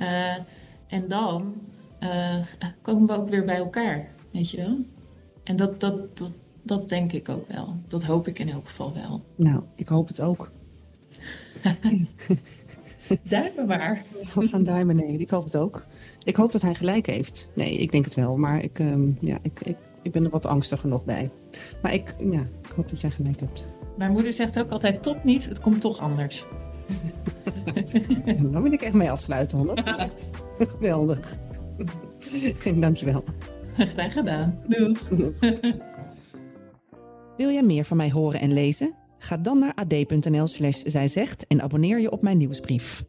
Uh, 0.00 0.34
en 0.86 1.08
dan 1.08 1.54
uh, 2.00 2.36
komen 2.82 3.06
we 3.06 3.14
ook 3.14 3.28
weer 3.28 3.44
bij 3.44 3.56
elkaar, 3.56 4.08
weet 4.30 4.50
je 4.50 4.56
wel? 4.56 4.78
En 5.42 5.56
dat, 5.56 5.80
dat, 5.80 6.16
dat, 6.16 6.32
dat 6.62 6.88
denk 6.88 7.12
ik 7.12 7.28
ook 7.28 7.48
wel. 7.48 7.76
Dat 7.86 8.02
hoop 8.02 8.28
ik 8.28 8.38
in 8.38 8.48
elk 8.48 8.66
geval 8.66 8.94
wel. 8.94 9.22
Nou, 9.36 9.64
ik 9.74 9.88
hoop 9.88 10.08
het 10.08 10.20
ook. 10.20 10.52
duimen 13.22 13.66
maar. 13.66 14.02
We 14.34 14.48
gaan 14.48 14.62
duimen, 14.62 14.96
nee. 14.96 15.18
Ik 15.18 15.30
hoop 15.30 15.44
het 15.44 15.56
ook. 15.56 15.86
Ik 16.22 16.36
hoop 16.36 16.52
dat 16.52 16.62
hij 16.62 16.74
gelijk 16.74 17.06
heeft. 17.06 17.48
Nee, 17.54 17.78
ik 17.78 17.92
denk 17.92 18.04
het 18.04 18.14
wel. 18.14 18.36
Maar 18.36 18.62
ik, 18.62 18.78
um, 18.78 19.16
ja, 19.20 19.38
ik, 19.42 19.60
ik, 19.62 19.76
ik 20.02 20.12
ben 20.12 20.24
er 20.24 20.30
wat 20.30 20.46
angstiger 20.46 20.88
nog 20.88 21.04
bij. 21.04 21.30
Maar 21.82 21.94
ik, 21.94 22.14
ja, 22.30 22.40
ik 22.40 22.72
hoop 22.76 22.88
dat 22.88 23.00
jij 23.00 23.10
gelijk 23.10 23.40
hebt. 23.40 23.66
Mijn 23.96 24.12
moeder 24.12 24.32
zegt 24.32 24.58
ook 24.58 24.70
altijd 24.70 25.02
tot 25.02 25.24
niet, 25.24 25.48
het 25.48 25.60
komt 25.60 25.80
toch 25.80 25.98
anders. 25.98 26.44
Dan 28.52 28.62
wil 28.62 28.72
ik 28.72 28.82
echt 28.82 28.92
mee 28.92 29.10
afsluiten, 29.10 29.64
want 29.64 29.76
dat 29.76 29.86
is 29.86 29.96
echt 29.96 30.26
geweldig. 30.58 31.36
Dankjewel. 32.76 33.24
Graag 33.76 34.12
gedaan. 34.12 34.58
Doei. 34.68 34.96
Wil 37.36 37.50
jij 37.50 37.62
meer 37.62 37.84
van 37.84 37.96
mij 37.96 38.10
horen 38.10 38.40
en 38.40 38.52
lezen? 38.52 38.94
Ga 39.18 39.36
dan 39.36 39.58
naar 39.58 39.74
ad.nl 39.74 40.46
slash 40.46 40.82
zijzegt 40.82 41.46
en 41.46 41.62
abonneer 41.62 42.00
je 42.00 42.10
op 42.10 42.22
mijn 42.22 42.36
nieuwsbrief. 42.36 43.04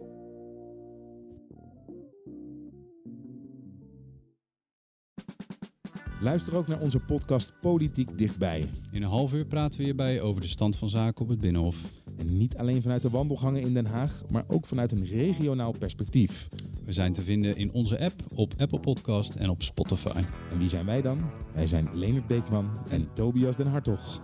Luister 6.22 6.56
ook 6.56 6.68
naar 6.68 6.80
onze 6.80 7.00
podcast 7.00 7.54
Politiek 7.62 8.18
Dichtbij. 8.18 8.70
In 8.92 9.04
een 9.04 9.10
half 9.10 9.34
uur 9.34 9.46
praten 9.46 9.78
we 9.78 9.84
hierbij 9.84 10.22
over 10.22 10.42
de 10.42 10.48
stand 10.48 10.78
van 10.78 10.90
zaken 10.90 11.22
op 11.22 11.30
het 11.30 11.40
Binnenhof. 11.40 11.78
En 12.18 12.38
niet 12.38 12.58
alleen 12.58 12.82
vanuit 12.82 13.02
de 13.02 13.10
wandelgangen 13.10 13.62
in 13.62 13.74
Den 13.74 13.86
Haag, 13.86 14.22
maar 14.30 14.44
ook 14.48 14.66
vanuit 14.66 14.92
een 14.92 15.06
regionaal 15.06 15.72
perspectief. 15.72 16.48
We 16.86 16.92
zijn 16.92 17.14
te 17.14 17.22
vinden 17.22 17.56
in 17.56 17.72
onze 17.72 18.00
app, 18.00 18.22
op 18.36 18.54
Apple 18.58 18.80
Podcast 18.80 19.36
en 19.36 19.50
op 19.50 19.64
Spotify. 19.64 20.22
En 20.52 20.58
wie 20.58 20.70
zijn 20.70 20.86
wij 20.86 21.02
dan? 21.02 21.20
Wij 21.54 21.68
zijn 21.68 21.90
Leonard 21.94 22.28
Beekman 22.28 22.70
en 22.90 23.14
Tobias 23.14 23.56
den 23.56 23.68
Hartog. 23.68 24.22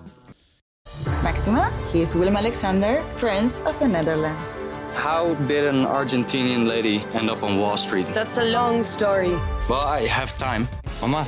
Maxima, 1.23 1.69
he 1.91 1.97
is 1.97 2.13
Willem 2.13 2.35
Alexander, 2.35 3.01
Prince 3.15 3.63
of 3.63 3.77
the 3.77 3.87
Netherlands. 3.87 4.55
How 4.93 5.47
did 5.47 5.67
an 5.67 5.85
Argentinian 5.85 6.65
lady 6.65 6.99
end 7.13 7.29
up 7.29 7.41
on 7.41 7.57
Wall 7.57 7.77
Street? 7.77 8.13
That's 8.13 8.37
a 8.37 8.49
long 8.49 8.83
story. 8.83 9.33
Well, 9.67 10.01
I 10.01 10.07
have 10.07 10.37
time. 10.37 10.67
Mama, 11.01 11.27